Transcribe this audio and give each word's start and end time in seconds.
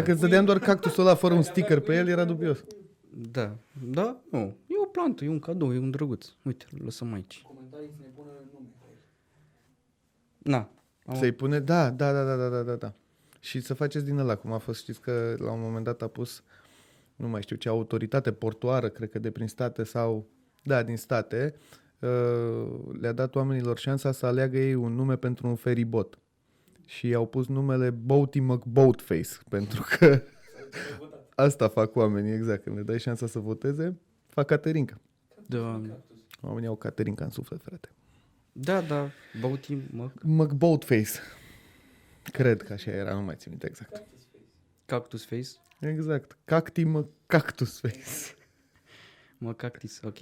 Dacă 0.00 0.12
îți 0.12 0.20
dădeam 0.20 0.44
doar 0.44 0.58
cactusul 0.58 1.06
ăla 1.06 1.14
fără 1.14 1.34
un 1.34 1.42
sticker 1.42 1.80
pe 1.80 1.96
el, 1.96 2.08
era 2.08 2.24
dubios. 2.24 2.64
Da, 3.10 3.56
da, 3.90 4.20
nu. 4.30 4.56
E 4.66 4.74
o 4.82 4.84
plantă, 4.84 5.24
e 5.24 5.28
un 5.28 5.38
cadou, 5.38 5.74
e 5.74 5.78
un 5.78 5.90
drăguț. 5.90 6.26
Uite, 6.42 6.64
îl 6.72 6.84
lăsăm 6.84 7.12
aici. 7.12 7.42
Comentarii 7.46 7.88
să 7.88 7.96
ne 8.00 8.06
pună 8.14 8.30
nume. 8.52 8.68
Na. 10.38 10.70
Am... 11.04 11.14
Să-i 11.14 11.32
pune, 11.32 11.60
da, 11.60 11.90
da, 11.90 12.12
da, 12.12 12.36
da, 12.36 12.48
da, 12.48 12.62
da, 12.62 12.74
da. 12.74 12.94
Și 13.40 13.60
să 13.60 13.74
faceți 13.74 14.04
din 14.04 14.18
ăla, 14.18 14.36
cum 14.36 14.52
a 14.52 14.58
fost, 14.58 14.80
știți 14.80 15.00
că 15.00 15.34
la 15.38 15.52
un 15.52 15.60
moment 15.60 15.84
dat 15.84 16.02
a 16.02 16.06
pus, 16.06 16.42
nu 17.16 17.28
mai 17.28 17.42
știu 17.42 17.56
ce, 17.56 17.68
autoritate 17.68 18.32
portoară, 18.32 18.88
cred 18.88 19.10
că 19.10 19.18
de 19.18 19.30
prin 19.30 19.48
state 19.48 19.82
sau, 19.82 20.26
da, 20.62 20.82
din 20.82 20.96
state, 20.96 21.54
uh, 21.98 22.68
le-a 23.00 23.12
dat 23.12 23.34
oamenilor 23.34 23.78
șansa 23.78 24.12
să 24.12 24.26
aleagă 24.26 24.58
ei 24.58 24.74
un 24.74 24.94
nume 24.94 25.16
pentru 25.16 25.46
un 25.46 25.54
feribot. 25.54 26.18
Și 26.90 27.08
i-au 27.08 27.26
pus 27.26 27.46
numele 27.46 27.90
Boaty 27.90 28.40
McBoatface, 28.40 29.28
pentru 29.48 29.86
că 29.98 30.22
asta 31.34 31.68
fac 31.68 31.96
oamenii, 31.96 32.32
exact, 32.32 32.62
când 32.62 32.76
le 32.76 32.82
dai 32.82 32.98
șansa 33.00 33.26
să 33.26 33.38
voteze, 33.38 33.98
fac 34.26 34.46
Caterinca. 34.46 35.00
Da, 35.46 35.82
Oamenii 36.40 36.68
au 36.68 36.76
Caterinca 36.76 37.24
în 37.24 37.30
suflet, 37.30 37.62
frate. 37.62 37.88
da, 38.52 38.80
da, 38.80 39.10
bauti, 39.40 39.78
mă, 39.90 40.10
McBoatface. 40.22 41.10
Cred 42.32 42.62
că 42.62 42.72
așa 42.72 42.90
era, 42.90 43.14
nu 43.14 43.20
mai 43.22 43.34
țin 43.36 43.50
minte 43.50 43.66
exact. 43.68 44.02
cactus 44.84 45.24
face, 45.24 45.46
Exact. 45.80 46.38
Cacti 46.44 46.84
mă 46.84 47.06
cactus 47.26 47.80
face. 47.80 48.34
mă 49.38 49.54
cactus, 49.54 50.00
ok. 50.02 50.18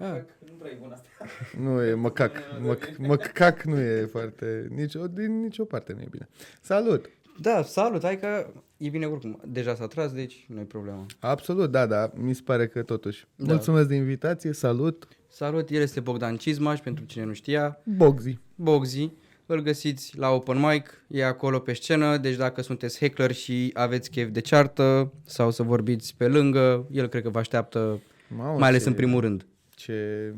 Ah. 0.00 0.06
Ah. 0.06 0.20
Nu 0.46 0.52
prea 0.58 0.70
e 0.70 0.76
bun 0.80 0.92
asta. 0.92 1.08
Nu 1.64 1.82
e 1.82 1.94
măcac. 1.94 2.32
Măc, 2.62 2.96
măcac 2.98 3.62
nu 3.62 3.78
e 3.80 4.06
foarte... 4.10 4.66
Nici, 4.74 4.92
din 5.12 5.40
nicio 5.40 5.64
parte 5.64 5.92
nu 5.92 6.00
e 6.00 6.06
bine. 6.10 6.28
Salut! 6.60 7.10
Da, 7.40 7.62
salut, 7.62 8.02
hai 8.02 8.18
că 8.18 8.52
e 8.76 8.88
bine 8.88 9.06
oricum. 9.06 9.40
Deja 9.46 9.74
s-a 9.74 9.86
tras, 9.86 10.12
deci 10.12 10.46
nu 10.48 10.60
e 10.60 10.64
problemă. 10.64 11.06
Absolut, 11.18 11.70
da, 11.70 11.86
da. 11.86 12.10
Mi 12.14 12.34
se 12.34 12.40
pare 12.44 12.66
că 12.66 12.82
totuși. 12.82 13.26
Da. 13.36 13.52
Mulțumesc 13.52 13.88
de 13.88 13.94
invitație. 13.94 14.52
Salut! 14.52 15.08
Salut, 15.28 15.70
el 15.70 15.80
este 15.80 16.00
Bogdan 16.00 16.36
Cizmaș, 16.36 16.80
pentru 16.80 17.04
cine 17.04 17.24
nu 17.24 17.32
știa. 17.32 17.78
Bogzi. 17.96 18.38
Bogzi, 18.54 19.10
îl 19.46 19.60
găsiți 19.62 20.18
la 20.18 20.28
open 20.30 20.58
mic, 20.58 21.04
e 21.08 21.24
acolo 21.24 21.58
pe 21.58 21.72
scenă, 21.72 22.16
deci 22.16 22.36
dacă 22.36 22.62
sunteți 22.62 22.98
hackler 23.00 23.32
și 23.32 23.70
aveți 23.74 24.10
chef 24.10 24.28
de 24.28 24.40
ceartă 24.40 25.12
sau 25.24 25.50
să 25.50 25.62
vorbiți 25.62 26.14
pe 26.16 26.26
lângă, 26.28 26.86
el 26.90 27.06
cred 27.06 27.22
că 27.22 27.28
vă 27.30 27.38
așteaptă, 27.38 28.00
Mamă, 28.36 28.58
mai 28.58 28.68
ales 28.68 28.82
ce- 28.82 28.88
în 28.88 28.94
primul 28.94 29.20
rând. 29.20 29.46
Ce 29.80 30.34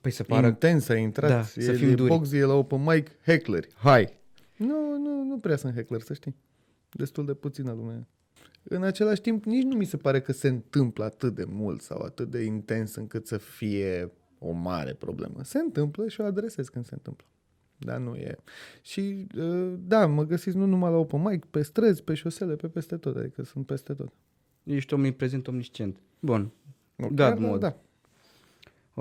Păi 0.00 0.10
se 0.10 0.22
pare... 0.22 0.46
intens 0.46 0.88
a 0.88 0.96
intrat. 0.96 1.30
Da, 1.30 1.38
e, 1.38 1.64
să 1.64 1.72
fim 1.72 1.90
e 1.90 1.94
duri. 1.94 2.08
Bogzi 2.08 2.36
e 2.36 2.44
la 2.44 2.54
open 2.54 2.82
mic. 2.82 3.10
Heckleri. 3.24 3.68
Hai! 3.74 4.18
Nu, 4.56 4.96
nu, 4.98 5.24
nu 5.24 5.38
prea 5.38 5.56
sunt 5.56 5.74
heckler, 5.74 6.00
să 6.00 6.14
știi. 6.14 6.34
Destul 6.90 7.26
de 7.26 7.34
puțină 7.34 7.72
lume. 7.72 8.06
În 8.62 8.82
același 8.82 9.20
timp, 9.20 9.44
nici 9.44 9.62
nu 9.62 9.76
mi 9.76 9.84
se 9.84 9.96
pare 9.96 10.20
că 10.20 10.32
se 10.32 10.48
întâmplă 10.48 11.04
atât 11.04 11.34
de 11.34 11.44
mult 11.44 11.80
sau 11.80 12.02
atât 12.02 12.30
de 12.30 12.42
intens 12.42 12.94
încât 12.94 13.26
să 13.26 13.36
fie 13.36 14.12
o 14.38 14.50
mare 14.50 14.92
problemă. 14.94 15.42
Se 15.42 15.58
întâmplă 15.58 16.08
și 16.08 16.20
o 16.20 16.24
adresez 16.24 16.68
când 16.68 16.84
se 16.84 16.94
întâmplă. 16.94 17.26
Dar 17.76 17.98
nu 17.98 18.14
e. 18.14 18.38
Și 18.82 19.26
uh, 19.36 19.72
da, 19.78 20.06
mă 20.06 20.24
găsiți 20.24 20.56
nu 20.56 20.66
numai 20.66 20.90
la 20.90 20.96
open 20.96 21.22
mic, 21.22 21.44
pe 21.44 21.62
străzi, 21.62 22.02
pe 22.02 22.14
șosele, 22.14 22.56
pe 22.56 22.68
peste 22.68 22.96
tot. 22.96 23.16
Adică 23.16 23.42
sunt 23.42 23.66
peste 23.66 23.94
tot. 23.94 24.12
Ești 24.62 24.94
omniprezent, 24.94 25.46
omniscient. 25.46 25.96
Bun, 26.20 26.52
Nu, 26.96 27.06
God 27.06 27.16
chiar, 27.16 27.38
mode. 27.38 27.58
Da. 27.58 27.80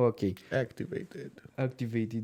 Ok. 0.02 0.20
Activated. 0.52 1.32
Activated. 1.56 2.24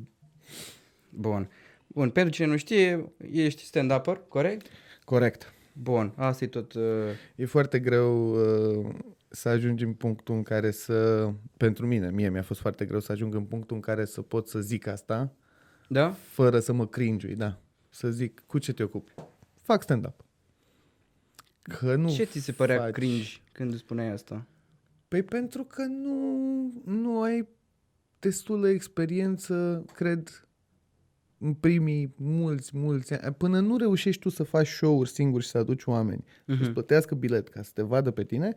Bun. 1.10 1.50
Bun, 1.88 2.10
pentru 2.10 2.34
cine 2.34 2.48
nu 2.48 2.58
știe, 2.58 3.12
ești 3.32 3.64
stand-upper, 3.64 4.18
corect? 4.28 4.68
Corect. 5.06 5.54
Bun, 5.74 6.14
asta 6.16 6.44
e 6.44 6.48
tot... 6.48 6.74
Uh, 6.74 6.84
E 7.36 7.46
foarte 7.46 7.80
greu 7.80 8.34
uh, 8.80 8.90
să 9.28 9.50
ajungi 9.50 9.84
în 9.84 9.94
punctul 9.94 10.36
în 10.36 10.44
care 10.44 10.72
să... 10.72 11.30
Pentru 11.58 11.88
mine, 11.88 12.12
mie 12.12 12.30
mi-a 12.30 12.42
fost 12.42 12.60
foarte 12.60 12.86
greu 12.86 13.00
să 13.00 13.12
ajung 13.12 13.36
în 13.36 13.44
punctul 13.44 13.76
în 13.76 13.82
care 13.82 14.06
să 14.06 14.22
pot 14.22 14.48
să 14.48 14.60
zic 14.60 14.88
asta 14.88 15.34
da? 15.88 16.10
fără 16.12 16.60
să 16.60 16.74
mă 16.74 16.88
cringiui, 16.88 17.36
da. 17.36 17.60
Să 17.90 18.10
zic, 18.10 18.44
cu 18.48 18.58
ce 18.58 18.74
te 18.74 18.84
ocupi? 18.84 19.14
Fac 19.62 19.82
stand-up. 19.82 20.26
Că 21.62 21.96
nu 21.96 22.10
Ce 22.10 22.24
ți 22.24 22.40
se 22.40 22.52
părea 22.52 22.78
faci... 22.78 22.92
cringe 22.92 23.30
când 23.52 23.72
îți 23.72 23.80
spuneai 23.82 24.08
asta? 24.08 24.46
Păi 25.08 25.24
pentru 25.24 25.64
că 25.64 25.84
nu, 25.84 26.72
nu 26.86 27.22
ai 27.22 27.48
destulă 28.22 28.70
experiență, 28.70 29.86
cred, 29.94 30.48
în 31.38 31.54
primii 31.54 32.14
mulți, 32.18 32.78
mulți 32.78 33.14
ani. 33.14 33.34
Până 33.36 33.60
nu 33.60 33.78
reușești 33.78 34.22
tu 34.22 34.30
să 34.30 34.44
faci 34.44 34.68
show-uri 34.68 35.10
singuri 35.10 35.44
și 35.44 35.50
să 35.50 35.58
aduci 35.58 35.86
oameni 35.86 36.24
uh-huh. 36.24 36.46
Mhm. 36.46 36.58
să-ți 36.58 36.72
plătească 36.72 37.16
bilet 37.16 37.48
ca 37.48 37.62
să 37.62 37.72
te 37.74 37.82
vadă 37.82 38.12
pe 38.12 38.24
tine, 38.24 38.56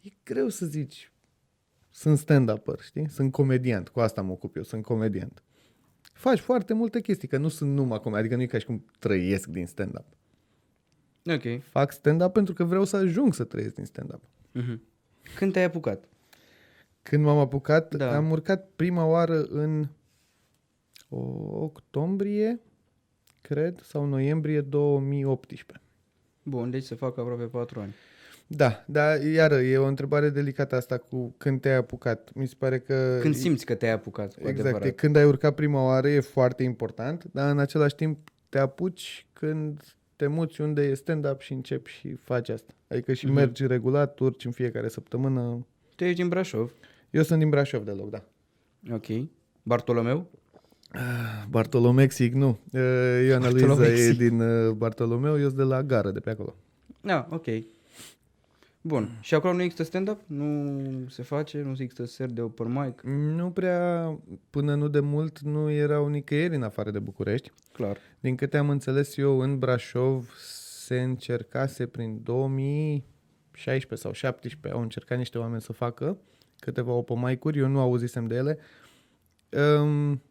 e 0.00 0.08
greu 0.24 0.48
să 0.48 0.66
zici 0.66 1.12
sunt 1.94 2.18
stand-upper, 2.18 2.80
știi? 2.80 3.08
Sunt 3.08 3.32
comediant, 3.32 3.88
cu 3.88 4.00
asta 4.00 4.22
mă 4.22 4.32
ocup 4.32 4.56
eu, 4.56 4.62
sunt 4.62 4.82
comediant. 4.82 5.42
Faci 6.12 6.38
foarte 6.38 6.74
multe 6.74 7.00
chestii, 7.00 7.28
că 7.28 7.38
nu 7.38 7.48
sunt 7.48 7.74
numai 7.74 8.00
comediant, 8.00 8.16
adică 8.16 8.36
nu 8.36 8.42
e 8.42 8.46
ca 8.46 8.58
și 8.58 8.66
cum 8.66 8.84
trăiesc 8.98 9.48
din 9.48 9.66
stand-up. 9.66 10.06
Ok. 11.24 11.62
Fac 11.62 11.92
stand-up 11.92 12.32
pentru 12.32 12.54
că 12.54 12.64
vreau 12.64 12.84
să 12.84 12.96
ajung 12.96 13.34
să 13.34 13.44
trăiesc 13.44 13.74
din 13.74 13.84
stand-up. 13.84 14.22
Uh-huh. 14.22 14.78
Când 15.36 15.52
te-ai 15.52 15.64
apucat? 15.64 16.08
Când 17.10 17.24
m-am 17.24 17.38
apucat, 17.38 17.94
Da. 17.94 18.06
da. 18.08 18.16
am 18.16 18.30
urcat 18.30 18.68
prima 18.76 19.06
oară 19.06 19.42
în 19.42 19.86
octombrie, 21.50 22.60
cred, 23.40 23.80
sau 23.82 24.04
noiembrie 24.06 24.60
2018. 24.60 25.80
Bun, 26.42 26.70
deci 26.70 26.82
se 26.84 26.94
fac 26.94 27.18
aproape 27.18 27.44
4 27.44 27.80
ani. 27.80 27.94
Da, 28.46 28.84
dar 28.86 29.22
iară, 29.22 29.54
e 29.60 29.76
o 29.78 29.86
întrebare 29.86 30.28
delicată 30.30 30.76
asta 30.76 30.98
cu 30.98 31.34
când 31.38 31.60
te-ai 31.60 31.76
apucat. 31.76 32.30
Mi 32.34 32.46
se 32.46 32.54
pare 32.58 32.78
că... 32.78 33.18
Când 33.20 33.34
simți 33.34 33.64
că 33.64 33.74
te-ai 33.74 33.92
apucat, 33.92 34.34
cu 34.34 34.40
Exact, 34.40 34.58
adevărat. 34.58 34.86
e 34.86 34.90
când 34.90 35.16
ai 35.16 35.24
urcat 35.24 35.54
prima 35.54 35.84
oară 35.84 36.08
e 36.08 36.20
foarte 36.20 36.62
important, 36.62 37.24
dar 37.32 37.50
în 37.50 37.58
același 37.58 37.94
timp 37.94 38.18
te 38.48 38.58
apuci 38.58 39.26
când 39.32 39.82
te 40.16 40.26
muți 40.26 40.60
unde 40.60 40.82
e 40.82 40.94
stand-up 40.94 41.40
și 41.40 41.52
începi 41.52 41.90
și 41.90 42.14
faci 42.14 42.48
asta. 42.48 42.72
Adică 42.88 43.12
și 43.12 43.24
Mhm. 43.26 43.34
mergi 43.34 43.66
regulat, 43.66 44.18
urci 44.18 44.44
în 44.44 44.50
fiecare 44.50 44.88
săptămână. 44.88 45.66
Tu 45.96 46.04
ești 46.04 46.16
din 46.16 46.28
Brașov. 46.28 46.72
Eu 47.14 47.22
sunt 47.22 47.38
din 47.38 47.48
Brașov 47.48 47.84
deloc, 47.84 48.10
da. 48.10 48.22
Ok. 48.92 49.06
Bartolomeu? 49.62 50.30
Bartolomexic, 51.48 52.32
nu. 52.32 52.58
Uh, 52.72 52.80
Ioana 53.26 53.50
Luiza 53.50 53.64
e 53.64 53.66
Bartolomexic. 53.66 54.18
din 54.18 54.40
uh, 54.40 54.72
Bartolomeu, 54.72 55.38
eu 55.38 55.44
sunt 55.44 55.56
de 55.56 55.62
la 55.62 55.82
gară, 55.82 56.10
de 56.10 56.20
pe 56.20 56.30
acolo. 56.30 56.54
Da, 57.00 57.28
ok. 57.30 57.44
Bun. 58.80 59.18
Și 59.20 59.34
acolo 59.34 59.52
nu 59.52 59.62
există 59.62 59.82
stand-up? 59.82 60.20
Nu 60.26 60.80
se 61.08 61.22
face? 61.22 61.62
Nu 61.62 61.70
există 61.70 62.04
ser 62.04 62.30
de 62.30 62.40
open 62.40 62.72
mic? 62.72 63.00
Nu 63.36 63.50
prea, 63.50 64.18
până 64.50 64.74
nu 64.74 64.88
de 64.88 65.00
mult, 65.00 65.40
nu 65.40 65.70
erau 65.70 66.08
nicăieri 66.08 66.54
în 66.54 66.62
afară 66.62 66.90
de 66.90 66.98
București. 66.98 67.52
Clar. 67.72 67.98
Din 68.20 68.34
câte 68.36 68.56
am 68.56 68.70
înțeles 68.70 69.16
eu, 69.16 69.38
în 69.38 69.58
Brașov 69.58 70.34
se 70.84 71.00
încercase 71.00 71.86
prin 71.86 72.20
2016 72.22 74.06
sau 74.06 74.12
17, 74.12 74.78
au 74.78 74.84
încercat 74.84 75.18
niște 75.18 75.38
oameni 75.38 75.62
să 75.62 75.72
facă 75.72 76.18
câteva 76.58 76.92
open 76.92 77.18
mic-uri, 77.18 77.58
eu 77.58 77.68
nu 77.68 77.80
auzisem 77.80 78.26
de 78.26 78.34
ele. 78.34 78.58
Um, 79.80 80.22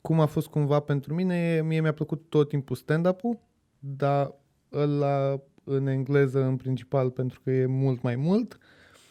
cum 0.00 0.20
a 0.20 0.26
fost 0.26 0.46
cumva 0.46 0.80
pentru 0.80 1.14
mine, 1.14 1.62
mie 1.62 1.80
mi-a 1.80 1.92
plăcut 1.92 2.22
tot 2.28 2.48
timpul 2.48 2.76
stand-up-ul, 2.76 3.38
dar 3.78 4.34
ăla 4.72 5.40
în 5.64 5.86
engleză 5.86 6.42
în 6.42 6.56
principal 6.56 7.10
pentru 7.10 7.40
că 7.44 7.50
e 7.50 7.66
mult 7.66 8.02
mai 8.02 8.16
mult. 8.16 8.58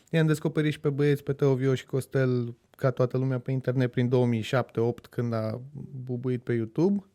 I-am 0.09 0.27
descoperit 0.27 0.71
și 0.71 0.79
pe 0.79 0.89
băieți, 0.89 1.23
pe 1.23 1.33
Teo 1.33 1.53
Vio 1.53 1.75
și 1.75 1.85
Costel, 1.85 2.55
ca 2.75 2.91
toată 2.91 3.17
lumea 3.17 3.39
pe 3.39 3.51
internet 3.51 3.91
prin 3.91 4.09
2007-2008 4.09 5.09
când 5.09 5.33
a 5.33 5.61
bubuit 6.03 6.43
pe 6.43 6.53
YouTube 6.53 7.05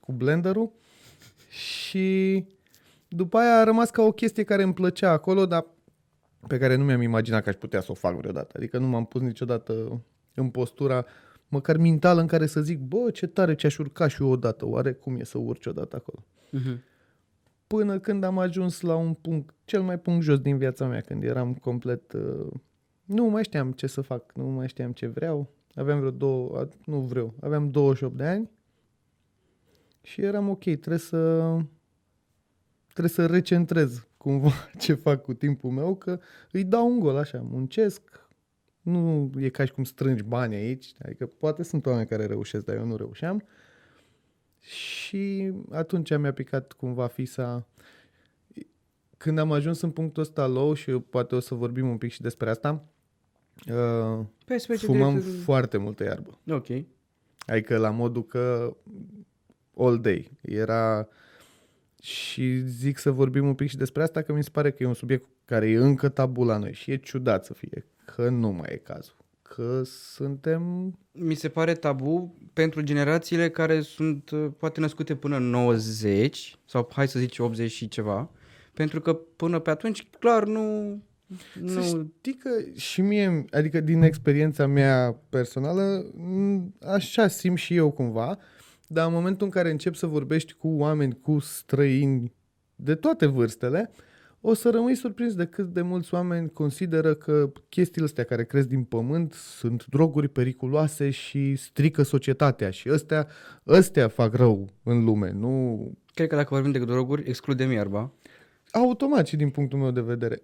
cu 0.00 0.12
Blenderul 0.12 0.72
și 1.48 2.46
după 3.08 3.38
aia 3.38 3.58
a 3.58 3.64
rămas 3.64 3.90
ca 3.90 4.02
o 4.02 4.12
chestie 4.12 4.42
care 4.42 4.62
îmi 4.62 4.74
plăcea 4.74 5.10
acolo, 5.10 5.46
dar 5.46 5.66
pe 6.46 6.58
care 6.58 6.74
nu 6.74 6.84
mi-am 6.84 7.02
imaginat 7.02 7.42
că 7.42 7.48
aș 7.48 7.54
putea 7.54 7.80
să 7.80 7.90
o 7.90 7.94
fac 7.94 8.16
vreodată. 8.16 8.52
Adică 8.56 8.78
nu 8.78 8.86
m-am 8.86 9.04
pus 9.04 9.20
niciodată 9.20 10.02
în 10.34 10.50
postura 10.50 11.04
măcar 11.48 11.76
mentală 11.76 12.20
în 12.20 12.26
care 12.26 12.46
să 12.46 12.60
zic, 12.60 12.78
bă, 12.78 13.10
ce 13.10 13.26
tare 13.26 13.54
ce 13.54 13.66
aș 13.66 13.78
urca 13.78 14.08
și 14.08 14.22
eu 14.22 14.28
odată, 14.28 14.66
oare 14.66 14.92
cum 14.92 15.16
e 15.16 15.24
să 15.24 15.38
urci 15.38 15.66
odată 15.66 15.96
acolo? 15.96 16.24
Uh-huh. 16.46 16.78
Până 17.66 17.98
când 17.98 18.24
am 18.24 18.38
ajuns 18.38 18.80
la 18.80 18.94
un 18.94 19.14
punct, 19.14 19.54
cel 19.64 19.82
mai 19.82 19.98
punct 19.98 20.22
jos 20.22 20.38
din 20.38 20.58
viața 20.58 20.86
mea, 20.86 21.00
când 21.00 21.22
eram 21.22 21.54
complet... 21.54 22.12
Uh, 22.12 22.52
nu 23.04 23.24
mai 23.24 23.44
știam 23.44 23.72
ce 23.72 23.86
să 23.86 24.00
fac, 24.00 24.32
nu 24.34 24.46
mai 24.46 24.68
știam 24.68 24.92
ce 24.92 25.06
vreau. 25.06 25.50
Aveam 25.74 25.98
vreo 25.98 26.10
două, 26.10 26.68
nu 26.84 27.00
vreau, 27.00 27.34
aveam 27.40 27.70
28 27.70 28.16
de 28.16 28.24
ani 28.24 28.50
și 30.02 30.22
eram 30.22 30.48
ok, 30.48 30.62
trebuie 30.62 30.98
să 30.98 31.54
trebuie 32.92 33.08
să 33.08 33.26
recentrez 33.26 34.06
cumva 34.22 34.50
ce 34.78 34.94
fac 34.94 35.22
cu 35.22 35.34
timpul 35.34 35.70
meu, 35.70 35.94
că 35.94 36.20
îi 36.52 36.64
dau 36.64 36.90
un 36.90 36.98
gol 36.98 37.16
așa, 37.16 37.40
muncesc, 37.50 38.02
nu 38.80 39.30
e 39.38 39.48
ca 39.48 39.64
și 39.64 39.72
cum 39.72 39.84
strângi 39.84 40.22
bani 40.22 40.54
aici, 40.54 40.92
adică 41.04 41.26
poate 41.26 41.62
sunt 41.62 41.86
oameni 41.86 42.06
care 42.06 42.26
reușesc, 42.26 42.64
dar 42.64 42.76
eu 42.76 42.84
nu 42.84 42.96
reușeam. 42.96 43.44
Și 44.58 45.52
atunci 45.70 46.16
mi-a 46.16 46.32
picat 46.32 46.72
cumva 46.72 47.06
fisa 47.06 47.66
când 49.16 49.38
am 49.38 49.52
ajuns 49.52 49.80
în 49.80 49.90
punctul 49.90 50.22
ăsta 50.22 50.46
low 50.46 50.72
și 50.74 50.90
poate 50.90 51.34
o 51.34 51.40
să 51.40 51.54
vorbim 51.54 51.88
un 51.88 51.98
pic 51.98 52.10
și 52.12 52.20
despre 52.20 52.50
asta, 52.50 52.84
uh, 53.68 54.24
Pe 54.44 54.58
specie 54.58 54.86
fumam 54.86 55.14
de... 55.14 55.20
foarte 55.20 55.76
multă 55.76 56.04
iarbă. 56.04 56.38
Ok. 56.48 56.66
Adică 57.46 57.76
la 57.76 57.90
modul 57.90 58.26
că 58.26 58.76
all 59.76 60.00
day. 60.00 60.30
Era 60.40 61.08
și 62.02 62.66
zic 62.66 62.98
să 62.98 63.10
vorbim 63.10 63.46
un 63.46 63.54
pic 63.54 63.68
și 63.68 63.76
despre 63.76 64.02
asta 64.02 64.22
că 64.22 64.32
mi 64.32 64.42
se 64.42 64.50
pare 64.52 64.70
că 64.70 64.82
e 64.82 64.86
un 64.86 64.94
subiect 64.94 65.28
care 65.44 65.70
e 65.70 65.76
încă 65.76 66.08
tabu 66.08 66.44
la 66.44 66.56
noi 66.56 66.72
și 66.72 66.90
e 66.90 66.96
ciudat 66.96 67.44
să 67.44 67.54
fie, 67.54 67.86
că 68.04 68.28
nu 68.28 68.50
mai 68.50 68.68
e 68.72 68.76
cazul. 68.76 69.16
Că 69.42 69.82
suntem... 69.84 70.92
Mi 71.12 71.34
se 71.34 71.48
pare 71.48 71.74
tabu 71.74 72.34
pentru 72.52 72.80
generațiile 72.80 73.50
care 73.50 73.80
sunt 73.80 74.30
uh, 74.30 74.46
poate 74.58 74.80
născute 74.80 75.14
până 75.14 75.36
în 75.36 75.50
90 75.50 76.58
sau 76.64 76.90
hai 76.92 77.08
să 77.08 77.18
zici 77.18 77.38
80 77.38 77.70
și 77.70 77.88
ceva, 77.88 78.30
pentru 78.72 79.00
că 79.00 79.14
până 79.14 79.58
pe 79.58 79.70
atunci 79.70 80.06
clar 80.18 80.44
nu... 80.44 80.98
Să 81.66 81.78
nu 81.78 81.82
știi 81.82 82.36
că 82.36 82.50
și 82.76 83.00
mie, 83.00 83.44
adică 83.50 83.80
din 83.80 84.02
experiența 84.02 84.66
mea 84.66 85.16
personală, 85.28 86.10
m, 86.14 86.74
așa 86.86 87.28
simt 87.28 87.58
și 87.58 87.74
eu 87.74 87.90
cumva, 87.90 88.38
dar 88.92 89.06
în 89.06 89.12
momentul 89.12 89.46
în 89.46 89.52
care 89.52 89.70
încep 89.70 89.94
să 89.94 90.06
vorbești 90.06 90.52
cu 90.52 90.68
oameni, 90.68 91.18
cu 91.20 91.38
străini 91.38 92.32
de 92.76 92.94
toate 92.94 93.26
vârstele, 93.26 93.90
o 94.40 94.54
să 94.54 94.70
rămâi 94.70 94.94
surprins 94.94 95.34
de 95.34 95.44
cât 95.44 95.72
de 95.72 95.82
mulți 95.82 96.14
oameni 96.14 96.50
consideră 96.50 97.14
că 97.14 97.52
chestiile 97.68 98.06
astea 98.06 98.24
care 98.24 98.44
cresc 98.44 98.68
din 98.68 98.84
pământ 98.84 99.32
sunt 99.32 99.86
droguri 99.86 100.28
periculoase 100.28 101.10
și 101.10 101.56
strică 101.56 102.02
societatea 102.02 102.70
și 102.70 102.88
ăstea, 102.90 103.28
ăstea 103.66 104.08
fac 104.08 104.34
rău 104.34 104.68
în 104.82 105.04
lume, 105.04 105.30
nu 105.30 105.80
Cred 106.14 106.28
că 106.28 106.36
dacă 106.36 106.54
vorbim 106.54 106.72
de 106.72 106.78
droguri, 106.78 107.28
excludem 107.28 107.70
iarba. 107.70 108.12
automat 108.72 109.26
și 109.26 109.36
din 109.36 109.50
punctul 109.50 109.78
meu 109.78 109.90
de 109.90 110.00
vedere. 110.00 110.42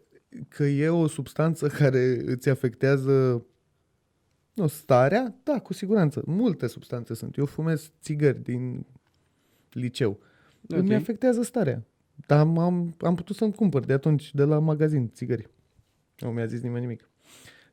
Că 0.49 0.65
e 0.65 0.89
o 0.89 1.06
substanță 1.06 1.67
care 1.79 2.23
îți 2.25 2.49
afectează 2.49 3.47
nu, 4.58 4.66
starea, 4.66 5.34
da, 5.43 5.58
cu 5.58 5.72
siguranță. 5.72 6.22
Multe 6.26 6.66
substanțe 6.66 7.14
sunt. 7.14 7.37
Eu 7.37 7.46
fumez 7.46 7.90
țigări 8.00 8.43
din 8.43 8.87
liceu. 9.72 10.10
Ok. 10.70 10.78
Îmi 10.78 10.94
afectează 10.94 11.43
starea. 11.43 11.82
Dar 12.26 12.38
am, 12.38 12.58
am, 12.58 12.94
am 13.00 13.14
putut 13.14 13.37
să-mi 13.37 13.52
cumpăr 13.52 13.84
de 13.84 13.93
atunci 13.93 14.34
de 14.34 14.44
la 14.44 14.58
magazin 14.58 15.10
țigări. 15.14 15.49
Nu 16.19 16.31
mi-a 16.31 16.46
zis 16.46 16.60
nimeni 16.60 16.81
nimic. 16.81 17.08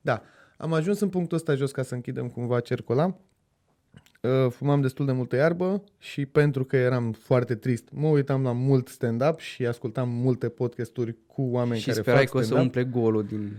Da, 0.01 0.21
am 0.57 0.73
ajuns 0.73 0.99
în 0.99 1.09
punctul 1.09 1.37
ăsta 1.37 1.55
jos 1.55 1.71
ca 1.71 1.83
să 1.83 1.93
închidem 1.93 2.27
cumva 2.27 2.59
cercul 2.59 2.97
ăla. 2.97 3.15
Uh, 4.21 4.51
Fumam 4.51 4.81
destul 4.81 5.05
de 5.05 5.11
multă 5.11 5.35
iarbă 5.35 5.83
și 5.97 6.25
pentru 6.25 6.65
că 6.65 6.75
eram 6.75 7.11
foarte 7.11 7.55
trist, 7.55 7.89
mă 7.91 8.07
uitam 8.07 8.43
la 8.43 8.51
mult 8.51 8.87
stand-up 8.87 9.39
și 9.39 9.65
ascultam 9.65 10.09
multe 10.09 10.49
podcasturi 10.49 11.15
cu 11.27 11.41
oameni 11.41 11.79
și 11.79 11.87
care 11.87 11.99
sperai 11.99 12.19
fac 12.19 12.29
că 12.29 12.37
o 12.37 12.39
să 12.39 12.45
stand-up. 12.45 12.75
umple 12.75 12.99
golul 12.99 13.23
din... 13.23 13.51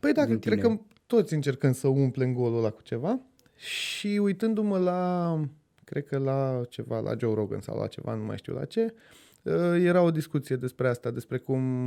Păi 0.00 0.12
da, 0.12 0.26
din 0.26 0.38
cred 0.38 0.58
tine. 0.60 0.74
că 0.74 0.80
toți 1.06 1.34
încercăm 1.34 1.72
să 1.72 1.88
umplem 1.88 2.32
golul 2.32 2.58
ăla 2.58 2.70
cu 2.70 2.82
ceva 2.82 3.20
și 3.56 4.06
uitându-mă 4.06 4.78
la, 4.78 5.40
cred 5.84 6.04
că 6.04 6.18
la 6.18 6.62
ceva, 6.68 7.00
la 7.00 7.14
Joe 7.18 7.34
Rogan 7.34 7.60
sau 7.60 7.78
la 7.78 7.86
ceva, 7.86 8.14
nu 8.14 8.24
mai 8.24 8.36
știu 8.36 8.54
la 8.54 8.64
ce, 8.64 8.94
uh, 9.42 9.52
era 9.78 10.02
o 10.02 10.10
discuție 10.10 10.56
despre 10.56 10.88
asta, 10.88 11.10
despre 11.10 11.38
cum 11.38 11.86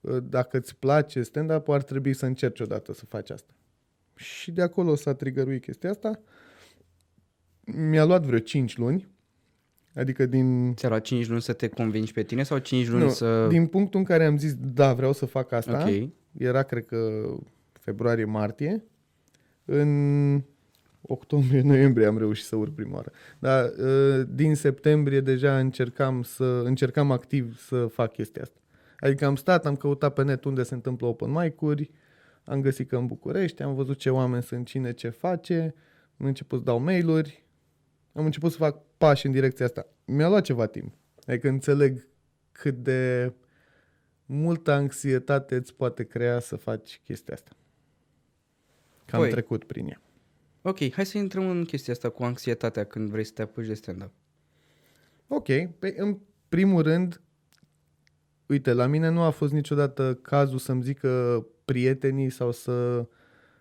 uh, 0.00 0.16
dacă 0.22 0.56
îți 0.56 0.76
place 0.76 1.22
stand-up 1.22 1.68
ar 1.68 1.82
trebui 1.82 2.14
să 2.14 2.26
încerci 2.26 2.60
odată 2.60 2.92
să 2.92 3.04
faci 3.04 3.30
asta. 3.30 3.52
Și 4.14 4.50
de 4.50 4.62
acolo 4.62 4.94
s-a 4.94 5.14
trigăruit 5.14 5.62
chestia 5.62 5.90
asta. 5.90 6.20
Mi-a 7.64 8.04
luat 8.04 8.22
vreo 8.22 8.38
5 8.38 8.76
luni, 8.76 9.08
adică 9.94 10.26
din 10.26 10.74
Ți-a 10.74 10.88
luat 10.88 11.02
5 11.02 11.28
luni 11.28 11.42
să 11.42 11.52
te 11.52 11.68
convingi 11.68 12.12
pe 12.12 12.22
tine 12.22 12.42
sau 12.42 12.58
5 12.58 12.88
luni 12.88 13.02
nu, 13.02 13.08
să... 13.08 13.46
din 13.46 13.66
punctul 13.66 13.98
în 13.98 14.06
care 14.06 14.24
am 14.24 14.38
zis, 14.38 14.54
da, 14.54 14.94
vreau 14.94 15.12
să 15.12 15.26
fac 15.26 15.52
asta, 15.52 15.86
Ok. 15.88 16.08
era, 16.38 16.62
cred 16.62 16.86
că, 16.86 17.22
februarie-martie. 17.86 18.84
În 19.64 20.42
octombrie-noiembrie 21.00 22.06
am 22.06 22.18
reușit 22.18 22.44
să 22.44 22.56
urc 22.56 22.74
prima 22.74 22.94
oară. 22.94 23.12
Dar 23.38 23.64
uh, 23.64 24.26
din 24.28 24.54
septembrie 24.54 25.20
deja 25.20 25.58
încercam, 25.58 26.22
să, 26.22 26.62
încercam 26.64 27.10
activ 27.10 27.58
să 27.58 27.86
fac 27.86 28.12
chestia 28.12 28.42
asta. 28.42 28.60
Adică 28.98 29.26
am 29.26 29.36
stat, 29.36 29.66
am 29.66 29.76
căutat 29.76 30.12
pe 30.12 30.22
net 30.22 30.44
unde 30.44 30.62
se 30.62 30.74
întâmplă 30.74 31.06
open 31.06 31.30
mic-uri, 31.30 31.90
am 32.44 32.60
găsit 32.60 32.88
că 32.88 32.96
în 32.96 33.06
București, 33.06 33.62
am 33.62 33.74
văzut 33.74 33.98
ce 33.98 34.10
oameni 34.10 34.42
sunt, 34.42 34.66
cine 34.66 34.92
ce 34.92 35.08
face, 35.08 35.74
am 36.18 36.26
început 36.26 36.58
să 36.58 36.64
dau 36.64 36.80
mail-uri, 36.80 37.44
am 38.12 38.24
început 38.24 38.50
să 38.50 38.56
fac 38.56 38.82
pași 38.96 39.26
în 39.26 39.32
direcția 39.32 39.64
asta. 39.64 39.86
Mi-a 40.04 40.28
luat 40.28 40.42
ceva 40.42 40.66
timp. 40.66 40.94
Adică 41.26 41.48
înțeleg 41.48 42.08
cât 42.52 42.74
de 42.74 43.32
multă 44.26 44.70
anxietate 44.72 45.54
îți 45.54 45.74
poate 45.74 46.04
crea 46.04 46.38
să 46.38 46.56
faci 46.56 47.00
chestia 47.04 47.34
asta. 47.34 47.50
Că 49.06 49.16
am 49.16 49.22
Păi. 49.22 49.30
trecut 49.30 49.64
prin 49.64 49.86
ea. 49.86 50.00
Ok, 50.62 50.92
hai 50.92 51.06
să 51.06 51.18
intrăm 51.18 51.48
în 51.48 51.64
chestia 51.64 51.92
asta 51.92 52.08
cu 52.08 52.22
anxietatea 52.22 52.84
când 52.84 53.10
vrei 53.10 53.24
să 53.24 53.32
te 53.34 53.42
apuci 53.42 53.66
de 53.66 53.74
stand-up. 53.74 54.12
Ok, 55.28 55.46
pe, 55.78 55.94
în 55.96 56.18
primul 56.48 56.82
rând, 56.82 57.20
uite, 58.46 58.72
la 58.72 58.86
mine 58.86 59.08
nu 59.08 59.20
a 59.20 59.30
fost 59.30 59.52
niciodată 59.52 60.18
cazul 60.22 60.58
să-mi 60.58 60.82
zică 60.82 61.46
prietenii 61.64 62.30
sau 62.30 62.52
să 62.52 63.06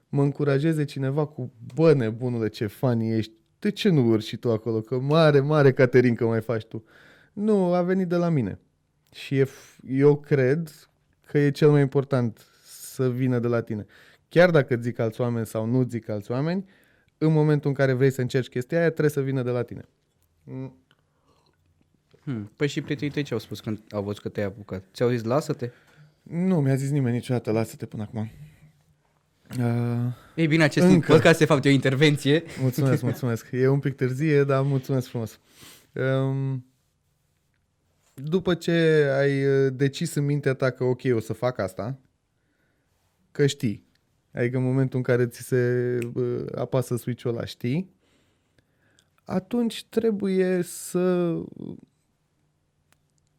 mă 0.09 0.21
încurajeze 0.23 0.83
cineva 0.85 1.25
cu, 1.25 1.53
bă, 1.75 1.93
nebunule, 1.93 2.47
ce 2.47 2.67
fani 2.67 3.11
ești, 3.13 3.31
de 3.59 3.71
ce 3.71 3.89
nu 3.89 4.07
urci 4.07 4.23
și 4.23 4.37
tu 4.37 4.51
acolo, 4.51 4.81
că 4.81 4.99
mare, 4.99 5.39
mare 5.39 5.73
Caterin 5.73 6.15
că 6.15 6.25
mai 6.25 6.41
faci 6.41 6.65
tu. 6.65 6.83
Nu, 7.33 7.73
a 7.73 7.81
venit 7.81 8.07
de 8.07 8.15
la 8.15 8.29
mine. 8.29 8.59
Și 9.11 9.37
e, 9.37 9.45
f- 9.45 9.79
eu 9.87 10.19
cred 10.19 10.89
că 11.25 11.37
e 11.37 11.51
cel 11.51 11.69
mai 11.69 11.81
important 11.81 12.45
să 12.63 13.09
vină 13.09 13.39
de 13.39 13.47
la 13.47 13.61
tine. 13.61 13.85
Chiar 14.35 14.51
dacă 14.51 14.75
zic 14.75 14.99
alți 14.99 15.21
oameni 15.21 15.45
sau 15.45 15.65
nu 15.65 15.83
zic 15.83 16.09
alți 16.09 16.31
oameni, 16.31 16.65
în 17.17 17.31
momentul 17.33 17.69
în 17.69 17.75
care 17.75 17.93
vrei 17.93 18.11
să 18.11 18.21
încerci 18.21 18.47
chestia 18.49 18.77
aia, 18.79 18.89
trebuie 18.89 19.09
să 19.09 19.21
vină 19.21 19.41
de 19.43 19.49
la 19.49 19.63
tine. 19.63 19.85
Mm, 20.43 20.75
Hmm. 22.23 22.51
Păi 22.55 22.67
și 22.67 22.81
prietenii 22.81 23.13
tăi 23.13 23.23
ce 23.23 23.33
au 23.33 23.39
spus 23.39 23.59
când 23.59 23.81
au 23.91 24.03
văzut 24.03 24.21
că 24.21 24.29
te-ai 24.29 24.45
apucat? 24.45 24.83
Ți-au 24.93 25.09
zis 25.09 25.23
lasă-te? 25.23 25.69
Nu 26.23 26.61
mi-a 26.61 26.75
zis 26.75 26.89
nimeni 26.89 27.15
niciodată, 27.15 27.51
lasă-te 27.51 27.85
până 27.85 28.03
acum. 28.03 28.31
Uh, 29.59 30.13
Ei 30.35 30.47
bine, 30.47 30.63
acest 30.63 30.85
Încă. 30.85 31.11
podcast 31.13 31.37
se 31.37 31.45
fapt 31.45 31.65
o 31.65 31.69
intervenție. 31.69 32.43
mulțumesc, 32.61 33.01
mulțumesc. 33.01 33.47
E 33.51 33.67
un 33.67 33.79
pic 33.79 33.95
târzie, 33.95 34.43
dar 34.43 34.63
mulțumesc 34.63 35.07
frumos. 35.07 35.39
Um, 35.93 36.65
după 38.13 38.53
ce 38.53 38.71
ai 39.17 39.45
uh, 39.45 39.73
decis 39.75 40.13
în 40.13 40.25
mintea 40.25 40.53
ta 40.53 40.69
că 40.71 40.83
ok, 40.83 41.01
o 41.13 41.19
să 41.19 41.33
fac 41.33 41.59
asta, 41.59 41.99
că 43.31 43.45
știi. 43.45 43.85
Adică 44.35 44.57
în 44.57 44.63
momentul 44.63 44.97
în 44.97 45.03
care 45.03 45.27
ți 45.27 45.41
se 45.41 45.97
uh, 46.13 46.45
apasă 46.55 46.95
switch-ul 46.95 47.31
ăla, 47.31 47.45
știi, 47.45 47.89
atunci 49.23 49.85
trebuie 49.85 50.61
să... 50.61 51.35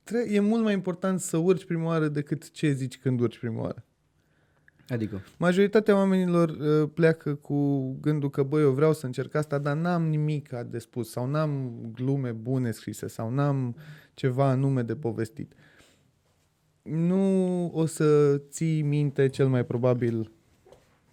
Tre- 0.02 0.26
e 0.30 0.40
mult 0.40 0.62
mai 0.62 0.72
important 0.72 1.20
să 1.20 1.36
urci 1.36 1.64
prima 1.64 1.84
oară 1.84 2.08
decât 2.08 2.50
ce 2.50 2.72
zici 2.72 2.98
când 2.98 3.20
urci 3.20 3.38
prima 3.38 3.60
oară. 3.60 3.84
Adică, 4.88 5.22
Majoritatea 5.38 5.96
oamenilor 5.96 6.48
uh, 6.48 6.90
pleacă 6.94 7.34
cu 7.34 7.90
gândul 8.00 8.30
că, 8.30 8.42
băi, 8.42 8.62
eu 8.62 8.72
vreau 8.72 8.92
să 8.92 9.06
încerc 9.06 9.34
asta, 9.34 9.58
dar 9.58 9.76
n-am 9.76 10.08
nimic 10.08 10.48
de 10.48 10.78
spus 10.78 11.10
sau 11.10 11.26
n-am 11.26 11.72
glume 11.92 12.32
bune 12.32 12.70
scrise 12.70 13.06
sau 13.06 13.30
n-am 13.30 13.76
ceva 14.14 14.48
anume 14.48 14.82
de 14.82 14.96
povestit. 14.96 15.52
Nu 16.82 17.66
o 17.66 17.86
să 17.86 18.38
ții 18.48 18.82
minte 18.82 19.28
cel 19.28 19.48
mai 19.48 19.64
probabil 19.64 20.30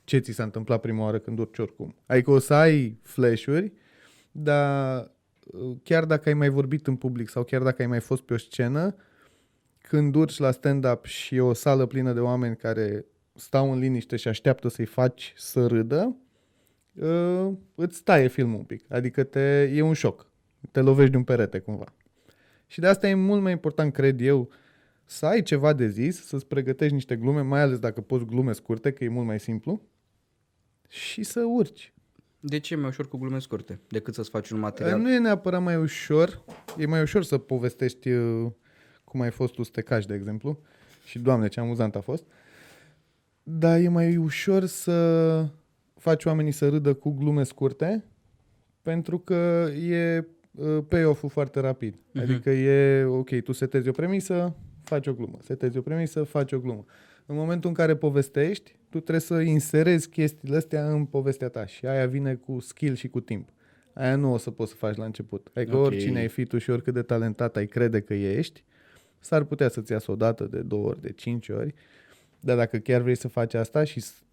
ce 0.03 0.17
ți 0.17 0.31
s-a 0.31 0.43
întâmplat 0.43 0.81
prima 0.81 1.03
oară 1.03 1.19
când 1.19 1.39
urci 1.39 1.57
oricum. 1.57 1.95
Adică 2.05 2.31
o 2.31 2.39
să 2.39 2.53
ai 2.53 2.97
flash-uri, 3.01 3.73
dar 4.31 5.11
uh, 5.43 5.77
chiar 5.83 6.05
dacă 6.05 6.29
ai 6.29 6.35
mai 6.35 6.49
vorbit 6.49 6.87
în 6.87 6.95
public 6.95 7.29
sau 7.29 7.43
chiar 7.43 7.61
dacă 7.61 7.81
ai 7.81 7.87
mai 7.87 7.99
fost 7.99 8.21
pe 8.21 8.33
o 8.33 8.37
scenă, 8.37 8.95
când 9.77 10.15
urci 10.15 10.37
la 10.37 10.51
stand-up 10.51 11.05
și 11.05 11.35
e 11.35 11.41
o 11.41 11.53
sală 11.53 11.85
plină 11.85 12.13
de 12.13 12.19
oameni 12.19 12.55
care 12.55 13.05
stau 13.35 13.71
în 13.71 13.79
liniște 13.79 14.15
și 14.15 14.27
așteaptă 14.27 14.67
să-i 14.67 14.85
faci 14.85 15.33
să 15.37 15.67
râdă, 15.67 16.15
uh, 16.93 17.51
îți 17.75 18.03
taie 18.03 18.27
filmul 18.27 18.57
un 18.57 18.63
pic. 18.63 18.91
Adică 18.91 19.23
te, 19.23 19.71
e 19.73 19.81
un 19.81 19.93
șoc. 19.93 20.31
Te 20.71 20.81
lovești 20.81 21.11
de 21.11 21.17
un 21.17 21.23
perete 21.23 21.59
cumva. 21.59 21.93
Și 22.67 22.79
de 22.79 22.87
asta 22.87 23.07
e 23.07 23.13
mult 23.13 23.41
mai 23.41 23.51
important, 23.51 23.93
cred 23.93 24.21
eu, 24.21 24.49
să 25.05 25.25
ai 25.25 25.41
ceva 25.41 25.73
de 25.73 25.87
zis, 25.87 26.25
să-ți 26.25 26.47
pregătești 26.47 26.93
niște 26.93 27.15
glume, 27.15 27.41
mai 27.41 27.61
ales 27.61 27.79
dacă 27.79 28.01
poți 28.01 28.25
glume 28.25 28.51
scurte, 28.51 28.91
că 28.91 29.03
e 29.03 29.07
mult 29.07 29.25
mai 29.25 29.39
simplu, 29.39 29.81
și 30.93 31.23
să 31.23 31.43
urci. 31.43 31.93
de 32.39 32.59
ce 32.59 32.73
e 32.73 32.77
mai 32.77 32.89
ușor 32.89 33.07
cu 33.07 33.17
glume 33.17 33.39
scurte 33.39 33.79
decât 33.87 34.13
să-ți 34.13 34.29
faci 34.29 34.49
un 34.49 34.57
Real. 34.57 34.69
material? 34.69 34.99
Nu 34.99 35.13
e 35.13 35.17
neapărat 35.17 35.61
mai 35.61 35.75
ușor, 35.75 36.43
e 36.77 36.85
mai 36.85 37.01
ușor 37.01 37.23
să 37.23 37.37
povestești 37.37 38.09
uh, 38.09 38.51
cum 39.03 39.21
ai 39.21 39.31
fost 39.31 39.53
tu 39.53 39.63
să 39.63 39.69
te 39.73 39.81
cași, 39.81 40.07
de 40.07 40.13
exemplu, 40.13 40.59
și 41.05 41.19
doamne 41.19 41.47
ce 41.47 41.59
amuzant 41.59 41.95
a 41.95 42.01
fost, 42.01 42.23
dar 43.43 43.79
e 43.79 43.87
mai 43.87 44.17
ușor 44.17 44.65
să 44.65 45.47
faci 45.97 46.25
oamenii 46.25 46.51
să 46.51 46.69
râdă 46.69 46.93
cu 46.93 47.11
glume 47.11 47.43
scurte, 47.43 48.03
pentru 48.81 49.19
că 49.19 49.69
e 49.79 50.27
uh, 50.51 50.77
payoff-ul 50.87 51.29
foarte 51.29 51.59
rapid. 51.59 51.95
Mhm. 52.11 52.23
Adică 52.23 52.49
e, 52.49 53.03
ok, 53.03 53.41
tu 53.43 53.51
setezi 53.51 53.87
o 53.89 53.91
premisă, 53.91 54.55
faci 54.83 55.07
o 55.07 55.13
glumă. 55.13 55.37
Setezi 55.41 55.77
o 55.77 55.81
premisă, 55.81 56.23
faci 56.23 56.51
o 56.51 56.59
glumă. 56.59 56.85
În 57.25 57.35
momentul 57.35 57.69
în 57.69 57.75
care 57.75 57.95
povestești, 57.95 58.71
tu 58.89 58.99
trebuie 58.99 59.19
să 59.19 59.39
inserezi 59.39 60.09
chestiile 60.09 60.55
astea 60.55 60.91
în 60.91 61.05
povestea 61.05 61.49
ta 61.49 61.65
și 61.65 61.85
aia 61.85 62.05
vine 62.07 62.35
cu 62.35 62.59
skill 62.59 62.95
și 62.95 63.07
cu 63.07 63.19
timp. 63.19 63.49
Aia 63.93 64.15
nu 64.15 64.33
o 64.33 64.37
să 64.37 64.51
poți 64.51 64.71
să 64.71 64.77
faci 64.77 64.95
la 64.95 65.05
început. 65.05 65.47
Adică 65.53 65.75
Ok. 65.77 65.85
oricine 65.85 66.19
ai 66.19 66.27
fi 66.27 66.45
tu 66.45 66.57
și 66.57 66.69
oricât 66.69 66.93
de 66.93 67.01
talentat 67.01 67.55
ai 67.55 67.65
crede 67.67 68.01
că 68.01 68.13
ești, 68.13 68.63
s-ar 69.19 69.43
putea 69.43 69.69
să-ți 69.69 69.91
iasă 69.91 70.11
o 70.11 70.15
dată, 70.15 70.43
de 70.43 70.59
două 70.61 70.87
ori, 70.87 71.01
de 71.01 71.11
cinci 71.11 71.49
ori, 71.49 71.73
dar 72.39 72.57
dacă 72.57 72.77
chiar 72.77 73.01
vrei 73.01 73.15
să 73.15 73.27
faci 73.27 73.53
asta 73.53 73.83
și 73.83 73.99
s- 73.99 74.23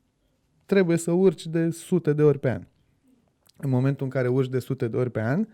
trebuie 0.67 0.97
să 0.97 1.11
urci 1.11 1.47
de 1.47 1.71
sute 1.71 2.13
de 2.13 2.23
ori 2.23 2.39
pe 2.39 2.51
an. 2.51 2.67
În 3.57 3.71
momentul 3.71 4.05
în 4.05 4.11
care 4.13 4.29
urci 4.29 4.49
de 4.51 4.59
sute 4.59 4.89
de 4.89 4.97
ori 4.97 5.11
pe 5.11 5.21
an, 5.21 5.47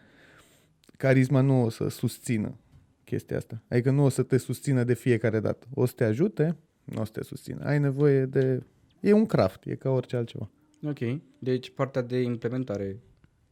carisma 0.97 1.41
nu 1.41 1.63
o 1.63 1.69
să 1.69 1.89
susțină 1.89 2.57
chestia 3.05 3.37
asta. 3.37 3.63
Adică 3.69 3.91
nu 3.91 4.05
o 4.05 4.09
să 4.09 4.23
te 4.23 4.37
susțină 4.37 4.85
de 4.85 4.95
fiecare 4.95 5.41
dată. 5.41 5.67
O 5.75 5.87
să 5.87 5.93
te 5.97 6.05
ajute, 6.05 6.57
nu 6.87 7.01
o 7.01 7.05
să 7.05 7.11
te 7.13 7.23
susțină. 7.23 7.65
Ai 7.65 7.79
nevoie 7.79 8.25
de... 8.25 8.63
E 9.01 9.13
un 9.13 9.27
craft, 9.27 9.65
e 9.65 9.75
ca 9.75 9.91
orice 9.91 10.17
altceva. 10.17 10.51
Ok. 10.83 10.99
Deci 11.39 11.71
partea 11.71 12.03
de 12.03 12.21
implementare 12.21 12.97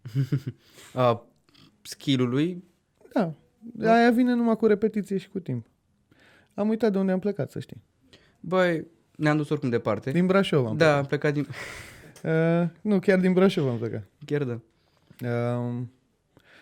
a 0.94 1.26
skill-ului 1.82 2.64
Da, 3.58 3.92
aia 3.92 4.10
vine 4.10 4.34
numai 4.34 4.56
cu 4.56 4.66
repetiție 4.66 5.16
și 5.16 5.28
cu 5.28 5.38
timp. 5.38 5.66
Am 6.54 6.68
uitat 6.68 6.92
de 6.92 6.98
unde 6.98 7.12
am 7.12 7.18
plecat, 7.18 7.50
să 7.50 7.60
știi. 7.60 7.82
Băi, 8.40 8.86
ne-am 9.16 9.36
dus 9.36 9.48
oricum 9.48 9.68
departe. 9.68 10.10
Din 10.10 10.26
Brașov 10.26 10.66
am 10.66 10.76
da, 10.76 10.96
am 10.96 11.04
plecat 11.04 11.32
din... 11.32 11.42
plecat. 11.42 11.60
Uh, 12.24 12.68
nu, 12.80 12.98
chiar 12.98 13.18
din 13.18 13.32
Brașov 13.32 13.68
am 13.68 13.78
plecat. 13.78 14.08
Chiar 14.24 14.44
da. 14.44 14.60
Uh, 15.22 15.82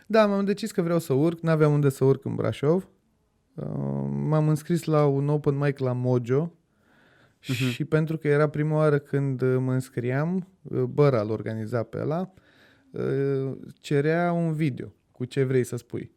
da, 0.06 0.26
m-am 0.26 0.44
decis 0.44 0.70
că 0.70 0.82
vreau 0.82 0.98
să 0.98 1.12
urc, 1.12 1.40
n-aveam 1.40 1.72
unde 1.72 1.88
să 1.88 2.04
urc 2.04 2.24
în 2.24 2.34
Brașov. 2.34 2.88
Uh, 3.54 3.66
m-am 4.28 4.48
înscris 4.48 4.84
la 4.84 5.06
un 5.06 5.28
open 5.28 5.56
mic 5.56 5.78
la 5.78 5.92
Mojo 5.92 6.52
Mhm. 7.46 7.70
și 7.70 7.84
pentru 7.84 8.16
că 8.16 8.28
era 8.28 8.48
prima 8.48 8.76
oară 8.76 8.98
când 8.98 9.42
uh, 9.42 9.56
mă 9.58 9.72
înscriam, 9.72 10.48
uh, 10.62 10.82
Băra 10.82 11.20
îl 11.20 11.30
organiza 11.30 11.82
pe 11.82 11.98
ăla, 12.00 12.32
uh, 12.90 13.52
cerea 13.80 14.32
un 14.32 14.52
video 14.52 14.92
cu 15.12 15.24
ce 15.24 15.42
vrei 15.44 15.64
să 15.64 15.76
spui. 15.76 16.10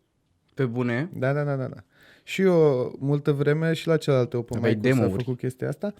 Pe 0.53 0.65
bune. 0.65 1.09
Da, 1.13 1.33
da, 1.33 1.43
da, 1.43 1.55
da. 1.55 1.67
da. 1.67 1.83
Și 2.23 2.41
eu 2.41 2.95
multă 2.99 3.31
vreme 3.31 3.73
și 3.73 3.87
la 3.87 3.97
celelalte 3.97 4.37
open 4.37 4.57
Aveai 4.57 4.73
mic 4.73 4.83
s-a 4.83 4.89
demo-uri. 4.89 5.23
făcut 5.23 5.37
chestia 5.37 5.67
asta. 5.67 5.93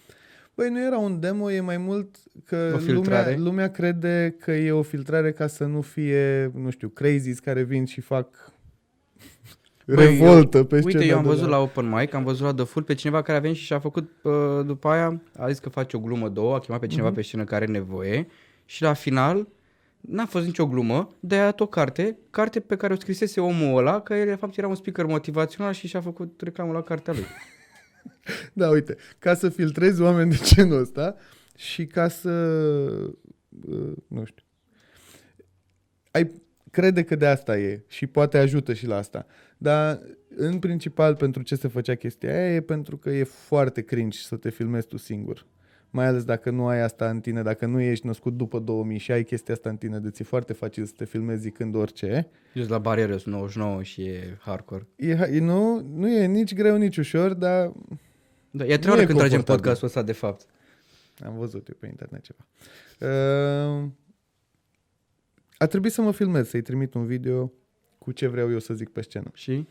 Băi, 0.56 0.70
nu 0.70 0.86
era 0.86 0.98
un 0.98 1.20
demo, 1.20 1.52
e 1.52 1.60
mai 1.60 1.78
mult 1.78 2.16
că 2.46 2.56
O 2.56 2.62
lumea, 2.70 2.80
filtrare. 2.80 3.36
lumea 3.38 3.72
crede 3.72 4.36
că 4.40 4.52
e 4.52 4.72
o 4.72 4.82
filtrare 4.82 5.32
ca 5.32 5.48
să 5.48 5.66
nu 5.66 5.82
fie, 5.82 6.52
nu 6.54 6.70
știu, 6.70 6.88
crazies 6.90 7.40
care 7.40 7.64
vin 7.64 7.86
și 7.86 8.02
fac 8.02 8.52
Băi, 9.86 10.06
revoltă 10.06 10.64
pe 10.64 10.82
scenă. 10.82 10.94
Uite, 11.00 11.06
eu 11.12 11.18
am 11.18 11.24
de 11.24 11.30
văzut 11.30 11.48
la 11.50 11.58
open 11.60 11.90
mic, 11.90 12.14
am 12.14 12.24
văzut 12.24 12.46
la 12.46 12.54
The 12.54 12.64
Full 12.66 12.86
pe 12.86 12.94
cineva 12.94 13.22
care 13.22 13.38
a 13.38 13.42
venit 13.42 13.58
și 13.58 13.64
și-a 13.64 13.80
făcut 13.80 14.10
uh, 14.24 14.32
după 14.66 14.88
aia, 14.88 15.22
a 15.38 15.48
zis 15.50 15.60
că 15.60 15.70
face 15.70 15.98
o 15.98 16.00
glumă 16.00 16.30
două, 16.30 16.56
a 16.56 16.60
chemat 16.60 16.80
pe 16.80 16.88
cineva 16.88 17.08
Mhm. 17.08 17.16
pe 17.16 17.22
scenă 17.22 17.44
care 17.44 17.64
are 17.64 17.72
nevoie 17.72 18.28
și 18.66 18.82
la 18.82 18.94
final 18.94 19.48
n-a 20.02 20.26
fost 20.26 20.46
nicio 20.46 20.68
glumă, 20.68 21.16
de 21.20 21.36
a 21.36 21.44
dat 21.44 21.60
o 21.60 21.66
carte, 21.66 22.18
carte 22.30 22.60
pe 22.60 22.76
care 22.76 22.94
o 22.94 22.96
scrisese 23.00 23.40
omul 23.42 23.78
ăla, 23.78 24.02
că 24.02 24.14
el 24.14 24.26
de 24.26 24.36
fapt 24.36 24.58
era 24.58 24.68
un 24.68 24.76
speaker 24.76 25.06
motivațional 25.06 25.74
și 25.74 25.88
și-a 25.88 26.02
făcut 26.02 26.42
reclamă 26.44 26.72
la 26.74 26.82
cartea 26.82 27.14
lui. 27.14 27.26
Da, 28.54 28.70
uite, 28.70 28.96
ca 29.20 29.34
să 29.34 29.50
filtrezi 29.50 30.02
oameni 30.02 30.30
de 30.30 30.38
genul 30.44 30.80
ăsta 30.80 31.16
și 31.58 31.86
ca 31.86 32.08
să, 32.08 32.30
uh, 33.68 33.92
nu 34.08 34.26
știu, 34.26 34.44
ai 36.12 36.32
crede 36.72 37.04
că 37.04 37.16
de 37.16 37.26
asta 37.28 37.58
e 37.58 37.84
și 37.88 38.08
poate 38.08 38.38
ajută 38.38 38.74
și 38.74 38.88
la 38.88 38.96
asta. 38.98 39.26
Dar 39.58 40.02
în 40.36 40.60
principal 40.60 41.16
pentru 41.16 41.42
ce 41.42 41.56
se 41.56 41.68
făcea 41.68 41.96
chestia 41.96 42.30
aia 42.34 42.56
e 42.56 42.62
pentru 42.62 42.98
că 42.98 43.10
e 43.10 43.24
foarte 43.24 43.82
cringe 43.82 44.18
să 44.18 44.36
te 44.36 44.50
filmezi 44.50 44.88
tu 44.88 44.98
singur. 44.98 45.46
Mai 45.90 46.06
ales 46.06 46.24
dacă 46.24 46.50
nu 46.50 46.68
ai 46.68 46.82
asta 46.82 47.10
în 47.10 47.20
tine, 47.20 47.42
dacă 47.42 47.66
nu 47.66 47.80
ești 47.80 48.06
născut 48.06 48.38
după 48.38 48.60
2000 48.60 48.98
și 48.98 49.12
ai 49.12 49.24
chestia 49.24 49.54
asta 49.54 49.70
în 49.70 49.78
tine, 49.78 50.00
de 50.00 50.10
ți 50.10 50.22
e 50.22 50.26
foarte 50.26 50.54
facil 50.54 50.86
să 50.86 50.94
te 50.96 51.06
filmezi 51.06 51.42
zicând 51.42 51.76
orice. 51.76 52.28
Eu 52.54 52.66
la 52.68 52.78
barieră 52.78 53.18
sunt 53.18 53.34
99 53.36 53.84
și 53.84 54.02
e 54.02 54.38
hardcore. 54.40 54.88
E, 54.96 55.10
e, 55.12 55.40
nu, 55.40 55.80
nu 55.80 56.10
e 56.10 56.26
nici 56.26 56.54
greu, 56.54 56.78
nici 56.78 56.98
ușor, 56.98 57.34
dar 57.34 57.72
Da, 58.52 58.66
e 58.66 58.74
a 58.74 58.76
Nu 58.76 58.78
treia 58.78 58.90
oară 58.90 59.02
e 59.02 59.06
când 59.06 59.18
tragem 59.18 59.38
confortabil. 59.38 59.62
podcastul 59.62 59.88
ăsta, 59.88 60.02
de 60.04 60.12
fapt. 60.12 60.46
Am 61.26 61.38
văzut 61.38 61.68
eu 61.68 61.76
pe 61.80 61.88
internet 61.88 62.22
ceva. 62.22 62.46
Uh, 63.00 63.90
a 65.58 65.66
trebuit 65.66 65.92
să 65.92 66.02
mă 66.02 66.12
filmez, 66.12 66.50
să-i 66.50 66.62
trimit 66.62 66.94
un 66.94 67.06
video 67.06 67.52
cu 68.06 68.12
ce 68.12 68.28
vreau 68.28 68.52
eu 68.52 68.60
să 68.60 68.74
zic 68.74 68.90
pe 68.90 69.02
scenă. 69.02 69.30
Și? 69.34 69.68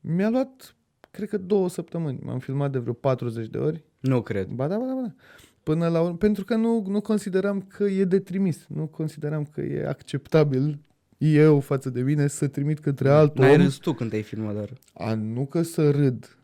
Mi-a 0.00 0.30
luat, 0.30 0.74
cred 1.10 1.28
că 1.28 1.36
două 1.36 1.68
săptămâni. 1.68 2.18
M-am 2.22 2.38
filmat 2.38 2.70
de 2.72 2.78
vreo 2.78 2.92
40 2.92 3.46
de 3.48 3.58
ori. 3.58 3.84
Nu 4.00 4.22
cred. 4.22 4.48
Ba 4.48 4.66
da, 4.68 4.78
ba 4.78 4.84
da, 4.86 4.94
ba 4.94 5.00
da. 5.00 5.14
Până 5.62 5.88
la 5.88 6.00
urmă, 6.00 6.16
pentru 6.16 6.44
că 6.44 6.54
nu, 6.54 6.84
nu 6.88 7.00
consideram 7.00 7.60
că 7.60 7.84
e 7.84 8.04
de 8.04 8.18
trimis. 8.18 8.66
Nu 8.68 8.86
consideram 8.86 9.44
că 9.44 9.60
e 9.60 9.86
acceptabil 9.88 10.78
eu 11.18 11.60
față 11.60 11.90
de 11.90 12.00
mine 12.00 12.26
să 12.26 12.46
trimit 12.48 12.78
către 12.78 13.08
alt 13.10 13.38
N-ai 13.38 13.50
om. 13.54 13.56
râs 13.62 13.76
tu 13.76 13.92
când 13.92 14.10
te-ai 14.10 14.22
filmat, 14.22 14.54
dar 14.54 14.72
A, 14.94 15.14
nu 15.14 15.46
că 15.46 15.62
să 15.62 15.90
râd. 15.90 16.36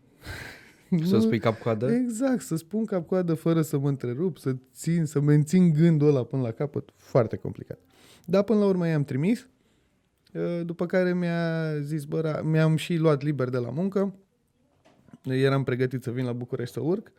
să 1.05 1.15
Nu- 1.15 1.21
spui 1.21 1.39
cap-coadă. 1.39 1.91
Exact, 1.91 2.41
să 2.41 2.57
spun 2.57 2.85
cap-coadă 2.85 3.35
fără 3.35 3.63
să 3.63 3.79
mă 3.79 3.89
întrerup, 3.89 4.39
să 4.39 4.57
țin, 4.75 5.05
să 5.05 5.21
mențin 5.21 5.73
gândul 5.73 6.09
ăla 6.09 6.23
până 6.25 6.43
la 6.43 6.51
capăt. 6.51 6.89
Foarte 6.97 7.37
complicat. 7.37 7.79
Dar 8.25 8.43
până 8.43 8.59
la 8.59 8.67
urmă 8.67 8.87
i-am 8.89 9.05
trimis, 9.05 9.41
uh, 9.41 9.47
după 10.65 10.87
care 10.87 11.15
mi-a 11.15 11.79
zis, 11.81 12.05
bă, 12.05 12.21
Ra- 12.21 12.43
mi-am 12.43 12.77
și 12.77 12.97
luat 12.97 13.23
liber 13.23 13.49
de 13.49 13.59
la 13.59 13.71
muncă, 13.71 14.15
eram 15.25 15.65
pregătit 15.65 16.03
să 16.03 16.11
vin 16.11 16.25
la 16.25 16.33
București 16.33 16.75
să 16.75 16.81
urc 16.81 17.13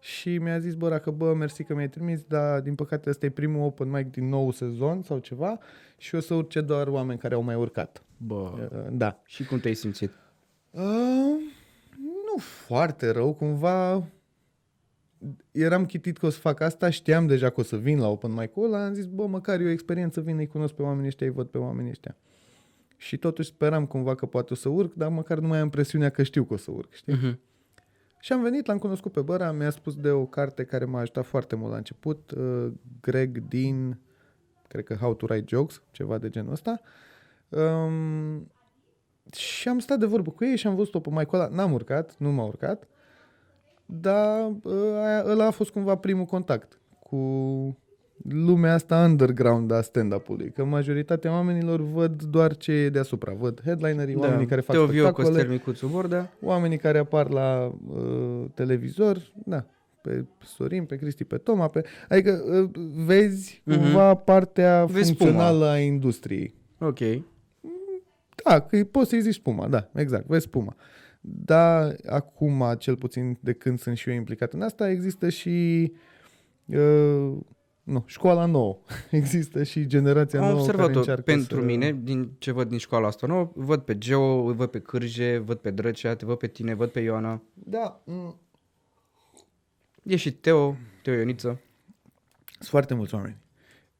și 0.00 0.38
mi-a 0.38 0.58
zis, 0.58 0.74
bă, 0.74 0.88
Ra, 0.88 0.98
că 0.98 1.10
bă, 1.10 1.34
mersi 1.34 1.64
că 1.64 1.74
mi-ai 1.74 1.88
trimis, 1.88 2.22
dar 2.22 2.60
din 2.60 2.74
păcate 2.74 3.10
ăsta 3.10 3.26
e 3.26 3.30
primul 3.30 3.64
open 3.64 3.90
mic 3.90 4.10
din 4.10 4.28
nou 4.28 4.50
sezon 4.50 5.02
sau 5.02 5.18
ceva 5.18 5.58
și 5.96 6.14
o 6.14 6.20
să 6.20 6.34
urce 6.34 6.60
doar 6.60 6.86
oameni 6.86 7.18
care 7.18 7.34
au 7.34 7.42
mai 7.42 7.54
urcat. 7.54 8.02
Bă. 8.16 8.68
Uh, 8.72 8.86
Da. 8.90 9.20
Și 9.24 9.44
cum 9.44 9.58
te-ai 9.60 9.74
simțit? 9.74 10.10
Uh, 10.70 10.82
nu 12.02 12.38
foarte 12.38 13.10
rău, 13.10 13.34
cumva 13.34 14.04
eram 15.52 15.86
chitit 15.86 16.18
că 16.18 16.26
o 16.26 16.30
să 16.30 16.38
fac 16.38 16.60
asta, 16.60 16.90
știam 16.90 17.26
deja 17.26 17.50
că 17.50 17.60
o 17.60 17.62
să 17.62 17.76
vin 17.76 17.98
la 17.98 18.08
open 18.08 18.32
mic-ul 18.32 18.64
ăla, 18.64 18.84
am 18.84 18.94
zis, 18.94 19.06
bă, 19.06 19.26
măcar 19.26 19.60
e 19.60 19.64
o 19.64 19.70
experiență, 19.70 20.20
vin, 20.20 20.36
îi 20.36 20.46
cunosc 20.46 20.74
pe 20.74 20.82
oamenii 20.82 21.06
ăștia, 21.06 21.26
îi 21.26 21.32
văd 21.32 21.46
pe 21.46 21.58
oamenii 21.58 21.90
ăștia. 21.90 22.16
Și 22.98 23.16
totuși 23.16 23.48
speram 23.48 23.86
cumva 23.86 24.14
că 24.14 24.26
poate 24.26 24.52
o 24.52 24.56
să 24.56 24.68
urc, 24.68 24.94
dar 24.94 25.08
măcar 25.08 25.38
nu 25.38 25.46
mai 25.46 25.58
am 25.58 25.70
presiunea 25.70 26.10
că 26.10 26.22
știu 26.22 26.44
că 26.44 26.54
o 26.54 26.56
să 26.56 26.70
urc, 26.70 26.92
știi? 26.92 27.16
Uh-huh. 27.16 27.38
Și 28.20 28.32
am 28.32 28.42
venit, 28.42 28.66
l-am 28.66 28.78
cunoscut 28.78 29.12
pe 29.12 29.20
Băra, 29.20 29.52
mi-a 29.52 29.70
spus 29.70 29.96
de 29.96 30.10
o 30.10 30.26
carte 30.26 30.64
care 30.64 30.84
m-a 30.84 31.00
ajutat 31.00 31.24
foarte 31.24 31.56
mult 31.56 31.70
la 31.70 31.76
început, 31.76 32.30
uh, 32.30 32.72
Greg 33.00 33.38
din, 33.48 33.98
cred 34.68 34.84
că 34.84 34.94
How 34.94 35.14
to 35.14 35.26
Write 35.28 35.56
Jokes, 35.56 35.82
ceva 35.90 36.18
de 36.18 36.30
genul 36.30 36.52
ăsta. 36.52 36.80
Um, 37.48 38.50
și 39.32 39.68
am 39.68 39.78
stat 39.78 39.98
de 39.98 40.06
vorbă 40.06 40.30
cu 40.30 40.44
ei 40.44 40.56
și 40.56 40.66
am 40.66 40.74
văzut-o 40.74 41.00
pe 41.00 41.08
Michael 41.08 41.42
ăla. 41.42 41.54
N-am 41.54 41.72
urcat, 41.72 42.16
nu 42.18 42.32
m-a 42.32 42.44
urcat, 42.44 42.88
dar 43.86 44.50
uh, 44.62 44.94
aia, 45.04 45.24
ăla 45.26 45.46
a 45.46 45.50
fost 45.50 45.70
cumva 45.70 45.96
primul 45.96 46.24
contact 46.24 46.78
cu 46.98 47.16
lumea 48.28 48.74
asta 48.74 49.04
underground 49.04 49.70
a 49.70 49.80
stand-up-ului. 49.80 50.50
Că 50.50 50.64
majoritatea 50.64 51.30
oamenilor 51.32 51.80
văd 51.80 52.22
doar 52.22 52.56
ce 52.56 52.72
e 52.72 52.88
deasupra. 52.88 53.32
Văd 53.32 53.60
headlinerii, 53.64 54.14
da. 54.14 54.20
oamenii 54.20 54.46
care 54.46 54.60
fac 54.60 54.76
Teo 54.76 54.86
Viu, 54.86 55.02
spectacole 55.02 55.28
Costel 55.28 55.50
Micuțu 55.50 55.86
Bordea. 55.86 56.32
oamenii 56.42 56.78
care 56.78 56.98
apar 56.98 57.28
la 57.30 57.74
uh, 57.88 58.44
televizor, 58.54 59.32
da, 59.44 59.64
pe 60.02 60.24
Sorin, 60.44 60.84
pe 60.84 60.96
Cristi, 60.96 61.24
pe 61.24 61.36
Toma, 61.36 61.68
pe... 61.68 61.84
adică 62.08 62.42
uh, 62.50 62.70
vezi 63.04 63.62
Mhm. 63.64 63.78
cumva 63.80 64.14
partea 64.14 64.84
Vezi 64.84 65.14
funcțională 65.14 65.66
a 65.66 65.78
industriei. 65.78 66.54
Ok. 66.78 66.98
Da, 68.44 68.60
că 68.60 68.84
poți 68.84 69.08
să-i 69.10 69.20
zici 69.20 69.34
spuma, 69.34 69.68
da, 69.68 69.90
exact, 69.94 70.26
vezi 70.26 70.44
spuma. 70.44 70.76
Da, 71.20 71.92
acum, 72.06 72.64
cel 72.78 72.96
puțin 72.96 73.38
de 73.40 73.52
când 73.52 73.78
sunt 73.78 73.96
și 73.96 74.08
eu 74.08 74.14
implicat 74.14 74.52
în 74.52 74.62
asta, 74.62 74.90
există 74.90 75.28
și 75.28 75.92
uh, 76.66 77.36
nu, 77.88 78.02
școala 78.06 78.44
nouă. 78.44 78.78
Există 79.10 79.62
și 79.62 79.86
generația 79.86 80.40
Am 80.40 80.44
nouă 80.44 80.66
care 80.66 80.68
observat-o 80.68 80.98
încearcă 80.98 81.22
pentru 81.22 81.58
să... 81.58 81.64
mine, 81.64 81.98
din 82.02 82.30
ce 82.38 82.52
văd 82.52 82.68
din 82.68 82.78
școala 82.78 83.06
asta 83.06 83.26
nouă, 83.26 83.52
văd 83.54 83.80
pe 83.80 83.98
Geo, 83.98 84.44
îl 84.44 84.54
văd 84.54 84.70
pe 84.70 84.80
Cârje, 84.80 85.38
văd 85.38 85.58
pe 85.58 85.70
Drăcea, 85.70 86.14
te 86.14 86.26
văd 86.26 86.38
pe 86.38 86.46
tine, 86.46 86.74
văd 86.74 86.90
pe 86.90 87.00
Ioana. 87.00 87.42
Da, 87.54 88.02
mm, 88.04 88.40
E 90.02 90.16
și 90.16 90.32
Teo, 90.32 90.76
Teo 91.02 91.14
Ioniță. 91.14 91.60
Sunt 92.52 92.68
foarte 92.68 92.94
mulți 92.94 93.14
oameni. 93.14 93.36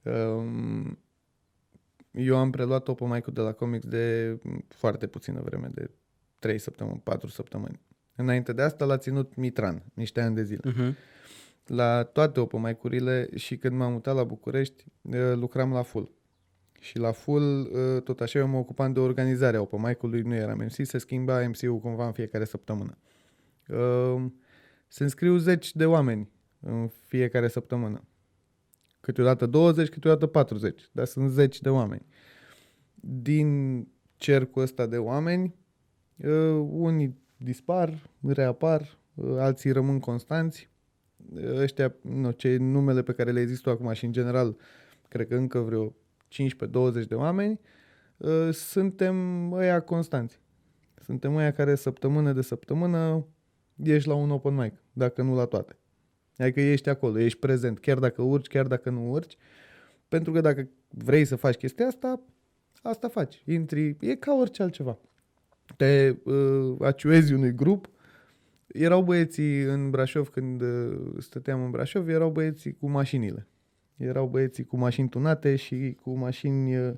Um, 0.02 0.98
eu 2.10 2.36
am 2.36 2.50
preluat 2.50 2.88
open 2.88 3.08
mic 3.08 3.26
de 3.26 3.40
la 3.40 3.52
comics 3.52 3.86
de 3.86 4.38
foarte 4.68 5.06
puțină 5.06 5.40
vreme, 5.40 5.68
de 5.74 5.90
3 6.38 6.58
săptămâni, 6.58 7.00
4 7.04 7.28
săptămâni. 7.28 7.80
Înainte 8.16 8.52
de 8.52 8.62
asta 8.62 8.84
l-a 8.84 8.96
ținut 8.96 9.34
Mitran, 9.34 9.82
niște 9.94 10.20
ani 10.20 10.34
de 10.34 10.42
zile. 10.42 10.72
Uh-huh. 10.72 10.94
La 11.68 12.02
toate 12.02 12.40
open 12.40 12.60
mic-urile 12.60 13.28
și 13.34 13.56
când 13.56 13.76
m-am 13.76 13.92
mutat 13.92 14.14
la 14.14 14.24
București, 14.24 14.84
eh, 15.10 15.32
lucram 15.34 15.72
la 15.72 15.82
full. 15.82 16.12
Și 16.80 16.98
la 16.98 17.12
full, 17.12 17.70
eh, 17.74 18.02
tot 18.02 18.20
așa, 18.20 18.38
eu 18.38 18.48
mă 18.48 18.58
ocupam 18.58 18.92
de 18.92 19.00
organizarea 19.00 19.60
open 19.60 19.80
mic-ului, 19.80 20.20
nu 20.20 20.34
eram 20.34 20.58
MC, 20.58 20.86
se 20.86 20.98
schimba 20.98 21.48
MC-ul 21.48 21.78
cumva 21.78 22.06
în 22.06 22.12
fiecare 22.12 22.44
săptămână. 22.44 22.98
Uh, 23.68 24.24
se 24.88 25.02
înscriu 25.02 25.36
zeci 25.36 25.74
de 25.74 25.86
oameni 25.86 26.30
în 26.60 26.88
fiecare 27.06 27.48
săptămână. 27.48 28.04
Câteodată 29.00 29.46
20, 29.46 29.88
câteodată 29.88 30.26
40, 30.26 30.88
dar 30.92 31.06
sunt 31.06 31.30
zeci 31.30 31.60
de 31.60 31.68
oameni. 31.68 32.06
Din 32.94 33.88
cercul 34.16 34.62
ăsta 34.62 34.86
de 34.86 34.98
oameni, 34.98 35.54
uh, 36.16 36.66
unii 36.70 37.18
dispar, 37.36 38.10
reapar, 38.26 38.98
uh, 39.14 39.36
alții 39.38 39.70
rămân 39.70 40.00
constanți. 40.00 40.70
Uh, 41.34 41.58
Ăștia, 41.58 41.94
nu, 42.02 42.30
cei 42.30 42.56
numele 42.56 43.02
pe 43.02 43.12
care 43.12 43.30
le 43.30 43.40
există 43.40 43.70
acum 43.70 43.92
și 43.92 44.04
în 44.04 44.12
general, 44.12 44.56
cred 45.08 45.28
că 45.28 45.34
încă 45.34 45.58
vreo 45.58 45.94
15-20 46.28 47.06
de 47.08 47.14
oameni, 47.14 47.60
uh, 48.16 48.48
suntem 48.52 49.52
ăia 49.52 49.80
constanți. 49.80 50.40
Suntem 50.96 51.36
ăia 51.36 51.52
care 51.52 51.74
săptămână 51.74 52.32
de 52.32 52.42
săptămână 52.42 53.26
ești 53.82 54.08
la 54.08 54.14
un 54.14 54.30
open 54.30 54.54
mic, 54.54 54.74
dacă 54.92 55.22
nu 55.22 55.34
la 55.34 55.44
toate. 55.44 55.76
Adică 56.36 56.60
ești 56.60 56.88
acolo, 56.88 57.18
ești 57.18 57.38
prezent, 57.38 57.78
chiar 57.78 57.98
dacă 57.98 58.22
urci, 58.22 58.46
chiar 58.46 58.66
dacă 58.66 58.90
nu 58.90 59.10
urci, 59.10 59.36
pentru 60.08 60.32
că 60.32 60.40
dacă 60.40 60.68
vrei 60.88 61.24
să 61.24 61.36
faci 61.36 61.54
chestia 61.54 61.86
asta, 61.86 62.20
asta 62.82 63.08
faci. 63.08 63.42
Intri, 63.46 63.96
e 64.00 64.14
ca 64.14 64.34
orice 64.34 64.62
altceva. 64.62 64.98
Te 65.76 66.16
uh, 66.24 66.76
aciuezi 66.80 67.32
unui 67.32 67.54
grup, 67.54 67.88
erau 68.68 69.02
băieții 69.02 69.62
în 69.62 69.90
Brașov, 69.90 70.28
când 70.28 70.60
uh, 70.62 70.98
stăteam 71.18 71.64
în 71.64 71.70
Brașov, 71.70 72.08
erau 72.08 72.30
băieții 72.30 72.72
cu 72.72 72.88
mașinile. 72.90 73.46
Erau 73.96 74.26
băieții 74.26 74.64
cu 74.64 74.76
mașini 74.76 75.08
tunate 75.08 75.56
și 75.56 75.96
cu 76.02 76.10
mașini... 76.10 76.76
uh, 76.76 76.92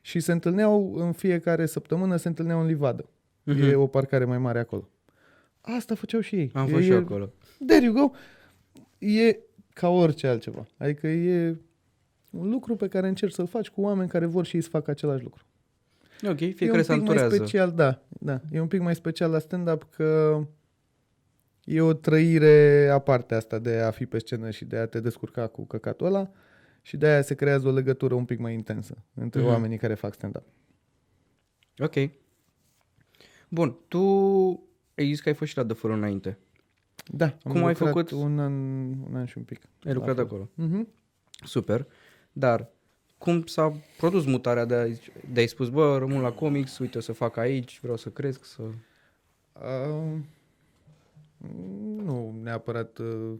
Și 0.00 0.20
se 0.20 0.32
întâlneau 0.32 0.94
în 0.94 1.12
fiecare 1.12 1.66
săptămână, 1.66 2.16
se 2.16 2.28
întâlneau 2.28 2.60
în 2.60 2.66
livadă. 2.66 3.08
Mhm. 3.42 3.62
E 3.62 3.74
o 3.74 3.86
parcare 3.86 4.24
mai 4.24 4.38
mare 4.38 4.58
acolo. 4.58 4.88
Asta 5.60 5.94
făceau 5.94 6.20
și 6.20 6.36
ei. 6.36 6.50
Am 6.54 6.66
E- 6.68 6.70
fost 6.70 6.82
și 6.82 6.88
e- 6.90 6.92
eu 6.92 6.98
acolo. 6.98 7.32
There 7.66 7.84
you 7.84 7.92
go. 7.94 8.10
E 9.06 9.38
ca 9.72 9.88
orice 9.88 10.26
altceva. 10.26 10.66
Adică 10.76 11.06
e 11.06 11.56
un 12.30 12.50
lucru 12.50 12.76
pe 12.76 12.88
care 12.88 13.08
încerci 13.08 13.32
să-l 13.32 13.46
faci 13.46 13.68
cu 13.70 13.80
oameni 13.80 14.08
care 14.08 14.26
vor 14.26 14.44
și 14.44 14.56
ei 14.56 14.62
să 14.62 14.68
facă 14.68 14.90
același 14.90 15.22
lucru. 15.22 15.42
Ok, 16.28 16.40
e 16.40 16.46
fiecare 16.50 16.78
un 16.78 16.84
se 16.84 16.92
pic 16.92 17.02
mai 17.02 17.10
anturează. 17.10 17.34
special, 17.34 17.72
da, 17.72 18.02
da. 18.08 18.40
E 18.52 18.60
un 18.60 18.66
pic 18.68 18.80
mai 18.80 18.94
special 18.94 19.30
la 19.30 19.38
stand-up 19.38 19.86
că 19.90 20.40
e 21.64 21.80
o 21.80 21.92
trăire 21.92 22.88
aparte 22.92 23.34
asta 23.34 23.58
de 23.58 23.76
a 23.78 23.90
fi 23.90 24.06
pe 24.06 24.18
scenă 24.18 24.50
și 24.50 24.64
de 24.64 24.76
a 24.76 24.86
te 24.86 25.00
descurca 25.00 25.46
cu 25.46 25.64
căcatul 25.66 26.06
ăla 26.06 26.30
și 26.82 26.96
de 26.96 27.06
aia 27.06 27.22
se 27.22 27.34
creează 27.34 27.68
o 27.68 27.72
legătură 27.72 28.14
un 28.14 28.24
pic 28.24 28.38
mai 28.38 28.52
intensă 28.54 28.96
între 29.14 29.40
Mhm. 29.40 29.48
oamenii 29.48 29.78
care 29.78 29.94
fac 29.94 30.14
stand-up. 30.14 30.44
Ok. 31.78 31.94
Bun, 33.48 33.76
tu 33.88 33.98
ai 34.96 35.06
zis 35.06 35.20
că 35.20 35.28
ai 35.28 35.34
fost 35.34 35.50
și 35.50 35.56
la 35.56 35.64
The 35.64 35.74
Furul 35.74 35.96
înainte. 35.96 36.38
Da, 37.06 37.24
am 37.24 37.52
Cum 37.52 37.64
ai 37.64 37.72
lucrat 37.72 37.88
făcut? 37.88 38.10
Un 38.10 38.38
an, 38.38 38.52
un 39.08 39.14
an 39.14 39.24
și 39.24 39.38
un 39.38 39.44
pic. 39.44 39.60
Ai 39.84 39.92
lucrat 39.92 40.16
La 40.16 40.22
acolo. 40.22 40.50
Mhm. 40.54 40.88
Super. 41.44 41.86
Dar 42.32 42.68
cum 43.18 43.46
s-a 43.46 43.76
produs 43.96 44.24
mutarea 44.26 44.64
de 44.64 44.74
a, 44.74 44.86
de 45.32 45.40
a 45.40 45.46
spus, 45.46 45.68
bă, 45.68 45.96
rămân 45.98 46.20
la 46.20 46.32
comics, 46.32 46.78
uite, 46.78 46.98
o 46.98 47.00
să 47.00 47.12
fac 47.12 47.36
aici, 47.36 47.80
vreau 47.80 47.96
să 47.96 48.08
cresc, 48.10 48.44
să... 48.44 48.62
Uh, 48.62 50.18
nu 52.04 52.40
neapărat 52.42 52.98
uh, 52.98 53.32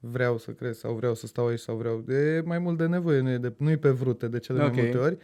vreau 0.00 0.38
să 0.38 0.50
cresc 0.50 0.78
sau 0.78 0.94
vreau 0.94 1.14
să 1.14 1.26
stau 1.26 1.46
aici 1.46 1.58
sau 1.58 1.76
vreau. 1.76 2.04
E 2.08 2.40
mai 2.40 2.58
mult 2.58 2.78
de 2.78 2.86
nevoie, 2.86 3.20
nu 3.20 3.30
e, 3.30 3.38
de, 3.38 3.54
nu 3.58 3.70
e 3.70 3.76
pe 3.76 3.90
vrute 3.90 4.28
de 4.28 4.38
cele 4.38 4.64
Ok. 4.64 4.72
mai 4.72 4.82
multe 4.82 4.98
ori. 4.98 5.16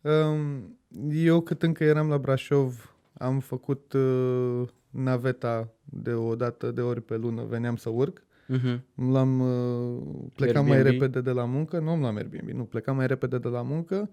Um, 0.00 0.78
eu 1.10 1.40
cât 1.40 1.62
încă 1.62 1.84
eram 1.84 2.08
la 2.08 2.18
Brașov 2.18 2.94
am 3.18 3.40
făcut 3.40 3.92
uh, 3.92 4.68
naveta 4.90 5.68
de 5.84 6.12
o 6.12 6.34
dată 6.34 6.70
de 6.70 6.80
ori 6.80 7.00
pe 7.00 7.16
lună, 7.16 7.42
veneam 7.42 7.76
să 7.76 7.88
urc. 7.88 8.22
Uh-huh. 8.22 8.80
L-am 8.94 9.40
uh, 9.40 10.02
plecam 10.34 10.66
mai 10.66 10.76
Airbnb? 10.76 11.00
repede 11.00 11.20
de 11.20 11.30
la 11.30 11.44
muncă, 11.44 11.78
nu 11.78 12.00
la 12.00 12.08
Airbnb, 12.08 12.48
nu, 12.48 12.64
plecam 12.64 12.96
mai 12.96 13.06
repede 13.06 13.38
de 13.38 13.48
la 13.48 13.62
muncă, 13.62 14.10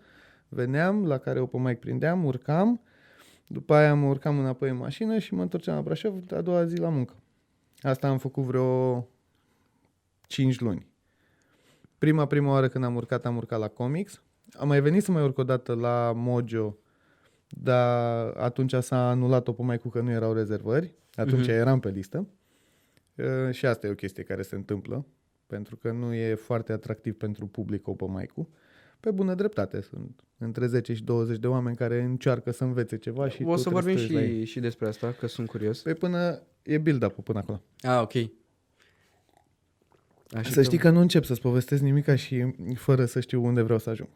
veneam, 0.49 1.06
la 1.06 1.17
care 1.17 1.39
open 1.39 1.62
mic 1.62 1.80
prindeam, 1.80 2.25
urcam, 2.25 2.82
după 3.47 3.73
aia 3.73 3.93
mă 3.93 4.08
urcam 4.08 4.39
înapoi 4.39 4.69
în 4.69 4.77
mașină 4.77 5.19
și 5.19 5.34
mă 5.34 5.41
întorceam 5.41 5.75
la 5.75 5.82
Brașov 5.82 6.13
a 6.36 6.41
doua 6.41 6.65
zi 6.65 6.77
la 6.77 6.89
muncă. 6.89 7.13
Asta 7.82 8.08
am 8.08 8.17
făcut 8.17 8.44
vreo 8.44 9.08
5 10.28 10.60
luni. 10.60 10.88
Prima, 11.98 12.26
prima 12.26 12.52
oară 12.52 12.67
când 12.67 12.84
am 12.84 12.96
urcat, 12.96 13.26
am 13.26 13.36
urcat 13.36 13.60
la 13.60 13.67
Comics. 13.67 14.22
Am 14.54 14.67
mai 14.67 14.82
venit 14.82 15.04
să 15.04 15.12
mai 15.12 15.24
urc 15.24 15.38
o 15.38 15.44
dată 15.44 15.74
la 15.74 16.12
Mojo, 16.15 16.78
dar 17.50 18.28
atunci 18.38 18.74
s-a 18.74 19.10
anulat 19.10 19.48
open 19.48 19.65
mic 19.65 19.82
că 19.91 20.02
nu 20.02 20.12
erau 20.12 20.34
rezervări. 20.34 20.94
Atunci 21.13 21.41
Mhm. 21.41 21.50
eram 21.50 21.80
pe 21.80 21.89
listă. 21.89 22.28
Uh, 23.15 23.52
și 23.54 23.65
asta 23.65 23.88
e 23.88 23.89
o 23.89 23.94
chestie 23.96 24.24
care 24.24 24.41
se 24.41 24.56
întâmplă, 24.56 25.06
pentru 25.48 25.76
că 25.76 25.91
nu 25.91 26.13
e 26.13 26.36
foarte 26.36 26.72
atractiv 26.72 27.15
pentru 27.15 27.48
public 27.48 27.88
open 27.88 28.12
mic 28.12 28.34
Pe 29.00 29.12
bună 29.12 29.34
dreptate, 29.36 29.82
sunt 29.82 30.24
între 30.38 30.67
10 30.67 30.94
și 30.94 31.04
20 31.04 31.38
de 31.38 31.48
oameni 31.48 31.76
care 31.76 32.02
încearcă 32.02 32.52
să 32.52 32.63
învețe 32.63 32.98
ceva 32.98 33.28
și 33.30 33.44
O 33.44 33.52
tu 33.52 33.56
să 33.62 33.70
trebuie 33.70 33.82
vorbim 33.96 34.08
te 34.08 34.13
uiți 34.13 34.13
la 34.13 34.22
ei. 34.36 34.46
și, 34.46 34.52
și 34.52 34.60
despre 34.60 34.88
asta, 34.88 35.12
că 35.12 35.28
sunt 35.28 35.48
curios. 35.48 35.82
Păi 35.82 35.94
până 35.94 36.41
e 36.63 36.78
build-up 36.78 37.19
până 37.24 37.39
acolo. 37.39 37.62
Ah, 37.82 38.00
ok. 38.02 38.13
Așa 40.34 40.52
să 40.52 40.62
știi 40.62 40.78
că 40.78 40.89
nu 40.89 41.00
încep 41.00 41.24
să-ți 41.24 41.41
povestesc 41.41 41.82
nimica 41.82 42.15
și 42.15 42.54
fără 42.76 43.06
să 43.06 43.19
știu 43.19 43.43
unde 43.45 43.62
vreau 43.62 43.80
să 43.80 43.89
ajung. 43.89 44.10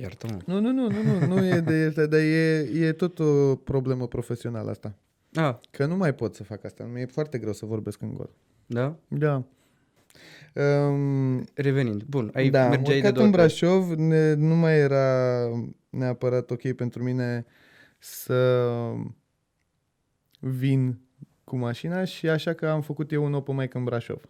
Iartă-mă. 0.00 0.38
Nu, 0.46 0.60
nu, 0.60 0.72
nu, 0.72 0.90
nu, 0.90 1.02
nu, 1.18 1.26
nu 1.26 1.44
e 1.46 1.60
de 1.60 1.84
asta, 1.88 2.06
dar 2.06 2.20
e, 2.20 2.68
e 2.74 2.92
tot 2.92 3.18
o 3.18 3.56
problemă 3.56 4.06
profesională 4.06 4.70
asta. 4.70 4.94
Ah, 5.34 5.54
Că 5.70 5.86
nu 5.86 5.96
mai 5.96 6.14
pot 6.14 6.34
să 6.34 6.44
fac 6.44 6.64
asta, 6.64 6.84
mi-e 6.84 7.06
foarte 7.06 7.38
greu 7.38 7.52
să 7.52 7.66
vorbesc 7.66 8.00
în 8.02 8.14
gol. 8.14 8.30
da? 8.66 8.96
Da. 9.08 9.44
Um, 10.54 11.44
Revenind. 11.54 12.02
Bun, 12.02 12.30
ai 12.34 12.50
da, 12.50 12.64
am 12.64 12.68
mergeai 12.70 13.00
de 13.00 13.06
urcat 13.06 13.12
două 13.14 13.26
în 13.26 13.32
ori. 13.32 13.42
Brașov, 13.42 13.90
ne, 13.92 14.34
nu 14.34 14.54
mai 14.56 14.78
era 14.78 15.48
neapărat 15.90 16.50
ok 16.50 16.72
pentru 16.72 17.02
mine 17.02 17.46
să 17.98 18.68
vin 20.38 20.98
cu 21.52 21.58
mașina 21.58 22.04
și 22.04 22.28
așa 22.28 22.52
că 22.52 22.68
am 22.68 22.80
făcut 22.80 23.12
eu 23.12 23.24
un 23.24 23.34
open 23.34 23.56
mic 23.56 23.74
în 23.74 23.84
Brașov. 23.84 24.22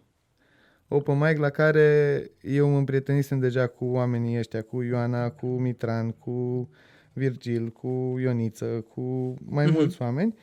Open 0.87 1.17
mic 1.17 1.37
la 1.37 1.49
care 1.49 2.23
eu 2.41 2.69
mă 2.69 2.77
împrietenisem 2.77 3.39
deja 3.39 3.67
cu 3.67 3.85
oamenii 3.85 4.37
ăștia, 4.37 4.61
cu 4.61 4.81
Ioana, 4.81 5.29
cu 5.29 5.45
Mitran, 5.47 6.11
cu 6.11 6.69
Virgil, 7.13 7.69
cu 7.69 8.15
Ioniță, 8.19 8.65
cu 8.65 9.33
mai 9.45 9.65
Mhm. 9.65 9.73
mulți 9.73 10.01
oameni 10.01 10.35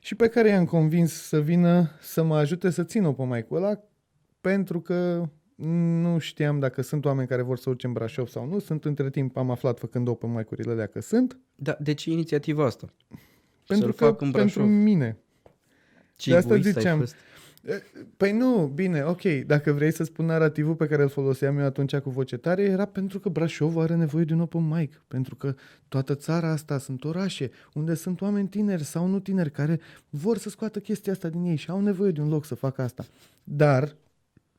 și 0.00 0.14
pe 0.14 0.28
care 0.28 0.48
i-am 0.48 0.64
convins 0.64 1.12
să 1.12 1.40
vină 1.40 1.90
să 2.00 2.22
mă 2.22 2.36
ajute 2.36 2.70
să 2.70 2.84
țin 2.84 3.04
open 3.04 3.28
mic-ul 3.28 3.56
ăla 3.56 3.80
pentru 4.40 4.80
că 4.80 5.28
nu 6.02 6.18
știam 6.18 6.58
dacă 6.58 6.82
sunt 6.82 7.04
oameni 7.04 7.28
care 7.28 7.42
vor 7.42 7.58
să 7.58 7.70
urce 7.70 7.86
în 7.86 7.92
Brașov 7.92 8.26
sau 8.28 8.46
nu. 8.46 8.58
Sunt 8.58 8.84
între 8.84 9.10
timp, 9.10 9.36
am 9.36 9.50
aflat 9.50 9.78
făcând 9.78 10.08
open 10.08 10.32
mic-urile 10.32 10.72
alea 10.72 10.86
că 10.86 11.00
sunt. 11.00 11.38
Da, 11.54 11.76
de 11.80 11.94
ce 11.94 12.10
inițiativa 12.10 12.64
asta? 12.64 12.94
Pentru 13.66 13.92
Să-l 13.92 13.98
că 13.98 14.04
fac 14.12 14.20
în 14.20 14.30
pentru 14.30 14.60
Brașov. 14.62 14.76
mine. 14.82 15.18
Ce 16.16 16.30
De 16.30 16.36
asta 16.36 16.54
egoist 16.54 16.76
ai 16.76 16.82
ziceam. 16.82 16.98
fost. 16.98 17.14
Păi 18.16 18.32
nu, 18.32 18.70
bine, 18.74 19.02
ok, 19.02 19.22
dacă 19.46 19.72
vrei 19.72 19.92
să 19.92 20.04
spun 20.04 20.24
narativul 20.24 20.74
pe 20.74 20.86
care 20.86 21.02
îl 21.02 21.08
foloseam 21.08 21.58
eu 21.58 21.64
atunci 21.64 21.96
cu 21.96 22.10
voce 22.10 22.36
tare, 22.36 22.62
era 22.62 22.84
pentru 22.84 23.20
că 23.20 23.28
Brașov 23.28 23.78
are 23.78 23.94
nevoie 23.94 24.24
de 24.24 24.32
un 24.32 24.40
open 24.40 24.68
mic, 24.68 25.04
pentru 25.08 25.36
că 25.36 25.54
toată 25.88 26.14
țara 26.14 26.50
asta 26.50 26.78
sunt 26.78 27.04
orașe 27.04 27.50
unde 27.72 27.94
sunt 27.94 28.20
oameni 28.20 28.48
tineri 28.48 28.84
sau 28.84 29.06
nu 29.06 29.20
tineri 29.20 29.50
care 29.50 29.80
vor 30.10 30.38
să 30.38 30.48
scoată 30.48 30.78
chestia 30.78 31.12
asta 31.12 31.28
din 31.28 31.44
ei 31.44 31.56
și 31.56 31.70
au 31.70 31.80
nevoie 31.80 32.10
de 32.10 32.20
un 32.20 32.28
loc 32.28 32.44
să 32.44 32.54
facă 32.54 32.82
asta. 32.82 33.04
Dar, 33.44 33.96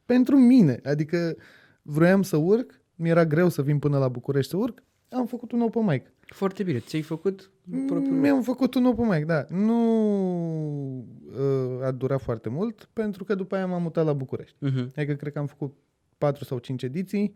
pentru 0.06 0.38
mine, 0.38 0.80
adică 0.84 1.36
vroiam 1.82 2.22
să 2.22 2.38
urc, 2.38 2.82
mi-era 2.96 3.26
greu 3.26 3.50
să 3.50 3.62
vin 3.62 3.80
până 3.80 3.98
la 3.98 4.08
București 4.08 4.52
să 4.52 4.58
urc, 4.58 4.84
am 5.10 5.26
făcut 5.26 5.52
un 5.52 5.62
open 5.62 5.86
mic. 5.86 6.14
Foarte 6.26 6.64
bine. 6.64 6.80
Ți-ai 6.80 7.02
făcut 7.02 7.52
propriul 7.88 8.16
Mi-am 8.16 8.42
făcut 8.42 8.74
un 8.74 8.86
open 8.86 9.08
mic, 9.08 9.26
da. 9.26 9.46
Nu 9.50 9.78
uh, 11.38 11.84
a 11.84 11.92
durat 11.92 12.22
foarte 12.22 12.50
mult, 12.50 12.90
pentru 12.94 13.24
că 13.24 13.36
după 13.36 13.56
aia 13.56 13.66
m-am 13.66 13.82
mutat 13.82 14.06
la 14.06 14.14
București. 14.14 14.56
Uh-huh. 14.56 14.96
Adică 14.96 15.14
cred 15.14 15.34
că 15.34 15.40
am 15.40 15.46
făcut 15.46 15.76
4 16.18 16.44
sau 16.44 16.58
5 16.58 16.84
ediții, 16.84 17.36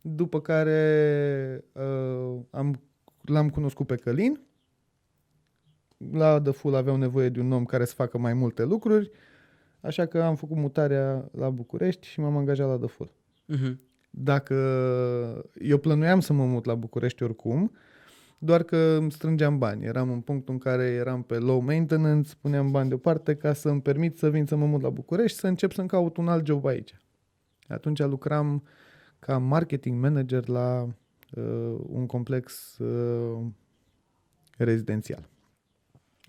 după 0.00 0.40
care 0.40 1.64
uh, 1.72 2.40
am, 2.50 2.80
l-am 3.20 3.50
cunoscut 3.50 3.86
pe 3.86 3.94
Călin. 3.94 4.40
La 6.12 6.40
The 6.40 6.52
Full 6.52 6.74
aveau 6.74 6.96
nevoie 6.96 7.28
de 7.28 7.40
un 7.40 7.52
om 7.52 7.64
care 7.64 7.84
să 7.84 7.94
facă 7.94 8.18
mai 8.18 8.34
multe 8.34 8.64
lucruri, 8.64 9.10
așa 9.80 10.06
că 10.06 10.22
am 10.22 10.36
făcut 10.36 10.56
mutarea 10.56 11.28
la 11.32 11.50
București 11.50 12.06
și 12.06 12.20
m-am 12.20 12.36
angajat 12.36 12.68
la 12.68 12.76
The 12.76 12.88
Full 12.88 13.14
Uh-huh. 13.54 13.74
dacă 14.10 14.54
eu 15.60 15.78
plănuiam 15.78 16.20
să 16.20 16.32
mă 16.32 16.44
mut 16.44 16.64
la 16.64 16.74
București 16.74 17.22
oricum, 17.22 17.72
doar 18.38 18.62
că 18.62 18.76
îmi 18.76 19.12
strângeam 19.12 19.58
bani. 19.58 19.84
Eram 19.84 20.10
în 20.10 20.20
punctul 20.20 20.54
în 20.54 20.60
care 20.60 20.84
eram 20.84 21.22
pe 21.22 21.34
low 21.38 21.60
maintenance, 21.60 22.32
puneam 22.40 22.70
bani 22.70 22.88
deoparte 22.88 23.34
ca 23.36 23.52
să 23.52 23.68
îmi 23.68 23.82
permit 23.82 24.18
să 24.18 24.30
vin 24.30 24.46
să 24.46 24.56
mă 24.56 24.66
mut 24.66 24.80
la 24.82 24.90
București 24.90 25.32
și 25.34 25.40
să 25.40 25.46
încep 25.46 25.72
să-mi 25.72 25.88
caut 25.88 26.16
un 26.16 26.28
alt 26.28 26.46
job 26.46 26.66
aici. 26.66 26.94
Atunci 27.68 28.00
lucram 28.00 28.62
ca 29.18 29.38
marketing 29.38 30.00
manager 30.02 30.48
la 30.48 30.82
uh, 31.36 31.74
un 31.88 32.06
complex 32.06 32.78
uh, 32.78 33.46
rezidențial. 34.56 35.28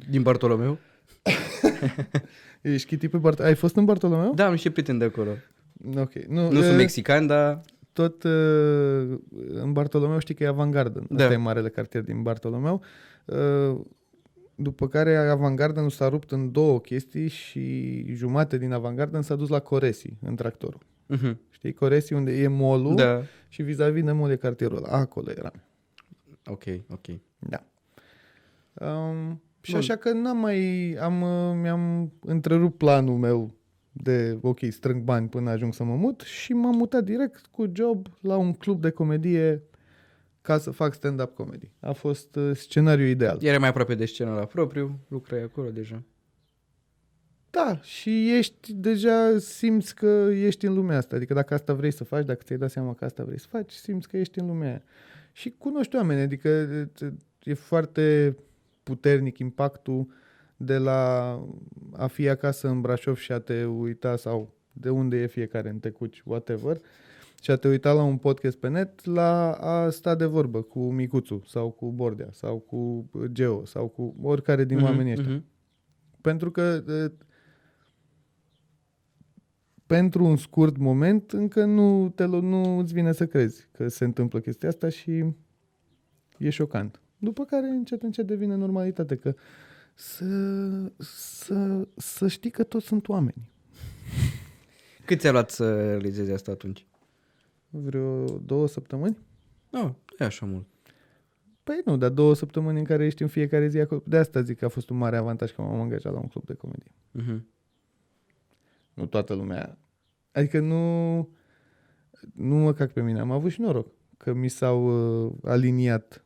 Din 0.10 0.22
Bartolomeu? 0.22 0.78
Ești 2.62 2.88
chiti 2.88 3.08
pe 3.08 3.18
Bart- 3.18 3.40
Ai 3.40 3.56
fost 3.56 3.76
în 3.76 3.86
Bartolomeu? 3.86 4.34
Da, 4.34 4.46
am 4.46 4.52
niște 4.52 4.72
prieteni 4.72 5.00
de 5.00 5.06
acolo. 5.06 5.32
Ok. 5.96 6.14
Nu, 6.14 6.52
Nu 6.52 6.60
e, 6.60 6.64
sunt 6.64 6.78
mexican, 6.78 7.28
dar... 7.28 7.62
Tot 7.98 8.24
uh, 8.24 9.18
în 9.54 9.72
Bartolomeu 9.74 10.20
știi 10.20 10.36
că 10.36 10.44
e 10.44 10.48
Avantgarden. 10.48 11.06
Da. 11.10 11.24
Asta 11.24 11.34
e 11.34 11.38
marele 11.38 11.70
cartier 11.70 12.04
din 12.04 12.22
Bartolomeu. 12.22 12.82
Uh, 13.26 13.80
după 14.56 14.88
care 14.88 15.16
Avantgarden 15.16 15.90
s-a 15.90 16.10
rupt 16.10 16.32
în 16.32 16.52
două 16.52 16.80
chestii 16.80 17.28
și 17.28 18.06
jumate 18.14 18.58
din 18.58 18.72
Avantgarden 18.72 19.22
s-a 19.22 19.36
dus 19.36 19.50
la 19.50 19.60
Coresi, 19.60 20.14
în 20.22 20.36
tractorul. 20.36 20.80
Mhm. 21.06 21.40
Știi, 21.50 21.74
Coresi 21.74 22.14
unde 22.14 22.32
e 22.42 22.48
molul 22.48 22.96
Da. 22.96 23.22
și 23.48 23.62
vis-a-vis 23.62 24.04
de 24.04 24.12
mol 24.12 24.30
e 24.32 24.36
cartierul 24.36 24.78
ăla. 24.78 24.98
Acolo 24.98 25.32
era. 25.32 25.52
Ok, 26.46 26.64
ok. 26.90 27.06
Da. 27.40 27.64
Um, 28.88 29.42
și 29.62 29.72
Bun. 29.72 29.80
așa 29.80 29.96
că 29.96 30.12
n-am 30.12 30.38
mai, 30.38 30.92
am, 31.02 31.22
uh, 31.22 31.58
mi-am 31.62 32.12
întrerupt 32.26 32.78
planul 32.78 33.18
meu 33.18 33.54
de, 34.02 34.38
ok, 34.42 34.60
strâng 34.70 35.04
bani 35.04 35.28
până 35.28 35.50
ajung 35.50 35.74
să 35.74 35.84
mă 35.84 35.96
mut 35.96 36.22
și 36.22 36.54
m-am 36.54 36.76
mutat 36.76 37.04
direct 37.04 37.46
cu 37.46 37.72
job 37.74 38.08
la 38.22 38.38
un 38.38 38.54
club 38.54 38.82
de 38.82 38.90
comedie 38.90 39.64
ca 40.42 40.58
să 40.58 40.72
fac 40.72 40.94
stand-up 40.94 41.34
comedy. 41.34 41.72
A 41.80 41.92
fost 41.92 42.36
uh, 42.36 42.56
scenariul 42.56 43.08
ideal. 43.08 43.38
Era 43.42 43.60
mai 43.60 43.70
aproape 43.70 43.96
de 43.96 44.06
scenă 44.06 44.34
la 44.34 44.46
propriu, 44.46 45.00
lucrai 45.08 45.42
acolo 45.42 45.70
deja. 45.70 46.04
Da, 47.50 47.80
și 47.82 48.38
ești, 48.38 48.74
deja 48.74 49.38
simți 49.40 49.96
că 49.96 50.30
ești 50.32 50.66
în 50.66 50.74
lumea 50.74 50.98
asta. 50.98 51.16
Adică 51.16 51.34
dacă 51.34 51.54
asta 51.54 51.74
vrei 51.74 51.92
să 51.92 52.04
faci, 52.04 52.26
dacă 52.26 52.44
ți-ai 52.44 52.58
dat 52.58 52.72
seama 52.72 52.94
că 52.94 53.06
asta 53.06 53.24
vrei 53.24 53.40
să 53.40 53.48
faci, 53.50 53.72
simți 53.72 54.08
că 54.08 54.18
ești 54.18 54.40
în 54.40 54.48
lumea 54.48 54.68
aia. 54.68 54.84
Și 55.32 55.56
cunoști 55.58 55.96
oameni, 55.96 56.22
adică 56.22 56.50
e 57.44 57.54
foarte 57.54 58.36
puternic 58.84 59.38
impactul 59.38 60.08
de 60.58 60.78
la 60.78 61.32
a 61.94 62.08
fi 62.08 62.30
acasă 62.30 62.68
în 62.68 62.82
Brașov 62.82 63.16
și 63.18 63.32
a 63.32 63.40
te 63.40 63.64
uita 63.66 64.16
sau 64.16 64.54
de 64.72 64.90
unde 64.90 65.18
e 65.22 65.28
fiecare 65.28 65.70
în 65.70 65.80
Tecuci, 65.80 66.22
whatever, 66.26 66.78
și 67.42 67.52
a 67.52 67.56
te 67.56 67.68
uita 67.68 67.94
la 67.94 68.04
un 68.04 68.18
podcast 68.18 68.58
pe 68.58 68.68
net, 68.70 69.06
la 69.06 69.52
a 69.52 69.90
sta 69.90 70.16
de 70.16 70.26
vorbă 70.26 70.62
cu 70.62 70.92
Micuțu 70.92 71.44
sau 71.46 71.72
cu 71.72 71.92
Bordea 71.92 72.30
sau 72.32 72.58
cu 72.60 73.10
Geo 73.32 73.66
sau 73.66 73.88
cu 73.88 74.16
oricare 74.22 74.64
din 74.66 74.78
Mhm, 74.78 74.86
oamenii 74.86 75.12
ăștia. 75.12 75.32
mhm. 75.32 75.46
Pentru 76.22 76.52
că 76.52 76.62
e, 76.88 77.12
pentru 79.86 80.24
un 80.26 80.36
scurt 80.38 80.78
moment 80.78 81.32
încă 81.32 81.66
nu, 81.66 82.10
te, 82.16 82.24
lo- 82.24 82.42
nu 82.42 82.78
îți 82.78 82.94
vine 82.94 83.12
să 83.12 83.26
crezi 83.26 83.68
că 83.72 83.88
se 83.88 84.04
întâmplă 84.04 84.40
chestia 84.40 84.70
asta 84.70 84.90
și 84.90 85.24
e 86.38 86.50
șocant. 86.50 87.02
După 87.18 87.46
care 87.46 87.68
încet, 87.68 88.02
încet 88.04 88.28
devine 88.28 88.56
normalitate 88.56 89.16
că 89.16 89.34
să, 90.00 90.92
să, 90.98 91.88
să 91.96 92.28
știi 92.28 92.50
că 92.50 92.64
toți 92.64 92.86
sunt 92.86 93.08
oameni. 93.08 93.50
Cât 95.06 95.20
ți-a 95.20 95.32
luat 95.32 95.50
să 95.50 95.88
realizezi 95.88 96.32
asta 96.32 96.52
atunci? 96.52 96.86
Vreo 97.70 98.26
două 98.26 98.68
săptămâni? 98.68 99.18
Nu, 99.70 99.84
oh, 99.84 99.92
e 100.20 100.24
așa 100.24 100.46
mult. 100.46 100.66
Păi 101.64 101.82
nu, 101.86 101.98
dar 101.98 102.10
două 102.10 102.36
săptămâni 102.36 102.80
în 102.80 102.86
care 102.86 103.06
ești 103.06 103.22
în 103.22 103.28
fiecare 103.28 103.68
zi 103.68 103.80
acolo. 103.80 104.04
De 104.06 104.18
asta 104.18 104.42
zic 104.42 104.58
că 104.58 104.66
a 104.66 104.70
fost 104.70 104.90
un 104.90 104.98
mare 104.98 105.18
avantaj 105.18 105.52
că 105.52 105.62
m-am 105.62 105.80
angajat 105.80 106.14
la 106.14 106.20
un 106.20 106.28
club 106.28 106.46
de 106.46 106.54
comedie. 106.54 106.92
Mhm. 107.12 107.48
Nu 108.94 109.06
toată 109.06 109.34
lumea. 109.34 109.78
Adică 110.32 110.60
nu, 110.60 111.16
nu 112.34 112.56
mă 112.56 112.74
cac 112.74 112.92
pe 112.92 113.02
mine. 113.02 113.20
Am 113.20 113.32
avut 113.32 113.52
și 113.52 113.62
noroc 113.62 113.88
că 114.18 114.34
mi 114.34 114.48
s-au 114.48 114.86
uh, 115.26 115.34
aliniat 115.44 116.26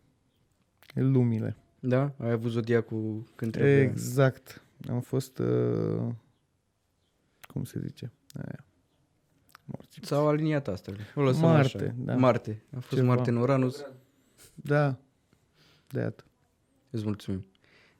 lumile. 0.93 1.57
Da? 1.83 2.13
Ai 2.17 2.31
avut 2.31 2.51
zodiacul 2.51 3.23
când 3.35 3.51
trebuie. 3.51 3.81
Exact. 3.81 4.61
Am 4.89 5.01
fost, 5.01 5.39
uh, 5.39 6.07
cum 7.41 7.63
se 7.63 7.79
zice? 7.79 8.11
Aia. 8.33 8.65
Morți. 9.65 9.99
S-au 10.01 10.27
aliniat 10.27 10.67
astfel. 10.67 10.97
O 11.15 11.21
lăsăm 11.21 11.41
Marte, 11.41 11.77
așa. 11.83 11.93
da. 11.97 12.15
Marte. 12.15 12.63
A 12.75 12.79
fost 12.79 13.01
Ceva. 13.01 13.13
Marte 13.13 13.29
în 13.29 13.35
Uranus. 13.35 13.85
Da. 14.53 14.97
De 15.87 15.99
iată. 15.99 16.23
Îți 16.89 17.05
mulțumim. 17.05 17.45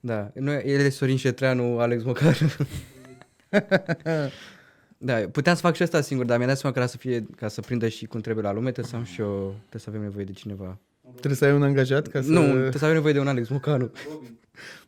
Da, 0.00 0.30
noi, 0.34 0.62
el 0.64 0.80
e 0.80 0.88
Sorin 0.88 1.16
Șetreanu, 1.16 1.78
Alex 1.78 2.02
Mocar. 2.02 2.38
da, 4.98 5.14
puteam 5.14 5.54
să 5.54 5.60
fac 5.60 5.74
și 5.74 5.82
asta 5.82 6.00
singur, 6.00 6.26
dar 6.26 6.36
mi-am 6.36 6.48
dat 6.48 6.58
seama 6.58 6.74
că 6.74 6.80
era 6.80 6.90
să 6.90 6.96
fie, 6.96 7.26
ca 7.36 7.48
să 7.48 7.60
prindă 7.60 7.88
și 7.88 8.06
cum 8.06 8.20
trebuie 8.20 8.44
la 8.44 8.52
lume, 8.52 8.72
trebuie 8.72 8.92
să 8.92 8.96
am 8.96 9.04
și 9.04 9.20
eu, 9.20 9.54
trebuie 9.58 9.80
să 9.80 9.88
avem 9.88 10.00
nevoie 10.00 10.24
de 10.24 10.32
cineva. 10.32 10.78
Trebuie 11.12 11.34
să 11.34 11.44
ai 11.44 11.54
un 11.54 11.62
angajat 11.62 12.06
ca 12.06 12.22
să... 12.22 12.30
Nu, 12.30 12.40
trebuie 12.50 12.72
să 12.72 12.84
avem 12.84 12.96
nevoie 12.96 13.12
de 13.12 13.20
un 13.20 13.26
Alex 13.28 13.48
Mocanu. 13.48 13.90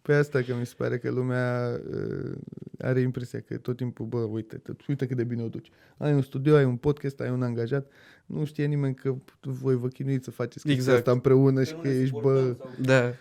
Pe 0.02 0.14
asta 0.14 0.42
că 0.42 0.54
mi 0.58 0.66
se 0.66 0.74
pare 0.76 0.98
că 0.98 1.10
lumea 1.10 1.80
uh, 1.90 2.32
are 2.78 3.00
impresia 3.00 3.40
că 3.40 3.56
tot 3.56 3.76
timpul, 3.76 4.06
bă, 4.06 4.16
uite, 4.18 4.56
tot, 4.56 4.86
uite 4.86 5.06
cât 5.06 5.16
de 5.16 5.24
bine 5.24 5.42
o 5.42 5.48
duci. 5.48 5.70
Ai 5.96 6.12
un 6.12 6.22
studio, 6.22 6.56
ai 6.56 6.64
un 6.64 6.76
podcast, 6.76 7.20
ai 7.20 7.30
un 7.30 7.42
angajat, 7.42 7.90
nu 8.26 8.44
știe 8.44 8.64
nimeni 8.66 8.94
că 8.94 9.14
voi 9.40 9.76
vă 9.76 9.88
chinuiți 9.88 10.24
să 10.24 10.30
faceți 10.30 10.54
chestia 10.64 10.74
Exact. 10.74 10.98
asta 10.98 11.10
împreună 11.10 11.64
și 11.64 11.74
că 11.82 11.88
ești, 11.88 12.20
bă... 12.20 12.56
Da. 12.80 13.12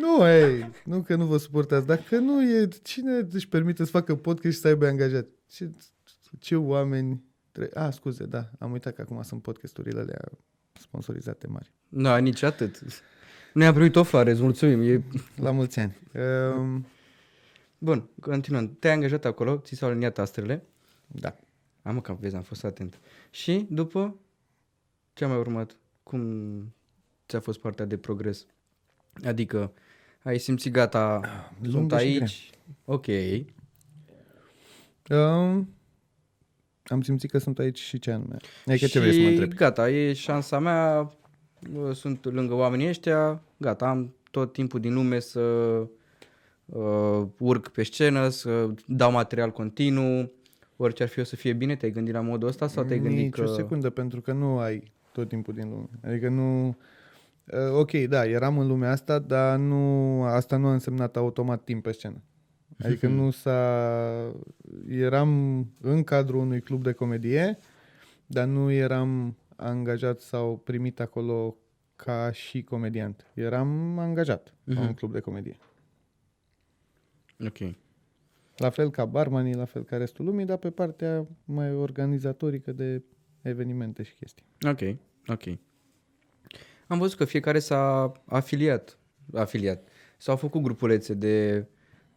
Nu, 0.00 0.26
ei, 0.26 0.70
nu 0.84 1.02
că 1.02 1.14
nu 1.14 1.24
vă 1.26 1.36
suportați, 1.36 1.86
dacă 1.86 2.16
nu 2.16 2.42
e, 2.42 2.68
cine 2.82 3.26
își 3.30 3.48
permite 3.48 3.84
să 3.84 3.90
facă 3.90 4.14
podcast 4.14 4.54
și 4.54 4.60
să 4.60 4.68
aibă 4.68 4.86
angajat? 4.86 5.26
Ce, 5.46 5.70
ce 6.38 6.56
oameni... 6.56 7.22
Tre- 7.52 7.70
A, 7.74 7.90
scuze, 7.90 8.24
da, 8.24 8.50
am 8.58 8.72
uitat 8.72 8.94
că 8.94 9.00
acum 9.00 9.22
sunt 9.22 9.42
podcasturile 9.42 10.00
alea 10.00 10.20
sponsorizate 10.78 11.46
mari. 11.46 11.72
Nu, 11.88 12.16
nici 12.16 12.42
atât. 12.42 12.80
Nu 13.54 13.66
am 13.66 13.72
primit 13.74 13.96
o 13.96 14.02
floare, 14.02 14.30
îți 14.30 14.42
mulțumim. 14.42 14.82
E... 14.82 15.02
La 15.36 15.50
mulți 15.50 15.78
ani. 15.78 15.96
Um, 16.56 16.86
Bun, 17.78 18.08
continuăm. 18.20 18.76
Te-ai 18.78 18.94
angajat 18.94 19.24
acolo, 19.24 19.56
ți 19.56 19.74
s-au 19.74 19.88
aliniat 19.88 20.18
astrele. 20.18 20.66
da. 21.06 21.36
Am 21.82 22.00
că 22.00 22.16
vezi, 22.20 22.36
am 22.36 22.42
fost 22.42 22.64
atent. 22.64 23.00
Și 23.30 23.66
după, 23.70 24.16
ce 25.12 25.24
a 25.24 25.28
mai 25.28 25.36
urmat? 25.36 25.76
Cum 26.02 26.74
ți-a 27.28 27.40
fost 27.40 27.58
partea 27.58 27.84
de 27.84 27.96
progres? 27.96 28.46
Adică, 29.24 29.72
ai 30.22 30.38
simțit 30.38 30.72
gata, 30.72 31.20
sunt 31.60 31.72
lungă 31.72 31.98
și 31.98 32.04
aici, 32.04 32.50
ok. 32.84 33.06
Um, 35.10 35.74
am 36.88 37.02
simțit 37.02 37.30
că 37.30 37.38
sunt 37.38 37.58
aici 37.58 37.78
și 37.78 37.98
ce 37.98 38.10
anume. 38.10 38.36
Adică 38.66 38.86
ce 38.86 38.90
și 38.90 38.98
vrei 38.98 39.12
să 39.12 39.20
mă 39.20 39.28
întrebi? 39.28 39.54
gata, 39.54 39.90
e 39.90 40.12
șansa 40.12 40.58
mea, 40.58 41.12
bă, 41.70 41.92
sunt 41.92 42.24
lângă 42.24 42.54
oamenii 42.54 42.88
ăștia, 42.88 43.42
gata, 43.56 43.88
am 43.88 44.14
tot 44.30 44.52
timpul 44.52 44.80
din 44.80 44.94
lume 44.94 45.18
să 45.18 45.40
uh, 46.64 47.22
urc 47.38 47.68
pe 47.68 47.82
scenă, 47.82 48.28
să 48.28 48.70
dau 48.86 49.10
material 49.10 49.50
continuu, 49.50 50.32
orice 50.76 51.02
ar 51.02 51.08
fi 51.08 51.20
o 51.20 51.24
să 51.24 51.36
fie 51.36 51.52
bine, 51.52 51.76
te-ai 51.76 51.92
gândit 51.92 52.14
la 52.14 52.20
modul 52.20 52.48
ăsta 52.48 52.68
sau 52.68 52.84
te-ai 52.84 52.98
gândit 52.98 53.24
Nici 53.24 53.34
că... 53.34 53.42
o 53.42 53.54
secundă, 53.54 53.90
pentru 53.90 54.20
că 54.20 54.32
nu 54.32 54.58
ai 54.58 54.92
tot 55.12 55.28
timpul 55.28 55.54
din 55.54 55.68
lume. 55.68 55.88
Adică 56.04 56.28
nu... 56.28 56.66
Uh, 56.66 57.78
ok, 57.78 57.90
da, 57.92 58.26
eram 58.26 58.58
în 58.58 58.66
lumea 58.66 58.90
asta, 58.90 59.18
dar 59.18 59.58
nu, 59.58 60.22
asta 60.22 60.56
nu 60.56 60.66
a 60.66 60.72
însemnat 60.72 61.16
automat 61.16 61.64
timp 61.64 61.82
pe 61.82 61.92
scenă. 61.92 62.22
Adică 62.78 63.06
nu 63.08 63.30
s-a... 63.30 64.32
Eram 64.88 65.58
în 65.80 66.04
cadrul 66.04 66.40
unui 66.40 66.60
club 66.60 66.82
de 66.82 66.92
comedie, 66.92 67.58
dar 68.26 68.46
nu 68.46 68.70
eram 68.70 69.36
angajat 69.56 70.20
sau 70.20 70.56
primit 70.56 71.00
acolo 71.00 71.56
ca 71.96 72.30
și 72.32 72.62
comediant. 72.62 73.26
Eram 73.34 73.98
angajat 73.98 74.54
la 74.64 74.74
Mhm. 74.80 74.88
un 74.88 74.94
club 74.94 75.12
de 75.12 75.20
comedie. 75.20 75.56
Ok. 77.46 77.58
La 78.56 78.70
fel 78.70 78.90
ca 78.90 79.04
barmanii, 79.04 79.54
la 79.54 79.64
fel 79.64 79.84
ca 79.84 79.96
restul 79.96 80.24
lumii, 80.24 80.44
dar 80.44 80.56
pe 80.56 80.70
partea 80.70 81.26
mai 81.44 81.72
organizatorică 81.74 82.72
de 82.72 83.02
evenimente 83.42 84.02
și 84.02 84.14
chestii. 84.14 84.44
Ok, 84.66 84.80
ok. 85.26 85.58
Am 86.86 86.98
văzut 86.98 87.18
că 87.18 87.24
fiecare 87.24 87.58
s-a 87.58 88.12
afiliat, 88.26 88.98
afiliat. 89.34 89.88
S-au 90.18 90.36
făcut 90.36 90.62
grupulețe 90.62 91.14
de 91.14 91.66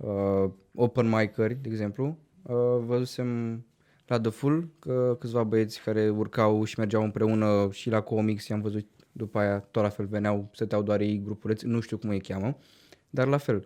uh, 0.02 0.50
open 0.76 1.10
mic-ări, 1.10 1.58
de 1.62 1.70
exemplu. 1.70 2.18
Uh, 2.42 2.56
văzusem 2.86 3.62
la 4.06 4.20
The 4.20 4.30
Full 4.32 4.70
că 4.80 5.18
câțiva 5.20 5.44
băieți 5.44 5.82
care 5.82 6.10
urcau 6.10 6.64
și 6.64 6.80
mergeau 6.80 7.04
împreună 7.04 7.68
și 7.72 7.90
la 7.90 8.02
comics, 8.02 8.48
i-am 8.48 8.62
văzut 8.62 8.88
după 9.12 9.40
aia 9.40 9.60
tot 9.60 9.84
la 9.84 9.90
fel 9.90 10.06
veneau, 10.06 10.50
stăteau 10.54 10.82
doar 10.82 11.02
ei 11.02 11.22
grupulețe, 11.24 11.68
nu 11.68 11.80
știu 11.80 11.98
cum 11.98 12.10
îi 12.10 12.22
cheamă, 12.22 12.58
dar 13.10 13.28
la 13.28 13.38
fel. 13.38 13.66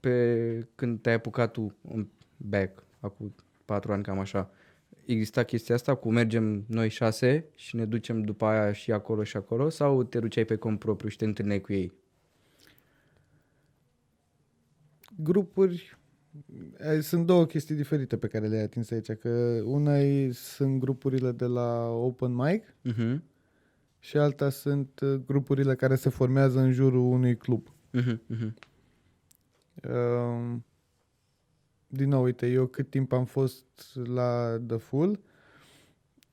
Pe 0.00 0.68
când 0.74 1.00
te-ai 1.00 1.14
apucat 1.14 1.52
tu 1.52 1.74
în 1.88 2.06
back, 2.36 2.84
acum 3.00 3.34
patru 3.64 3.92
ani 3.92 4.02
cam 4.02 4.18
așa, 4.18 4.50
exista 5.04 5.42
chestia 5.42 5.74
asta 5.74 5.94
cu 5.94 6.12
mergem 6.12 6.64
noi 6.66 6.88
șase 6.88 7.44
și 7.54 7.76
ne 7.76 7.84
ducem 7.84 8.22
după 8.22 8.44
aia 8.44 8.72
și 8.72 8.92
acolo 8.92 9.22
și 9.22 9.36
acolo 9.36 9.68
sau 9.68 10.02
te 10.02 10.18
duceai 10.18 10.44
pe 10.44 10.56
cont 10.56 10.78
propriu 10.78 11.08
și 11.08 11.16
te 11.16 11.24
întâlneai 11.24 11.60
cu 11.60 11.72
ei? 11.72 11.92
Grupuri, 15.16 15.98
eh, 16.78 17.00
sunt 17.00 17.26
două 17.26 17.46
chestii 17.46 17.74
diferite 17.74 18.16
pe 18.16 18.26
care 18.26 18.46
le-ai 18.46 18.62
atins 18.62 18.90
aici, 18.90 19.10
că 19.12 19.62
una 19.64 19.98
e, 19.98 20.32
sunt 20.32 20.80
grupurile 20.80 21.32
de 21.32 21.44
la 21.46 21.88
open 21.88 22.34
mic 22.34 22.64
Uh-huh. 22.64 23.18
și 23.98 24.16
alta 24.16 24.48
sunt 24.48 25.00
eh, 25.02 25.20
grupurile 25.26 25.74
care 25.74 25.94
se 25.94 26.08
formează 26.08 26.60
în 26.60 26.72
jurul 26.72 27.00
unui 27.00 27.36
club. 27.36 27.68
Uh-huh. 27.68 28.16
Uh-huh. 28.36 28.52
Um, 29.90 30.64
din 31.86 32.08
nou, 32.08 32.22
uite, 32.22 32.46
eu 32.46 32.66
cât 32.66 32.90
timp 32.90 33.12
am 33.12 33.24
fost 33.24 33.64
la 34.04 34.58
The 34.66 34.76
Full, 34.76 35.20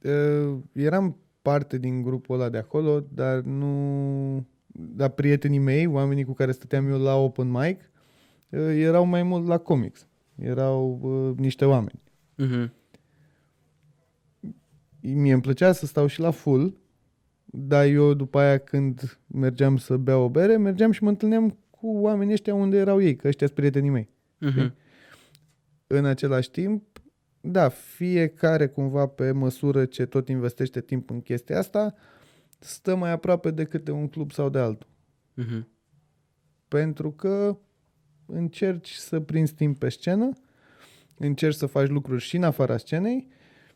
uh, 0.01 0.57
eram 0.71 1.17
parte 1.41 1.77
din 1.77 2.01
grupul 2.01 2.35
ăla 2.35 2.49
de 2.49 2.57
acolo, 2.57 3.05
dar 3.13 3.39
nu... 3.39 4.45
Dar 4.71 5.09
prietenii 5.09 5.59
mei, 5.59 5.85
oamenii 5.85 6.23
cu 6.23 6.33
care 6.33 6.51
stăteam 6.51 6.87
eu 6.87 6.99
la 6.99 7.15
open 7.15 7.49
mic, 7.49 7.79
uh, 7.79 7.88
erau 8.57 9.05
mai 9.05 9.23
mult 9.23 9.47
la 9.47 9.57
comics. 9.57 10.07
Erau 10.35 10.99
uh, 11.01 11.38
niște 11.38 11.65
oameni. 11.65 12.01
Mhm. 12.35 12.73
Mie 15.01 15.33
îmi 15.33 15.41
plăcea 15.41 15.71
să 15.71 15.85
stau 15.85 16.07
și 16.07 16.19
la 16.19 16.31
full, 16.31 16.77
dar 17.45 17.85
eu 17.85 18.13
după 18.13 18.39
aia 18.39 18.57
când 18.57 19.19
mergeam 19.27 19.77
să 19.77 19.97
beau 19.97 20.23
o 20.23 20.29
bere, 20.29 20.57
mergeam 20.57 20.91
și 20.91 21.03
mă 21.03 21.09
întâlneam 21.09 21.57
cu 21.69 21.88
oamenii 21.88 22.33
ăștia 22.33 22.53
unde 22.53 22.77
erau 22.77 23.01
ei, 23.01 23.15
că 23.15 23.27
ăștia 23.27 23.47
sunt 23.47 23.59
prietenii 23.59 23.89
mei. 23.89 24.09
Mhm. 24.38 24.75
În 25.88 26.05
același 26.05 26.51
timp, 26.51 27.01
da, 27.41 27.69
fiecare 27.69 28.67
cumva 28.67 29.07
pe 29.07 29.31
măsură 29.31 29.85
ce 29.85 30.05
tot 30.05 30.29
investește 30.29 30.81
timp 30.81 31.09
în 31.09 31.21
chestia 31.21 31.57
asta, 31.57 31.95
stă 32.59 32.95
mai 32.95 33.12
aproape 33.12 33.51
de 33.51 33.63
câte 33.63 33.91
un 33.91 34.07
club 34.07 34.31
sau 34.31 34.49
de 34.49 34.59
altul. 34.59 34.89
Mhm. 35.33 35.67
Pentru 36.67 37.12
că 37.12 37.57
încerci 38.31 38.91
să 38.91 39.19
prinzi 39.19 39.53
timp 39.53 39.79
pe 39.79 39.89
scenă, 39.89 40.33
încerci 41.17 41.55
să 41.55 41.65
faci 41.65 41.87
lucruri 41.87 42.21
și 42.21 42.35
în 42.35 42.43
afara 42.43 42.77
scenei 42.77 43.27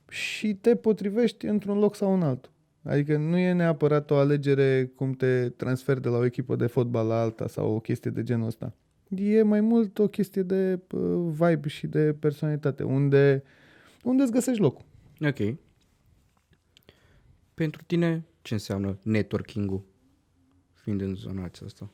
și 0.10 0.54
te 0.54 0.76
potrivești 0.76 1.46
într-un 1.46 1.78
loc 1.78 1.96
sau 1.96 2.14
în 2.14 2.22
altul. 2.22 2.52
Adică 2.84 3.18
nu 3.18 3.38
e 3.38 3.52
neapărat 3.52 4.12
o 4.12 4.16
alegere 4.16 4.92
cum 4.96 5.12
te 5.12 5.50
transferi 5.50 6.02
de 6.02 6.10
la 6.10 6.18
o 6.18 6.26
echipă 6.26 6.56
de 6.56 6.68
fotbal 6.68 7.08
la 7.08 7.22
alta 7.22 7.48
sau 7.48 7.76
o 7.76 7.80
chestie 7.80 8.12
de 8.12 8.24
genul 8.24 8.48
ăsta. 8.48 8.74
E 9.16 9.42
mai 9.42 9.62
mult 9.62 10.00
o 10.00 10.08
chestie 10.08 10.42
de 10.42 10.80
uh, 10.92 11.32
vibe 11.32 11.68
și 11.68 11.88
de 11.88 12.14
personalitate, 12.14 12.84
unde, 12.84 13.44
unde 14.04 14.24
îți 14.24 14.32
găsești 14.32 14.62
locul. 14.62 14.86
Ok. 15.22 15.56
Pentru 17.54 17.82
tine, 17.88 18.26
ce 18.42 18.54
înseamnă 18.54 18.98
networking-ul? 19.04 19.86
Fiind 20.74 21.02
în 21.02 21.16
zona 21.16 21.44
aceasta. 21.44 21.90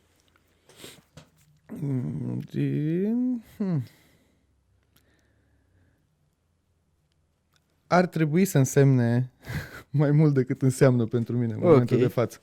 Mm, 1.81 2.39
e- 2.51 3.41
hmm. 3.57 3.83
Ar 7.87 8.05
trebui 8.07 8.45
să 8.45 8.57
însemne 8.57 9.31
mai 9.89 10.11
mult 10.11 10.33
decât 10.33 10.61
înseamnă 10.61 11.05
pentru 11.05 11.37
mine 11.37 11.53
în 11.53 11.59
Ok. 11.59 11.65
momentul 11.65 11.97
de 11.97 12.07
față. 12.07 12.39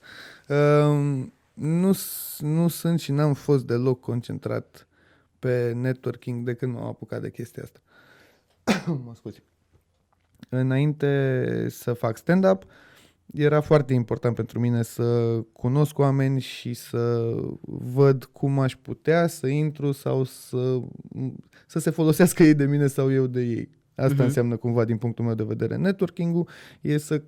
Um, 0.47 1.33
nu, 1.53 1.91
s- 1.93 2.39
nu 2.41 2.67
sunt 2.67 2.99
și 2.99 3.11
n-am 3.11 3.33
fost 3.33 3.65
deloc 3.65 3.99
concentrat 3.99 4.87
pe 5.39 5.71
networking 5.75 6.45
de 6.45 6.53
când 6.53 6.73
m-am 6.73 6.85
apucat 6.85 7.21
de 7.21 7.31
chestia 7.31 7.63
asta. 7.63 7.79
mă 9.05 9.11
scuzi. 9.15 9.43
Înainte 10.49 11.65
să 11.69 11.93
fac 11.93 12.17
stand-up, 12.17 12.65
era 13.33 13.61
foarte 13.61 13.93
important 13.93 14.35
pentru 14.35 14.59
mine 14.59 14.81
să 14.83 15.39
cunosc 15.53 15.97
oameni 15.99 16.39
și 16.41 16.73
să 16.73 17.33
văd 17.93 18.23
cum 18.23 18.59
aș 18.59 18.75
putea 18.75 19.27
să 19.27 19.47
intru 19.47 19.91
sau 19.91 20.23
să, 20.23 20.79
să 21.67 21.79
se 21.79 21.89
folosească 21.89 22.43
ei 22.43 22.53
de 22.53 22.65
mine 22.65 22.87
sau 22.87 23.11
eu 23.11 23.27
de 23.27 23.41
ei. 23.41 23.69
Asta 23.95 24.13
Mhm. 24.13 24.23
înseamnă 24.23 24.57
cumva 24.57 24.85
din 24.85 24.97
punctul 24.97 25.25
meu 25.25 25.33
de 25.35 25.43
vedere. 25.43 25.75
Networking-ul 25.75 26.47
e 26.81 26.97
să 26.97 27.23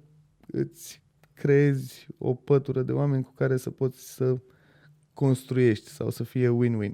îți 0.52 1.02
creezi 1.34 2.08
o 2.18 2.34
pătură 2.34 2.82
de 2.82 2.92
oameni 2.92 3.24
cu 3.24 3.34
care 3.36 3.58
să 3.58 3.70
poți 3.70 4.14
să 4.14 4.38
construiești 5.14 5.90
sau 5.90 6.10
să 6.10 6.24
fie 6.24 6.50
win-win. 6.50 6.92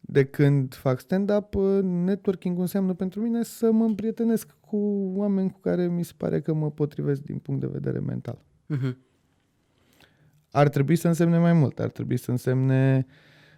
De 0.00 0.24
când 0.24 0.74
fac 0.74 1.00
stand-up, 1.00 1.54
networking 1.82 2.58
înseamnă 2.58 2.94
pentru 2.94 3.20
mine 3.20 3.42
să 3.42 3.70
mă 3.72 3.84
împrietenesc 3.84 4.56
cu 4.70 5.12
oameni 5.14 5.50
cu 5.50 5.58
care 5.60 5.88
mi 5.88 6.04
se 6.04 6.12
pare 6.16 6.40
că 6.40 6.52
mă 6.54 6.70
potrivesc 6.70 7.22
din 7.22 7.38
punct 7.38 7.60
de 7.60 7.66
vedere 7.66 7.98
mental. 7.98 8.44
Mhm. 8.66 8.96
Ar 10.50 10.68
trebui 10.68 10.96
să 10.96 11.08
însemne 11.08 11.38
mai 11.38 11.52
mult, 11.52 11.78
ar 11.78 11.90
trebui 11.90 12.16
să 12.16 12.30
însemne 12.30 13.06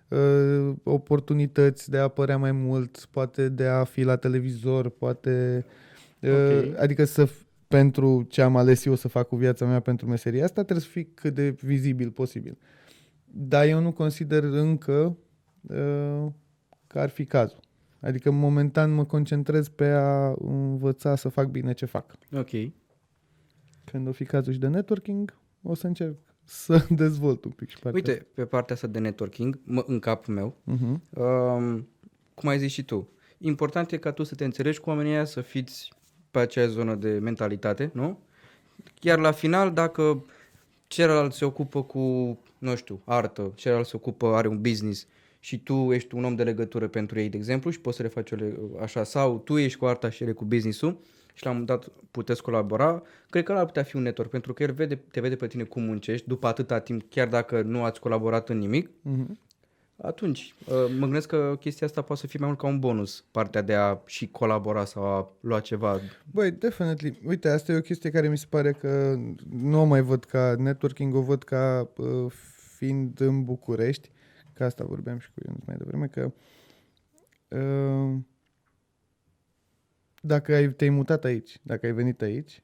uh, 0.08 0.72
oportunități 0.82 1.90
de 1.90 1.98
a 1.98 2.02
apărea 2.02 2.36
mai 2.38 2.52
mult, 2.52 3.08
poate 3.10 3.48
de 3.48 3.64
a 3.66 3.84
fi 3.84 4.02
la 4.02 4.16
televizor, 4.16 4.88
poate... 4.88 5.64
Uh, 6.20 6.30
Ok. 6.68 6.78
Adică 6.78 7.04
să 7.04 7.26
f- 7.26 7.46
pentru 7.68 8.22
ce 8.28 8.42
am 8.42 8.56
ales 8.56 8.84
eu 8.84 8.94
să 8.94 9.08
fac 9.08 9.28
cu 9.28 9.36
viața 9.36 9.66
mea 9.66 9.80
pentru 9.80 10.06
meseria 10.06 10.44
asta, 10.44 10.62
trebuie 10.62 10.84
să 10.84 10.90
fii 10.90 11.04
cât 11.14 11.34
de 11.34 11.48
vizibil 11.50 12.10
posibil. 12.10 12.58
Dar 13.24 13.66
eu 13.66 13.80
nu 13.80 13.92
consider 13.92 14.42
încă 14.42 15.16
uh, 15.60 16.26
că 16.86 16.98
ar 16.98 17.08
fi 17.08 17.24
cazul. 17.24 17.60
Adică 18.02 18.30
momentan 18.30 18.94
mă 18.94 19.04
concentrez 19.04 19.68
pe 19.68 19.84
a 19.84 20.34
învăța 20.38 21.16
să 21.16 21.28
fac 21.28 21.46
bine 21.46 21.72
ce 21.72 21.86
fac. 21.86 22.18
Ok. 22.32 22.50
Când 23.84 24.08
o 24.08 24.12
fi 24.12 24.24
cazul 24.24 24.52
și 24.52 24.58
de 24.58 24.66
networking, 24.66 25.38
o 25.62 25.74
să 25.74 25.86
încerc 25.86 26.16
să 26.44 26.86
dezvolt 27.02 27.44
un 27.44 27.50
pic 27.50 27.68
și 27.68 27.78
partea 27.78 28.12
Uite, 28.12 28.26
pe 28.34 28.44
partea 28.44 28.74
asta 28.74 28.86
de 28.86 28.98
networking, 28.98 29.60
mă, 29.64 29.84
în 29.86 29.98
capul 29.98 30.34
meu, 30.34 30.56
asta. 30.64 30.74
Uh-huh. 30.74 31.18
um, 31.18 31.88
cum 32.34 32.48
ai 32.48 32.58
zis 32.58 32.72
și 32.72 32.84
tu, 32.84 33.08
important 33.38 33.90
e 33.90 33.96
ca 33.96 34.12
tu 34.12 34.22
să 34.22 34.34
te 34.34 34.44
înțelegi 34.44 34.80
cu 34.80 34.88
oamenii 34.88 35.12
aia, 35.12 35.24
să 35.24 35.40
fiți 35.40 35.92
pe 36.30 36.38
acea 36.38 36.66
zonă 36.66 36.94
de 36.94 37.08
mentalitate, 37.08 37.90
nu? 37.94 38.18
Iar 39.00 39.18
la 39.18 39.30
final, 39.30 39.72
dacă 39.72 40.24
celălalt 40.86 41.32
se 41.32 41.44
ocupă 41.44 41.82
cu, 41.82 42.38
nu 42.58 42.76
știu, 42.76 43.02
artă, 43.04 43.52
celălalt 43.54 43.86
se 43.86 43.96
ocupă, 43.96 44.26
are 44.26 44.48
un 44.48 44.60
business 44.60 45.06
și 45.44 45.62
tu 45.62 45.92
ești 45.92 46.14
un 46.14 46.24
om 46.24 46.34
de 46.34 46.42
legătură 46.42 46.88
pentru 46.88 47.18
ei, 47.20 47.28
de 47.28 47.36
exemplu, 47.36 47.70
și 47.70 47.80
poți 47.80 47.96
să 47.96 48.02
le 48.02 48.08
faci 48.08 48.30
o 48.30 48.36
le- 48.36 48.58
așa, 48.80 49.04
sau 49.04 49.38
tu 49.38 49.58
ești 49.58 49.78
cu 49.78 49.84
arta 49.86 50.10
și 50.10 50.22
ele 50.22 50.32
cu 50.32 50.44
business-ul 50.44 50.98
și 51.34 51.44
la 51.44 51.50
un 51.50 51.56
moment 51.56 51.80
dat 51.80 51.92
puteți 52.10 52.42
colabora, 52.42 53.02
cred 53.30 53.44
că 53.44 53.50
ăla 53.52 53.60
ar 53.60 53.66
putea 53.66 53.82
fi 53.82 53.96
un 53.96 54.02
network, 54.02 54.30
pentru 54.30 54.52
că 54.52 54.62
el 54.62 54.72
vede, 54.72 54.96
te 55.10 55.20
vede 55.20 55.36
pe 55.36 55.46
tine 55.46 55.62
cum 55.62 55.82
muncești 55.82 56.28
după 56.28 56.46
atâta 56.46 56.78
timp, 56.80 57.02
chiar 57.10 57.28
dacă 57.28 57.62
nu 57.62 57.82
ați 57.84 58.00
colaborat 58.00 58.48
în 58.48 58.58
nimic, 58.58 58.88
Uh-huh. 58.88 59.34
atunci, 59.96 60.54
uh, 60.66 60.74
mă 60.98 61.04
gândesc 61.04 61.28
că 61.28 61.56
chestia 61.60 61.86
asta 61.86 62.02
poate 62.02 62.20
să 62.20 62.26
fie 62.26 62.38
mai 62.38 62.48
mult 62.48 62.60
ca 62.60 62.66
un 62.66 62.78
bonus, 62.78 63.24
partea 63.30 63.62
de 63.62 63.74
a 63.74 63.98
și 64.06 64.28
colabora 64.28 64.84
sau 64.84 65.04
a 65.04 65.32
lua 65.40 65.60
ceva. 65.60 66.00
Băi, 66.30 66.50
definitely. 66.50 67.18
Uite, 67.26 67.48
asta 67.48 67.72
e 67.72 67.76
o 67.76 67.80
chestie 67.80 68.10
care 68.10 68.28
mi 68.28 68.38
se 68.38 68.46
pare 68.48 68.72
că 68.72 69.18
nu 69.50 69.80
o 69.80 69.84
mai 69.84 70.00
văd 70.02 70.24
ca 70.24 70.54
networking, 70.58 71.14
o 71.14 71.20
văd 71.20 71.42
ca 71.42 71.88
uh, 71.96 72.32
fiind 72.76 73.20
în 73.20 73.44
București, 73.44 74.10
că 74.62 74.68
asta 74.68 74.84
vorbeam 74.84 75.18
și 75.18 75.30
cu 75.32 75.40
Ionuț 75.44 75.64
mai 75.64 75.76
devreme, 75.76 76.06
că 76.06 76.32
uh, 77.48 78.18
dacă 80.20 80.54
ai, 80.54 80.72
te-ai 80.72 80.90
mutat 80.90 81.24
aici, 81.24 81.58
dacă 81.62 81.86
ai 81.86 81.92
venit 81.92 82.22
aici, 82.22 82.62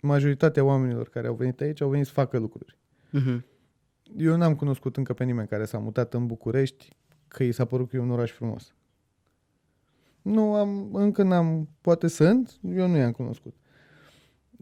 majoritatea 0.00 0.64
oamenilor 0.64 1.08
care 1.08 1.26
au 1.26 1.34
venit 1.34 1.60
aici 1.60 1.80
au 1.80 1.90
venit 1.90 2.06
să 2.06 2.12
facă 2.12 2.38
lucruri. 2.38 2.78
Uh-huh. 3.08 3.40
Eu 4.16 4.36
n-am 4.36 4.56
cunoscut 4.56 4.96
încă 4.96 5.12
pe 5.14 5.24
nimeni 5.24 5.48
care 5.48 5.64
s-a 5.64 5.78
mutat 5.78 6.14
în 6.14 6.26
București 6.26 6.96
că 7.28 7.42
i 7.42 7.52
s-a 7.52 7.64
părut 7.64 7.88
că 7.88 7.96
e 7.96 7.98
un 7.98 8.10
oraș 8.10 8.30
frumos. 8.30 8.74
Nu 10.22 10.54
am, 10.54 10.94
încă 10.94 11.22
n-am, 11.22 11.68
poate 11.80 12.06
sunt, 12.06 12.58
eu 12.62 12.88
nu 12.88 12.96
i-am 12.96 13.12
cunoscut. 13.12 13.54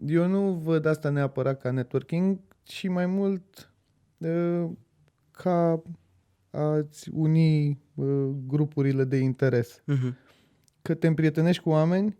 Eu 0.05 0.27
nu 0.27 0.53
văd 0.53 0.85
asta 0.85 1.09
neapărat 1.09 1.61
ca 1.61 1.71
networking, 1.71 2.39
ci 2.63 2.87
mai 2.87 3.05
mult 3.05 3.73
uh, 4.17 4.69
ca 5.31 5.81
a-ți 6.53 7.09
uni 7.13 7.69
uh, 7.95 8.29
grupurile 8.47 9.03
de 9.03 9.17
interes. 9.17 9.81
Uh-huh. 9.81 10.13
Că 10.81 10.93
te 10.93 11.07
împrietenești 11.07 11.63
cu 11.63 11.69
oameni, 11.69 12.17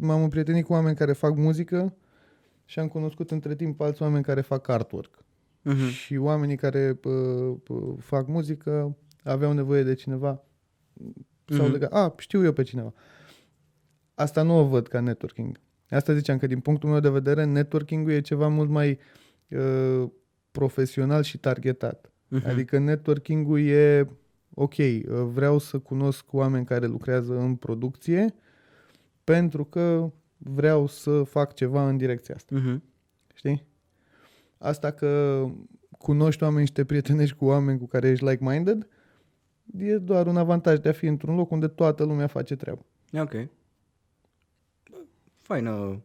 m-am 0.00 0.22
împrietenit 0.22 0.64
cu 0.64 0.72
oameni 0.72 0.96
care 0.96 1.12
fac 1.12 1.36
muzică 1.36 1.96
și 2.64 2.78
am 2.78 2.88
cunoscut 2.88 3.30
între 3.30 3.54
timp 3.54 3.80
alți 3.80 4.02
oameni 4.02 4.24
care 4.24 4.40
fac 4.40 4.68
artwork. 4.68 5.18
Uh-huh. 5.18 5.90
Și 5.92 6.16
oamenii 6.16 6.56
care 6.56 6.94
pă, 6.94 7.10
pă, 7.62 7.74
fac 7.98 8.26
muzică 8.28 8.96
aveau 9.22 9.52
nevoie 9.52 9.82
de 9.82 9.94
cineva 9.94 10.44
sau 11.48 11.62
Mhm. 11.64 11.72
legat. 11.72 11.92
A, 11.92 12.14
știu 12.18 12.44
eu 12.44 12.52
pe 12.52 12.62
cineva. 12.62 12.92
Asta 14.14 14.42
nu 14.42 14.58
o 14.58 14.64
văd 14.64 14.86
ca 14.88 15.00
networking. 15.00 15.60
Asta 15.90 16.14
ziceam 16.14 16.38
că 16.38 16.46
din 16.46 16.60
punctul 16.60 16.88
meu 16.90 17.00
de 17.00 17.08
vedere 17.08 17.44
networking-ul 17.44 18.12
e 18.12 18.20
ceva 18.20 18.48
mult 18.48 18.70
mai 18.70 18.98
uh, 19.48 20.08
profesional 20.50 21.22
și 21.22 21.38
targetat. 21.38 22.10
Uh-huh. 22.34 22.44
Adică 22.44 22.78
networking-ul 22.78 23.60
e 23.60 24.08
ok, 24.54 24.74
uh, 24.76 25.02
vreau 25.08 25.58
să 25.58 25.78
cunosc 25.78 26.32
oameni 26.32 26.64
care 26.64 26.86
lucrează 26.86 27.38
în 27.38 27.54
producție 27.54 28.34
pentru 29.24 29.64
că 29.64 30.12
vreau 30.36 30.86
să 30.86 31.22
fac 31.22 31.54
ceva 31.54 31.88
în 31.88 31.96
direcția 31.96 32.34
asta. 32.34 32.56
Uh-huh. 32.56 32.80
Știi? 33.34 33.66
Asta 34.58 34.90
că 34.90 35.44
cunoști 35.98 36.42
oameni 36.42 36.66
și 36.66 36.72
te 36.72 36.84
prietenești 36.84 37.36
cu 37.36 37.44
oameni 37.44 37.78
cu 37.78 37.86
care 37.86 38.08
ești 38.08 38.24
like-minded 38.24 38.88
e 39.78 39.96
doar 39.98 40.26
un 40.26 40.36
avantaj 40.36 40.78
de 40.78 40.88
a 40.88 40.92
fi 40.92 41.06
într-un 41.06 41.36
loc 41.36 41.50
unde 41.50 41.68
toată 41.68 42.04
lumea 42.04 42.26
face 42.26 42.56
treabă. 42.56 42.84
Ok. 43.12 43.34
Faină. 45.42 46.02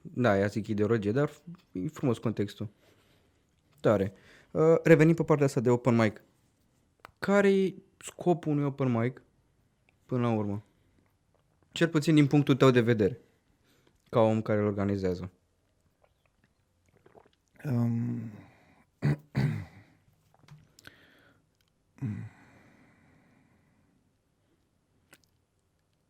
Da, 0.00 0.38
ea 0.38 0.46
zic 0.46 0.66
ideologie, 0.66 1.12
dar 1.12 1.30
e 1.72 1.88
frumos 1.88 2.18
contextul. 2.18 2.68
Tare. 3.80 4.12
Uh, 4.14 4.29
revenim 4.82 5.14
pe 5.14 5.22
partea 5.22 5.46
asta 5.46 5.60
de 5.60 5.70
open 5.70 5.96
mic. 5.96 6.22
Care 7.18 7.52
e 7.52 7.74
scopul 7.98 8.52
unui 8.52 8.64
open 8.64 8.92
mic 8.92 9.22
până 10.06 10.22
la 10.22 10.32
urmă. 10.32 10.64
Cel 11.72 11.88
puțin 11.88 12.14
din 12.14 12.26
punctul 12.26 12.56
tău 12.56 12.70
de 12.70 12.80
vedere, 12.80 13.20
ca 14.08 14.20
om 14.20 14.42
care 14.42 14.60
îl 14.60 14.66
organizează. 14.66 15.30
Um, 17.64 18.20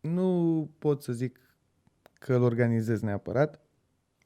nu 0.01 0.71
pot 0.79 1.03
să 1.03 1.13
zic 1.13 1.41
că 2.19 2.35
îl 2.35 2.43
organizez 2.43 3.01
neapărat. 3.01 3.61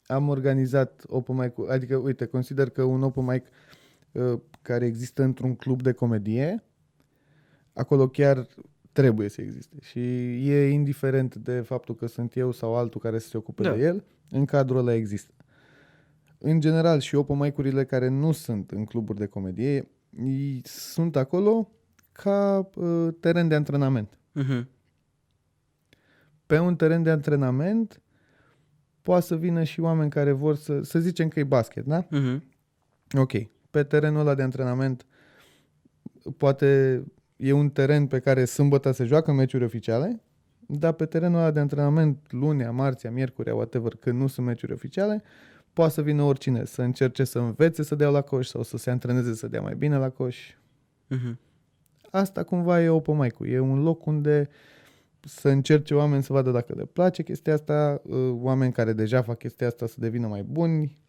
Am 0.07 0.29
organizat 0.29 1.05
open 1.07 1.37
mic 1.37 1.71
adică, 1.71 1.97
uite, 1.97 2.27
consider 2.27 2.71
că 2.71 2.83
un 2.83 3.03
open 3.03 3.25
mic 3.25 3.45
uh, 3.45 3.51
care 4.63 4.87
există 4.87 5.23
într-un 5.23 5.55
club 5.55 5.83
de 5.83 5.93
comedie, 5.93 6.65
acolo 7.73 8.09
chiar 8.09 8.47
trebuie 8.93 9.29
să 9.29 9.41
existe. 9.41 9.77
Și 9.81 9.99
e 10.51 10.69
indiferent 10.69 11.35
de 11.35 11.61
faptul 11.61 11.95
că 11.95 12.07
sunt 12.07 12.37
eu 12.37 12.51
sau 12.53 12.77
altul 12.77 13.01
care 13.01 13.19
să 13.19 13.29
se 13.29 13.37
ocupe 13.37 13.63
Da. 13.63 13.75
de 13.75 13.83
el, 13.83 14.05
în 14.31 14.45
cadrul 14.45 14.79
ăla 14.79 14.95
există. 14.95 15.33
În 16.39 16.61
general 16.61 17.01
și 17.01 17.15
open 17.15 17.39
mic-urile 17.39 17.85
care 17.85 18.09
nu 18.09 18.33
sunt 18.33 18.71
în 18.71 18.85
cluburi 18.85 19.19
de 19.19 19.27
comedie, 19.27 19.89
ei 20.25 20.61
sunt 20.65 21.17
acolo 21.17 21.71
ca 22.13 22.69
uh, 22.75 23.09
teren 23.21 23.49
de 23.49 23.55
antrenament. 23.55 24.19
Uh-huh. 24.41 24.65
Pe 26.47 26.59
un 26.59 26.77
teren 26.77 27.03
de 27.03 27.11
antrenament 27.11 28.03
poate 29.03 29.25
să 29.25 29.37
vină 29.37 29.63
și 29.65 29.81
oameni 29.81 30.11
care 30.11 30.33
vor 30.33 30.57
să, 30.57 30.83
să 30.83 30.99
zicem 30.99 31.29
că 31.29 31.39
e 31.39 31.45
basket, 31.45 31.85
da? 31.85 32.07
Uh-huh. 32.07 32.41
Ok. 33.19 33.33
Pe 33.75 33.83
terenul 33.83 34.21
ăla 34.21 34.35
de 34.35 34.43
antrenament 34.43 35.07
poate 36.37 37.03
e 37.37 37.53
un 37.53 37.71
teren 37.71 38.07
pe 38.07 38.19
care 38.19 38.45
sâmbătă 38.45 38.91
se 38.91 39.05
joacă 39.05 39.33
meciuri 39.33 39.65
oficiale, 39.65 40.23
dar 40.67 40.93
pe 40.93 41.07
terenul 41.07 41.39
ăla 41.39 41.51
de 41.51 41.61
antrenament 41.61 42.33
lunea, 42.33 42.71
marțea, 42.71 43.11
miercurea, 43.11 43.55
whatever, 43.55 43.95
când 43.95 44.21
nu 44.21 44.27
sunt 44.27 44.47
meciuri 44.47 44.73
oficiale, 44.73 45.23
poate 45.73 45.93
să 45.93 46.03
vină 46.03 46.23
oricine 46.23 46.65
să 46.65 46.83
încerce 46.83 47.25
să 47.25 47.39
învețe 47.39 47.83
să 47.83 47.95
dea 47.95 48.09
la 48.09 48.21
coș 48.21 48.47
sau 48.47 48.63
să 48.63 48.77
se 48.77 48.91
antreneze 48.91 49.35
să 49.35 49.49
dea 49.49 49.61
mai 49.61 49.75
bine 49.75 49.97
la 49.97 50.11
coș. 50.11 50.55
Uh-huh. 51.11 51.35
Asta 52.11 52.43
cumva 52.43 52.83
e 52.83 52.89
open 52.89 53.17
mic 53.17 53.37
E 53.41 53.59
un 53.59 53.83
loc 53.83 54.07
unde 54.07 54.49
să 55.21 55.49
încerce 55.49 55.95
oameni 55.95 56.23
să 56.23 56.33
vadă 56.33 56.51
dacă 56.51 56.75
le 56.77 56.85
place 56.85 57.23
chestia 57.23 57.55
asta, 57.55 58.01
uh, 58.05 58.31
oameni 58.33 58.73
care 58.73 58.93
deja 58.93 59.23
fac 59.23 59.39
chestia 59.39 59.67
asta 59.67 59.87
să 59.87 59.95
devină 59.99 60.27
mai 60.27 60.43
buni, 60.43 61.04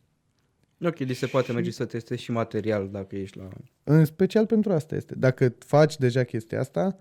Ok, 0.82 0.98
deci 0.98 1.16
se 1.16 1.26
poate 1.26 1.48
Și- 1.48 1.54
merge 1.54 1.72
să 1.72 1.86
testezi 1.86 2.22
și 2.24 2.32
material 2.32 2.90
dacă 2.90 3.16
ești 3.16 3.38
la... 3.38 3.50
În 3.84 4.06
special 4.06 4.46
pentru 4.46 4.74
asta 4.74 4.96
este. 4.96 5.16
Dacă 5.16 5.56
faci 5.60 5.98
deja 5.98 6.24
chestia 6.24 6.60
asta, 6.60 6.98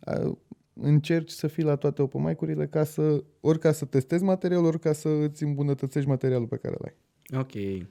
a, 0.00 0.38
încerci 0.72 1.30
să 1.30 1.46
fii 1.46 1.62
la 1.64 1.76
toate 1.76 2.02
open 2.02 2.22
mic-urile 2.22 2.66
ca 2.66 2.84
să, 2.84 3.24
ori 3.40 3.58
ca 3.58 3.72
să 3.72 3.84
testezi 3.84 4.22
materialul, 4.22 4.64
ori 4.66 4.80
ca 4.80 4.92
să 4.92 5.08
îți 5.08 5.42
îmbunătățești 5.42 6.08
materialul 6.08 6.46
pe 6.46 6.56
care 6.56 6.76
îl 6.78 6.84
ai. 6.84 6.94
Ok. 7.40 7.86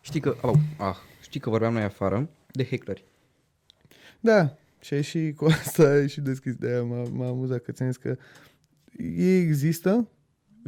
Știi 0.00 0.20
că... 0.20 0.36
Oh, 0.42 0.54
ah, 0.78 0.96
știi 1.22 1.40
că 1.40 1.50
vorbeam 1.50 1.72
noi 1.72 1.82
afară 1.82 2.28
de 2.50 2.64
heckleri. 2.64 3.04
Da, 4.20 4.56
și 4.80 4.94
ai 4.94 5.02
și 5.02 5.32
cu 5.36 5.44
asta 5.44 5.88
ai 5.88 6.08
și 6.08 6.20
deschis 6.20 6.54
de 6.54 6.68
aia, 6.68 6.82
m-a, 6.82 7.02
m-a 7.12 7.26
amuzat 7.28 7.62
că 7.62 7.72
ți-am 7.72 7.88
zis 7.90 8.00
că 8.00 8.16
ei 8.98 9.40
există, 9.40 10.08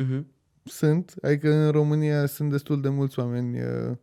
Uh-huh. 0.02 0.22
Sunt, 0.66 1.14
adică 1.22 1.52
în 1.52 1.70
România 1.70 2.26
sunt 2.26 2.50
destul 2.50 2.80
de 2.80 2.88
mulți 2.88 3.18
oameni 3.18 3.60
uh, 3.60 3.96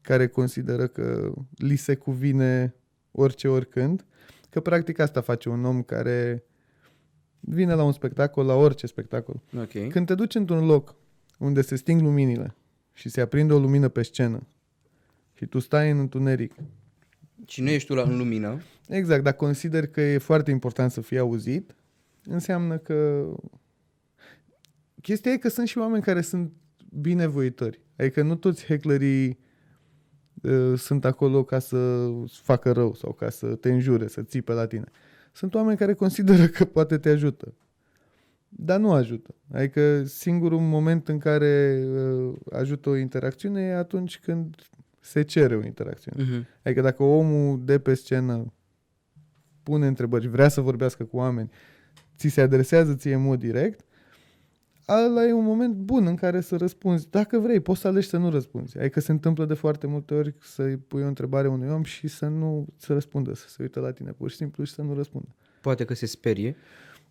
care 0.00 0.28
consideră 0.28 0.86
că 0.86 1.32
li 1.56 1.76
se 1.76 1.94
cuvine 1.94 2.74
orice, 3.10 3.48
oricând, 3.48 4.04
că 4.50 4.60
practic 4.60 4.98
asta 4.98 5.20
face 5.20 5.48
un 5.48 5.64
om 5.64 5.82
care 5.82 6.44
vine 7.40 7.74
la 7.74 7.82
un 7.84 7.92
spectacol, 7.92 8.46
la 8.46 8.54
orice 8.54 8.86
spectacol. 8.86 9.42
Ok. 9.56 9.88
Când 9.88 10.06
te 10.06 10.14
duci 10.14 10.34
într-un 10.34 10.66
loc 10.66 10.94
unde 11.38 11.62
se 11.62 11.76
sting 11.76 12.00
luminile 12.00 12.54
și 12.92 13.08
se 13.08 13.20
aprinde 13.20 13.52
o 13.52 13.58
lumină 13.58 13.88
pe 13.88 14.02
scenă 14.02 14.46
și 15.34 15.46
tu 15.46 15.58
stai 15.58 15.90
în 15.90 15.98
întuneric, 15.98 16.54
Și 17.46 17.62
nu 17.62 17.68
ești 17.68 17.88
tu 17.88 17.94
la, 17.94 18.02
în 18.02 18.16
lumină. 18.16 18.60
exact, 18.88 19.22
dacă 19.22 19.36
consideri 19.36 19.90
că 19.90 20.00
e 20.00 20.18
foarte 20.18 20.50
important 20.50 20.90
să 20.90 21.00
fii 21.00 21.18
auzit, 21.18 21.74
înseamnă 22.24 22.78
că... 22.78 23.26
Chestia 25.02 25.32
e 25.32 25.36
că 25.36 25.48
sunt 25.48 25.68
și 25.68 25.78
oameni 25.78 26.02
care 26.02 26.20
sunt 26.20 26.52
binevoitori. 27.00 27.82
Adică 27.96 28.22
nu 28.22 28.34
toți 28.34 28.64
hecklerii 28.64 29.38
uh, 30.42 30.78
sunt 30.78 31.04
acolo 31.04 31.44
ca 31.44 31.58
să 31.58 32.10
facă 32.26 32.72
rău 32.72 32.94
sau 32.94 33.12
ca 33.12 33.28
să 33.28 33.46
te 33.46 33.72
înjure, 33.72 34.06
să 34.06 34.22
țipe 34.22 34.52
la 34.52 34.66
tine. 34.66 34.86
Sunt 35.32 35.54
oameni 35.54 35.78
care 35.78 35.94
consideră 35.94 36.46
că 36.46 36.64
poate 36.64 36.98
te 36.98 37.08
ajută. 37.08 37.54
Dar 38.48 38.80
nu 38.80 38.92
ajută. 38.92 39.34
Adică 39.52 40.04
singurul 40.04 40.60
moment 40.60 41.08
în 41.08 41.18
care 41.18 41.84
uh, 41.86 42.36
ajută 42.52 42.88
o 42.88 42.96
interacțiune 42.96 43.62
e 43.62 43.74
atunci 43.74 44.18
când 44.18 44.56
se 45.00 45.22
cere 45.22 45.56
o 45.56 45.64
interacțiune. 45.64 46.24
Uh-huh. 46.24 46.62
Adică 46.62 46.80
dacă 46.80 47.02
omul 47.02 47.64
de 47.64 47.78
pe 47.78 47.94
scenă 47.94 48.52
pune 49.62 49.86
întrebări, 49.86 50.28
vrea 50.28 50.48
să 50.48 50.60
vorbească 50.60 51.04
cu 51.04 51.16
oameni, 51.16 51.50
ți 52.16 52.28
se 52.28 52.40
adresează 52.40 52.94
ție 52.94 53.14
în 53.14 53.22
mod 53.22 53.38
direct, 53.38 53.84
ăla 54.88 55.24
e 55.26 55.32
un 55.32 55.44
moment 55.44 55.74
bun 55.74 56.06
în 56.06 56.14
care 56.14 56.40
să 56.40 56.56
răspunzi. 56.56 57.10
Dacă 57.10 57.38
vrei, 57.38 57.60
poți 57.60 57.80
să 57.80 57.88
alegi 57.88 58.08
să 58.08 58.16
nu 58.16 58.30
răspunzi. 58.30 58.78
Adică 58.78 59.00
se 59.00 59.12
întâmplă 59.12 59.44
de 59.44 59.54
foarte 59.54 59.86
multe 59.86 60.14
ori 60.14 60.34
să-i 60.40 60.76
pui 60.76 61.02
o 61.02 61.06
întrebare 61.06 61.48
unui 61.48 61.68
om 61.68 61.82
și 61.82 62.08
să 62.08 62.26
nu 62.26 62.66
să 62.76 62.92
răspundă, 62.92 63.34
să 63.34 63.48
se 63.48 63.62
uite 63.62 63.78
la 63.80 63.92
tine 63.92 64.10
pur 64.10 64.30
și 64.30 64.36
simplu 64.36 64.64
și 64.64 64.72
să 64.72 64.82
nu 64.82 64.94
răspundă. 64.94 65.28
Poate 65.60 65.84
că 65.84 65.94
se 65.94 66.06
sperie. 66.06 66.56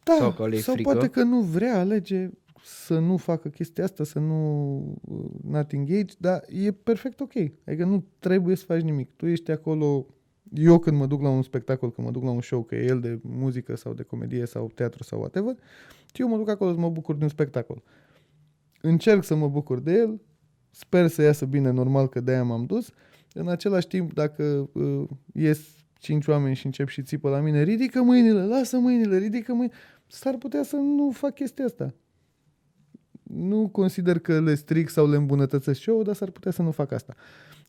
Da, 0.04 0.16
Sau 0.18 0.32
că 0.34 0.48
le-e 0.48 0.60
sau 0.60 0.74
frică. 0.74 0.92
poate 0.92 1.08
că 1.08 1.24
nu 1.24 1.42
vrea, 1.42 1.80
alege 1.80 2.30
să 2.64 3.00
nu 3.00 3.18
facă 3.18 3.50
chestia 3.50 3.84
asta, 3.84 4.04
să 4.04 4.20
nu 4.20 4.78
uh, 5.02 5.26
not 5.50 5.72
engage, 5.72 6.14
dar 6.18 6.44
e 6.66 6.72
perfect 6.72 7.20
ok. 7.20 7.34
Adică 7.68 7.86
nu 7.86 8.06
trebuie 8.20 8.56
să 8.56 8.66
faci 8.66 8.82
nimic. 8.82 9.10
Tu 9.16 9.26
ești 9.26 9.52
acolo, 9.52 10.06
eu 10.54 10.80
când 10.80 10.98
mă 10.98 11.06
duc 11.06 11.22
la 11.22 11.30
un 11.30 11.42
spectacol, 11.42 11.92
când 11.92 12.08
mă 12.08 12.14
duc 12.14 12.24
la 12.24 12.30
un 12.30 12.42
show, 12.42 12.64
că 12.64 12.76
e 12.76 12.86
el 12.86 13.00
de 13.00 13.20
muzică 13.22 13.76
sau 13.76 13.94
de 13.94 14.04
comedie 14.04 14.46
sau 14.46 14.72
teatru 14.76 15.04
sau 15.04 15.20
whatever, 15.20 15.56
eu 16.14 16.28
mă 16.28 16.38
duc 16.38 16.50
acolo 16.50 16.74
să 16.74 16.80
mă 16.80 16.90
bucur 16.90 17.16
de 17.16 17.24
un 17.24 17.30
spectacol. 17.30 17.84
Încerc 18.82 19.24
să 19.24 19.36
mă 19.36 19.48
bucur 19.48 19.80
de 19.80 19.94
el, 19.94 20.22
sper 20.72 21.08
să 21.08 21.22
iasă 21.22 21.46
bine, 21.46 21.70
normal 21.70 22.08
că 22.08 22.20
de-aia 22.20 22.44
m-am 22.44 22.66
dus. 22.66 22.92
În 23.34 23.48
același 23.48 23.88
timp, 23.88 24.14
dacă 24.14 24.70
uh, 24.74 25.08
ies 25.34 25.60
cinci 26.00 26.28
oameni 26.28 26.56
și 26.56 26.66
încep 26.66 26.88
și 26.88 27.04
țipă 27.04 27.30
la 27.30 27.40
mine, 27.40 27.64
ridică 27.64 28.02
mâinile, 28.02 28.44
lasă 28.44 28.78
mâinile, 28.78 29.18
ridică 29.18 29.54
mâinile, 29.54 29.76
s-ar 30.08 30.36
putea 30.38 30.64
să 30.64 30.76
nu 30.76 31.12
fac 31.12 31.34
chestia 31.34 31.66
asta. 31.66 31.94
Nu 33.24 33.70
consider 33.70 34.20
că 34.20 34.42
le 34.42 34.56
stric 34.56 34.90
sau 34.90 35.10
le 35.10 35.16
îmbunătățesc 35.16 35.80
show 35.80 36.04
dar 36.04 36.16
s-ar 36.16 36.30
putea 36.30 36.52
să 36.52 36.62
nu 36.62 36.72
fac 36.72 36.92
asta. 36.92 37.16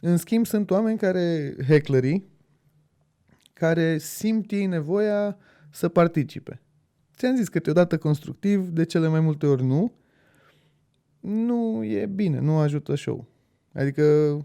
În 0.01 0.17
schimb, 0.17 0.47
sunt 0.47 0.71
oameni 0.71 0.99
care, 0.99 1.57
hecklerii, 1.67 2.27
care 3.59 3.99
simt 3.99 4.51
ei 4.51 4.67
nevoia 4.67 5.37
să 5.71 5.89
participe. 5.89 6.61
Ți-am 7.17 7.37
zis 7.37 7.49
câteodată 7.49 7.99
constructiv, 7.99 8.69
de 8.69 8.85
cele 8.85 9.09
mai 9.09 9.21
multe 9.21 9.47
ori 9.47 9.65
nu. 9.65 9.93
Nu 11.21 11.85
e 11.85 12.07
bine, 12.07 12.41
nu 12.41 12.59
ajută 12.59 12.95
show. 12.95 13.27
Adică 13.73 14.37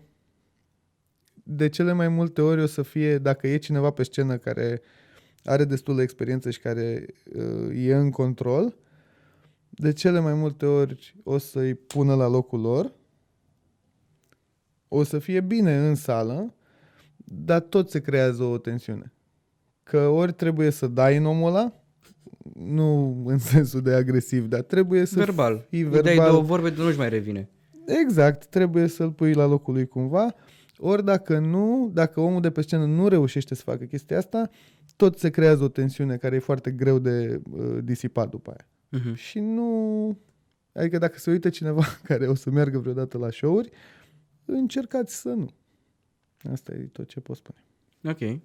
de 1.43 1.69
cele 1.69 1.91
mai 1.91 2.07
multe 2.07 2.41
ori 2.41 2.61
o 2.61 2.65
să 2.65 2.81
fie, 2.81 3.17
dacă 3.17 3.47
e 3.47 3.57
cineva 3.57 3.91
pe 3.91 4.03
scenă 4.03 4.37
care 4.37 4.81
are 5.43 5.65
destulă 5.65 6.01
experiență 6.01 6.49
și 6.49 6.59
care 6.59 7.05
uh, 7.35 7.85
e 7.85 7.95
în 7.95 8.11
control, 8.11 8.77
de 9.69 9.93
cele 9.93 10.19
mai 10.19 10.33
multe 10.33 10.65
ori 10.65 11.15
o 11.23 11.37
să-i 11.37 11.75
pună 11.75 12.15
la 12.15 12.27
locul 12.27 12.61
lor, 12.61 12.93
o 14.87 15.03
să 15.03 15.19
fie 15.19 15.41
bine 15.41 15.87
în 15.87 15.95
sală, 15.95 16.53
dar 17.35 17.59
tot 17.59 17.89
se 17.89 18.01
creează 18.01 18.43
o 18.43 18.57
tensiune. 18.57 19.11
Că 19.83 20.07
ori 20.07 20.33
trebuie 20.33 20.69
să 20.69 20.87
dai 20.87 21.17
în 21.17 21.25
omul 21.25 21.47
ăla, 21.47 21.83
nu 22.53 23.21
în 23.25 23.37
sensul 23.37 23.81
de 23.81 23.93
agresiv, 23.93 24.47
dar 24.47 24.61
trebuie 24.61 25.05
să 25.05 25.19
verbal. 25.19 25.65
fii 25.69 25.81
Îi 25.81 25.89
dai 25.89 26.01
verbal. 26.01 26.29
două 26.29 26.41
vorbe, 26.41 26.69
de 26.69 26.81
nu-și 26.81 26.97
mai 26.97 27.09
revine. 27.09 27.49
Exact, 27.85 28.45
trebuie 28.45 28.87
să-l 28.87 29.11
pui 29.11 29.33
la 29.33 29.45
locul 29.45 29.73
lui 29.73 29.87
cumva. 29.87 30.35
Ori 30.77 31.05
dacă 31.05 31.39
nu, 31.39 31.91
dacă 31.93 32.19
omul 32.19 32.41
de 32.41 32.51
pe 32.51 32.61
scenă 32.61 32.85
nu 32.85 33.07
reușește 33.07 33.55
să 33.55 33.61
facă 33.65 33.83
chestia 33.83 34.17
asta, 34.17 34.49
tot 34.95 35.17
se 35.17 35.29
creează 35.29 35.63
o 35.63 35.67
tensiune 35.67 36.17
care 36.17 36.35
e 36.35 36.39
foarte 36.39 36.71
greu 36.71 36.99
de 36.99 37.41
uh, 37.51 37.77
disipat 37.83 38.29
după 38.29 38.49
aia. 38.49 38.67
Uh-huh. 39.01 39.15
Și 39.15 39.39
nu... 39.39 40.17
Adică 40.71 40.97
dacă 40.97 41.19
se 41.19 41.31
uită 41.31 41.49
cineva 41.49 41.83
care 42.09 42.27
o 42.27 42.35
să 42.35 42.49
meargă 42.49 42.79
vreodată 42.79 43.17
la 43.17 43.29
show-uri, 43.29 43.69
încercați 44.45 45.19
să 45.19 45.29
nu. 45.29 45.49
Asta 46.51 46.71
e 46.71 46.89
tot 46.91 47.07
ce 47.07 47.19
pot 47.19 47.35
spune. 47.35 47.57
Ok. 48.03 48.39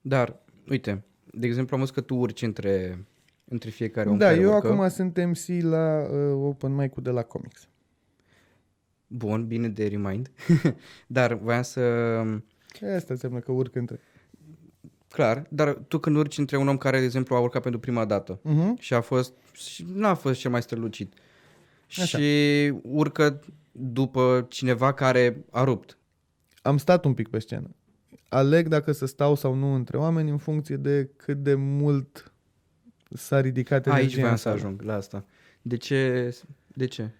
Dar, 0.00 0.36
uite, 0.68 1.04
de 1.32 1.46
exemplu, 1.46 1.74
am 1.74 1.80
văzut 1.80 1.94
că 1.94 2.00
tu 2.00 2.14
urci 2.16 2.42
între, 2.42 3.04
între 3.44 3.70
fiecare 3.70 4.08
om 4.08 4.18
da, 4.18 4.26
care 4.26 4.40
eu 4.40 4.54
urcă. 4.54 4.66
acum 4.66 4.88
sunt 4.88 5.24
MC 5.24 5.62
la 5.62 6.08
uh, 6.10 6.32
Open 6.48 6.74
Mic-ul 6.74 7.02
de 7.02 7.10
la 7.10 7.22
Comics. 7.22 7.68
Bun, 9.06 9.46
bine 9.46 9.68
de 9.68 9.86
remind. 9.88 10.30
Dar 11.06 11.34
voiam 11.34 11.62
să... 11.62 11.80
Asta 12.94 13.12
înseamnă 13.12 13.38
că 13.38 13.52
urc 13.52 13.74
între. 13.74 14.00
clar, 15.08 15.46
dar 15.50 15.72
tu 15.88 15.98
când 15.98 16.16
urci 16.16 16.38
între 16.38 16.56
un 16.56 16.68
om 16.68 16.76
care, 16.76 16.98
de 16.98 17.04
exemplu, 17.04 17.34
a 17.34 17.40
urcat 17.40 17.62
pentru 17.62 17.80
prima 17.80 18.04
dată 18.04 18.40
Uh-huh. 18.40 18.78
și 18.78 18.94
a 18.94 19.00
fost, 19.00 19.32
și 19.52 19.86
n-a 19.94 20.14
fost 20.14 20.38
cel 20.40 20.50
mai 20.50 20.62
strălucit 20.62 21.12
Așa. 21.88 22.04
și 22.04 22.68
urcă 22.82 23.40
după 23.72 24.46
cineva 24.48 24.92
care 24.92 25.44
a 25.50 25.64
rupt. 25.64 25.97
Am 26.68 26.76
stat 26.78 27.04
un 27.04 27.14
pic 27.14 27.28
pe 27.28 27.38
scenă. 27.38 27.74
Aleg 28.28 28.68
dacă 28.68 28.92
să 28.92 29.06
stau 29.06 29.34
sau 29.34 29.54
nu 29.54 29.74
între 29.74 29.96
oameni 29.96 30.30
în 30.30 30.38
funcție 30.38 30.76
de 30.76 31.10
cât 31.16 31.36
de 31.42 31.54
mult 31.54 32.32
s-a 33.10 33.40
ridicat 33.40 33.86
energia. 33.86 34.04
Aici 34.04 34.14
voiam 34.14 34.30
în 34.30 34.36
să 34.36 34.42
sală. 34.42 34.54
ajung, 34.54 34.82
la 34.82 34.94
asta. 34.94 35.24
De 35.62 35.76
ce? 35.76 36.34
De 36.66 36.86
ce? 36.86 37.10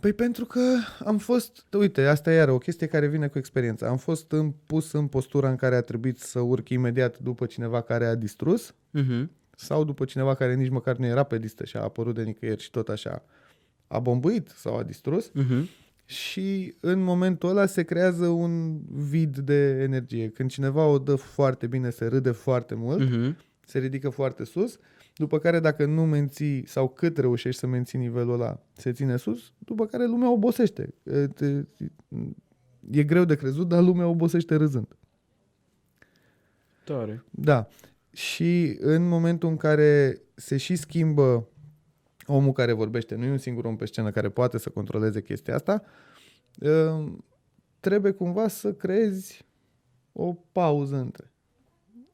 Păi 0.00 0.12
pentru 0.12 0.44
că 0.44 0.60
am 1.04 1.18
fost, 1.18 1.64
uite, 1.78 2.06
asta 2.06 2.32
e 2.32 2.34
iară 2.36 2.50
o 2.52 2.58
chestie 2.58 2.86
care 2.86 3.06
vine 3.06 3.28
cu 3.28 3.38
experiența. 3.38 3.88
Am 3.88 3.96
fost 3.96 4.32
în, 4.32 4.52
pus 4.66 4.92
în 4.92 5.06
postura 5.06 5.48
în 5.50 5.56
care 5.56 5.74
a 5.74 5.80
trebuit 5.80 6.18
să 6.18 6.40
urc 6.40 6.68
imediat 6.68 7.18
după 7.18 7.46
cineva 7.46 7.80
care 7.80 8.06
a 8.06 8.14
distrus 8.14 8.74
Uh-huh. 8.74 9.26
sau 9.56 9.84
după 9.84 10.04
cineva 10.04 10.34
care 10.34 10.54
nici 10.54 10.70
măcar 10.70 10.96
nu 10.96 11.06
era 11.06 11.22
pe 11.22 11.36
listă 11.36 11.64
și 11.64 11.76
a 11.76 11.80
apărut 11.82 12.14
de 12.14 12.22
nicăieri 12.22 12.62
și 12.62 12.70
tot 12.70 12.88
așa 12.88 13.24
a 13.86 13.98
bombuit 13.98 14.48
sau 14.56 14.76
a 14.76 14.82
distrus 14.82 15.30
Uh-huh. 15.30 15.62
Și 16.04 16.74
în 16.80 17.02
momentul 17.02 17.48
ăla 17.48 17.66
se 17.66 17.82
creează 17.82 18.26
un 18.26 18.80
vid 18.90 19.36
de 19.38 19.68
energie. 19.82 20.28
Când 20.28 20.50
cineva 20.50 20.86
o 20.86 20.98
dă 20.98 21.14
foarte 21.14 21.66
bine, 21.66 21.90
se 21.90 22.06
râde 22.06 22.30
foarte 22.30 22.74
mult, 22.74 23.00
Uh-huh. 23.08 23.36
se 23.66 23.78
ridică 23.78 24.08
foarte 24.08 24.44
sus, 24.44 24.78
după 25.14 25.38
care 25.38 25.60
dacă 25.60 25.84
nu 25.86 26.04
menții 26.06 26.66
sau 26.66 26.88
cât 26.88 27.18
reușești 27.18 27.60
să 27.60 27.66
menții 27.66 27.98
nivelul 27.98 28.32
ăla, 28.32 28.60
se 28.72 28.92
ține 28.92 29.16
sus, 29.16 29.52
după 29.58 29.86
care 29.86 30.06
lumea 30.06 30.30
obosește. 30.32 30.94
E, 31.02 31.26
te- 31.26 31.64
E 32.90 33.02
greu 33.04 33.24
de 33.24 33.34
crezut, 33.36 33.68
dar 33.68 33.82
lumea 33.82 34.06
obosește 34.06 34.54
râzând. 34.54 34.96
Tare. 36.84 37.24
Da. 37.30 37.68
Și 38.12 38.76
în 38.80 39.08
momentul 39.08 39.48
în 39.48 39.56
care 39.56 40.20
se 40.34 40.56
și 40.56 40.76
schimbă 40.76 41.48
omul 42.32 42.52
care 42.52 42.72
vorbește, 42.72 43.14
nu 43.14 43.24
e 43.24 43.30
un 43.30 43.38
singur 43.38 43.64
om 43.64 43.76
pe 43.76 43.84
scenă 43.84 44.10
care 44.10 44.28
poate 44.28 44.58
să 44.58 44.70
controleze 44.70 45.22
chestia 45.22 45.54
asta, 45.54 45.82
uh, 46.60 47.12
trebuie 47.80 48.12
cumva 48.12 48.48
să 48.48 48.72
creezi 48.72 49.44
o 50.12 50.34
pauză 50.52 50.96
între. 50.96 51.32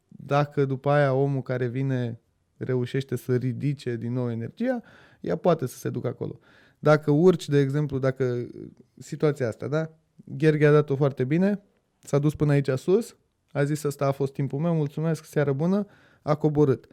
Dacă 0.08 0.64
după 0.64 0.90
aia 0.90 1.12
omul 1.12 1.42
care 1.42 1.66
vine 1.66 2.20
reușește 2.56 3.16
să 3.16 3.36
ridice 3.36 3.96
din 3.96 4.12
nou 4.12 4.30
energia, 4.30 4.82
ea 5.20 5.36
poate 5.36 5.66
să 5.66 5.76
se 5.76 5.90
ducă 5.90 6.08
acolo. 6.08 6.38
Dacă 6.78 7.10
urci, 7.10 7.48
de 7.48 7.58
exemplu, 7.58 7.98
dacă 7.98 8.48
situația 8.96 9.48
asta, 9.48 9.68
da? 9.68 9.90
Gherghe 10.24 10.66
a 10.66 10.72
dat-o 10.72 10.96
foarte 10.96 11.24
bine, 11.24 11.62
s-a 11.98 12.18
dus 12.18 12.34
până 12.34 12.52
aici 12.52 12.68
sus, 12.68 13.16
a 13.52 13.64
zis 13.64 13.82
ăsta 13.82 14.06
a 14.06 14.12
fost 14.12 14.32
timpul 14.32 14.58
meu, 14.58 14.74
mulțumesc, 14.74 15.24
seară 15.24 15.52
bună, 15.52 15.86
a 16.22 16.34
coborât. 16.34 16.86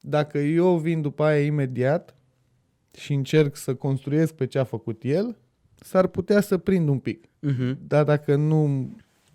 Dacă 0.00 0.38
eu 0.38 0.78
vin 0.78 1.00
după 1.00 1.22
aia 1.22 1.44
imediat 1.44 2.14
și 2.96 3.12
încerc 3.12 3.56
să 3.56 3.74
construiesc 3.74 4.34
pe 4.34 4.46
ce 4.46 4.58
a 4.58 4.64
făcut 4.64 5.02
el, 5.04 5.36
s-ar 5.74 6.06
putea 6.06 6.40
să 6.40 6.58
prind 6.58 6.88
un 6.88 6.98
pic. 6.98 7.26
Uh-huh. 7.26 7.76
Dar 7.86 8.04
dacă 8.04 8.36
nu 8.36 8.90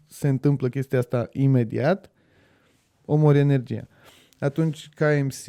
se 0.08 0.28
întâmplă 0.28 0.70
chestia 0.70 1.00
asta 1.00 1.30
imediat, 1.32 2.12
omori 3.06 3.38
energia. 3.38 3.88
Atunci, 4.40 4.90
ca 4.90 5.24
MC, 5.24 5.44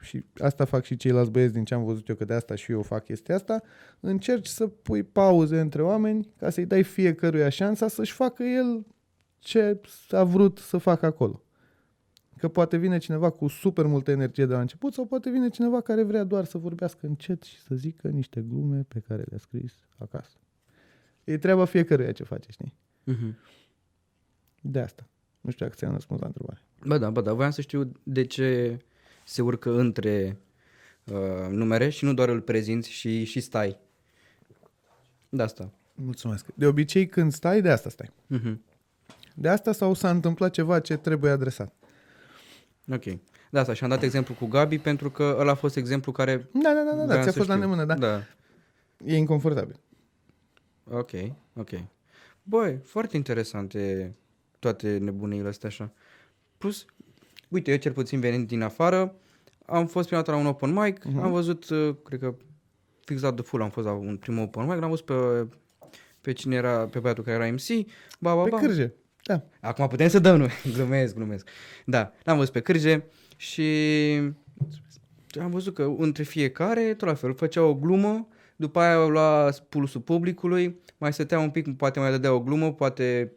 și 0.00 0.24
asta 0.38 0.64
fac 0.64 0.84
și 0.84 0.96
ceilalți 0.96 1.30
băieți 1.30 1.52
din 1.52 1.64
ce 1.64 1.74
am 1.74 1.84
văzut 1.84 2.08
eu, 2.08 2.14
că 2.14 2.24
de 2.24 2.34
asta 2.34 2.54
și 2.54 2.72
eu 2.72 2.82
fac 2.82 3.04
chestia 3.04 3.34
asta, 3.34 3.62
încerci 4.00 4.46
să 4.46 4.66
pui 4.66 5.02
pauze 5.02 5.60
între 5.60 5.82
oameni 5.82 6.28
ca 6.38 6.50
să-i 6.50 6.66
dai 6.66 6.82
fiecăruia 6.82 7.48
șansa 7.48 7.88
să-și 7.88 8.12
facă 8.12 8.42
el 8.42 8.86
ce 9.38 9.80
a 10.10 10.24
vrut 10.24 10.58
să 10.58 10.78
facă 10.78 11.06
acolo. 11.06 11.45
Că 12.38 12.48
poate 12.48 12.76
vine 12.76 12.98
cineva 12.98 13.30
cu 13.30 13.48
super 13.48 13.86
multă 13.86 14.10
energie 14.10 14.46
de 14.46 14.52
la 14.52 14.60
început 14.60 14.94
sau 14.94 15.06
poate 15.06 15.30
vine 15.30 15.48
cineva 15.48 15.80
care 15.80 16.02
vrea 16.02 16.24
doar 16.24 16.44
să 16.44 16.58
vorbească 16.58 17.06
încet 17.06 17.42
și 17.42 17.60
să 17.60 17.74
zică 17.74 18.08
niște 18.08 18.44
glume 18.48 18.84
pe 18.88 18.98
care 18.98 19.24
le-a 19.28 19.38
scris 19.38 19.74
acasă. 19.98 20.36
E 21.24 21.38
treaba 21.38 21.64
fiecăruia 21.64 22.12
ce 22.12 22.24
face, 22.24 22.50
știi? 22.50 22.74
Uh-huh. 23.12 23.34
De 24.60 24.80
asta. 24.80 25.06
Nu 25.40 25.50
știu 25.50 25.64
dacă 25.64 25.78
ți-am 25.78 25.92
răspuns 25.92 26.20
la 26.20 26.26
întrebare. 26.26 26.60
Ba 26.84 26.98
da, 26.98 27.10
ba 27.10 27.20
da, 27.20 27.32
voiam 27.32 27.50
să 27.50 27.60
știu 27.60 27.92
de 28.02 28.24
ce 28.24 28.78
se 29.24 29.42
urcă 29.42 29.78
între 29.78 30.38
uh, 31.04 31.48
numere 31.50 31.88
și 31.88 32.04
nu 32.04 32.14
doar 32.14 32.28
îl 32.28 32.40
prezinți 32.40 32.90
și, 32.90 33.24
și 33.24 33.40
stai. 33.40 33.78
De 35.28 35.42
asta. 35.42 35.72
Mulțumesc. 35.94 36.46
De 36.54 36.66
obicei, 36.66 37.06
când 37.06 37.32
stai, 37.32 37.62
de 37.62 37.70
asta 37.70 37.90
stai. 37.90 38.10
Uh-huh. 38.34 38.56
De 39.34 39.48
asta 39.48 39.72
sau 39.72 39.94
s-a 39.94 40.10
întâmplat 40.10 40.50
ceva 40.50 40.80
ce 40.80 40.96
trebuie 40.96 41.30
adresat. 41.30 41.74
Ok. 42.92 43.04
De 43.50 43.58
asta 43.58 43.72
și 43.72 43.82
am 43.84 43.88
dat 43.90 44.02
exemplu 44.02 44.34
cu 44.34 44.46
Gabi 44.46 44.78
pentru 44.78 45.10
că 45.10 45.36
ăla 45.38 45.50
a 45.50 45.54
fost 45.54 45.76
exemplu 45.76 46.12
care... 46.12 46.48
Da, 46.52 46.72
da, 46.74 46.82
da, 46.82 46.90
da, 46.90 46.96
da 46.96 47.04
voiam 47.04 47.22
ți-a 47.22 47.30
să 47.32 47.36
fost 47.38 47.48
la 47.48 47.54
știu. 47.54 47.66
nemână, 47.68 47.84
da. 47.84 47.94
Da. 47.94 48.20
E 49.04 49.16
inconfortabil. 49.16 49.80
Ok, 50.90 51.10
ok. 51.56 51.70
Băi, 52.42 52.78
foarte 52.84 53.16
interesante 53.16 54.14
toate 54.58 54.98
nebunile 54.98 55.48
astea 55.48 55.68
așa. 55.68 55.92
Plus, 56.58 56.84
uite, 57.48 57.70
eu 57.70 57.76
cel 57.76 57.92
puțin 57.92 58.20
venind 58.20 58.46
din 58.46 58.62
afară, 58.62 59.14
am 59.66 59.86
fost 59.86 60.06
prima 60.06 60.20
dată 60.22 60.36
la 60.36 60.42
un 60.42 60.46
open 60.46 60.72
mic, 60.72 61.04
Mhm. 61.04 61.18
uh-huh. 61.20 61.22
am 61.22 61.30
văzut, 61.32 61.68
uh, 61.68 61.94
cred 62.04 62.20
că 62.20 62.34
fix 63.04 63.20
la 63.20 63.32
The 63.32 63.42
Full 63.44 63.62
am 63.62 63.70
fost 63.70 63.86
la 63.86 63.92
un 63.92 64.16
primul 64.16 64.42
open 64.42 64.66
mic, 64.66 64.80
l-am 64.80 64.88
văzut 64.90 65.04
pe, 65.04 65.46
pe 66.20 66.32
cine 66.32 66.56
era, 66.56 66.86
pe 66.86 66.98
băiatul 66.98 67.24
care 67.24 67.36
era 67.44 67.52
MC, 67.52 67.86
ba, 68.18 68.34
ba, 68.34 68.42
Pe 68.42 68.48
ba. 68.50 68.58
cârje. 68.58 68.94
Da. 69.26 69.42
Acum 69.60 69.86
putem 69.86 70.08
să 70.08 70.18
dăm, 70.18 70.36
nu? 70.36 70.46
glumesc, 70.74 71.14
glumesc. 71.14 71.48
Da, 71.84 72.12
l-am 72.22 72.36
văzut 72.36 72.52
pe 72.52 72.60
cârje 72.60 73.06
și 73.36 73.62
am 75.40 75.50
văzut 75.50 75.74
că 75.74 75.94
între 75.98 76.22
fiecare, 76.22 76.94
tot 76.94 77.08
la 77.08 77.14
fel, 77.14 77.34
făcea 77.34 77.62
o 77.62 77.74
glumă, 77.74 78.28
după 78.56 78.80
aia 78.80 79.06
lua 79.06 79.50
pulsul 79.68 80.00
publicului, 80.00 80.80
mai 80.98 81.12
stătea 81.12 81.38
un 81.38 81.50
pic, 81.50 81.76
poate 81.76 82.00
mai 82.00 82.10
dădea 82.10 82.32
o 82.32 82.40
glumă, 82.40 82.72
poate 82.72 83.32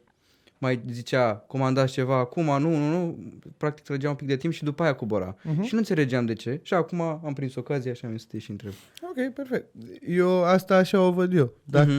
mai 0.60 0.82
zicea, 0.91 1.34
comandați 1.36 1.91
ceva 1.91 2.18
acum, 2.18 2.43
nu, 2.45 2.57
nu, 2.78 2.89
nu, 2.89 3.18
practic 3.57 3.84
trăgea 3.86 4.10
un 4.10 4.16
pic 4.16 4.28
de 4.28 4.36
timp 4.38 4.53
și 4.53 4.64
după 4.64 4.84
aia 4.84 4.95
cobora. 4.95 5.36
Mhm. 5.43 5.62
Și 5.62 5.74
nu 5.74 5.80
înțelegeam 5.80 6.26
de 6.26 6.34
ce. 6.34 6.60
Și 6.64 6.74
acum 6.74 7.01
am 7.01 7.34
prins 7.34 7.55
ocazia 7.55 7.93
și 7.93 8.05
am 8.05 8.10
venit 8.10 8.24
să 8.24 8.28
te 8.32 8.38
și 8.38 8.51
întreb. 8.51 8.72
Ok, 9.01 9.34
perfect. 9.34 9.68
Eu 10.07 10.43
asta 10.43 10.76
așa 10.76 11.01
o 11.01 11.12
văd 11.12 11.34
eu. 11.34 11.53
Dacă 11.64 11.91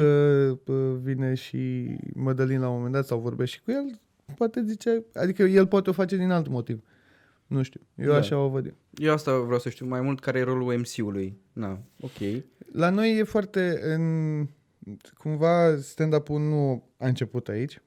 uh, 0.67 0.97
vine 1.03 1.35
și 1.35 1.89
Mădălin 2.15 2.61
la 2.61 2.69
un 2.69 2.75
moment 2.77 2.93
dat 2.93 3.07
sau 3.07 3.19
vorbește 3.19 3.57
și 3.57 3.63
cu 3.65 3.71
el, 3.71 4.01
poate 4.37 4.65
zice, 4.67 5.05
adică 5.15 5.43
el 5.43 5.67
poate 5.67 5.91
o 5.91 5.93
face 5.93 6.17
din 6.17 6.31
alt 6.31 6.49
motiv. 6.49 6.83
Nu 7.47 7.63
știu. 7.63 7.81
Eu 7.95 8.11
Da. 8.11 8.17
așa 8.17 8.39
o 8.39 8.49
văd 8.49 8.67
eu. 8.67 8.75
Eu 8.99 9.13
asta 9.13 9.39
vreau 9.39 9.59
să 9.59 9.69
știu 9.69 9.87
mai 9.87 10.01
mult 10.01 10.21
care 10.21 10.39
e 10.39 10.43
rolul 10.43 10.77
MC-ului. 10.79 11.37
Na, 11.53 11.81
ok. 12.01 12.43
La 12.73 12.91
noi 12.91 13.19
e 13.19 13.23
foarte 13.23 13.81
în... 13.83 14.47
Cumva 15.19 15.77
stand-up-ul 15.77 16.41
nu 16.41 16.85
a 16.97 17.07
început 17.07 17.49
aici 17.49 17.81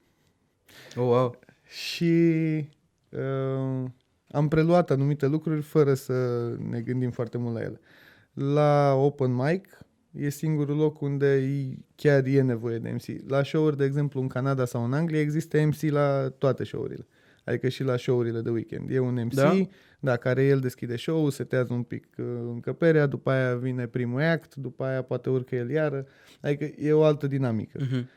Oh, 0.96 1.04
wow. 1.04 1.38
și 1.68 2.14
uh, 3.08 3.84
am 4.30 4.48
preluat 4.48 4.90
anumite 4.90 5.26
lucruri 5.26 5.62
fără 5.62 5.94
să 5.94 6.48
ne 6.68 6.80
gândim 6.80 7.10
foarte 7.10 7.38
mult 7.38 7.54
la 7.54 7.60
ele. 7.62 7.80
La 8.32 8.94
open 8.94 9.34
mic 9.34 9.78
e 10.10 10.28
singurul 10.28 10.76
loc 10.76 11.00
unde 11.00 11.34
e- 11.36 11.78
chiar 11.94 12.24
e 12.26 12.42
nevoie 12.42 12.78
de 12.78 12.90
MC. 12.90 13.28
La 13.30 13.42
show-uri, 13.42 13.76
de 13.76 13.84
exemplu, 13.84 14.20
în 14.20 14.28
Canada 14.28 14.64
sau 14.64 14.84
în 14.84 14.92
Anglia, 14.92 15.20
există 15.20 15.60
MC 15.60 15.80
la 15.80 16.28
toate 16.38 16.64
show-urile. 16.64 17.06
Adică 17.44 17.68
și 17.68 17.82
la 17.82 17.96
show-urile 17.96 18.40
de 18.40 18.50
weekend. 18.50 18.90
E 18.90 18.98
un 18.98 19.14
MC, 19.24 19.34
Da? 19.34 19.42
da, 19.42 19.66
da 20.00 20.16
care 20.16 20.44
el 20.44 20.60
deschide 20.60 20.96
show-ul, 20.96 21.30
setează 21.30 21.72
un 21.72 21.82
pic 21.82 22.06
uh, 22.18 22.24
încăperea, 22.40 23.06
după 23.06 23.30
aia 23.30 23.54
vine 23.54 23.86
primul 23.86 24.22
act, 24.22 24.54
după 24.54 24.84
aia 24.84 25.02
poate 25.02 25.30
urcă 25.30 25.54
el 25.56 25.70
iară. 25.70 26.06
Adică 26.40 26.64
e 26.78 26.92
o 26.92 27.02
altă 27.04 27.26
dinamică. 27.26 27.78
Mhm. 27.80 28.08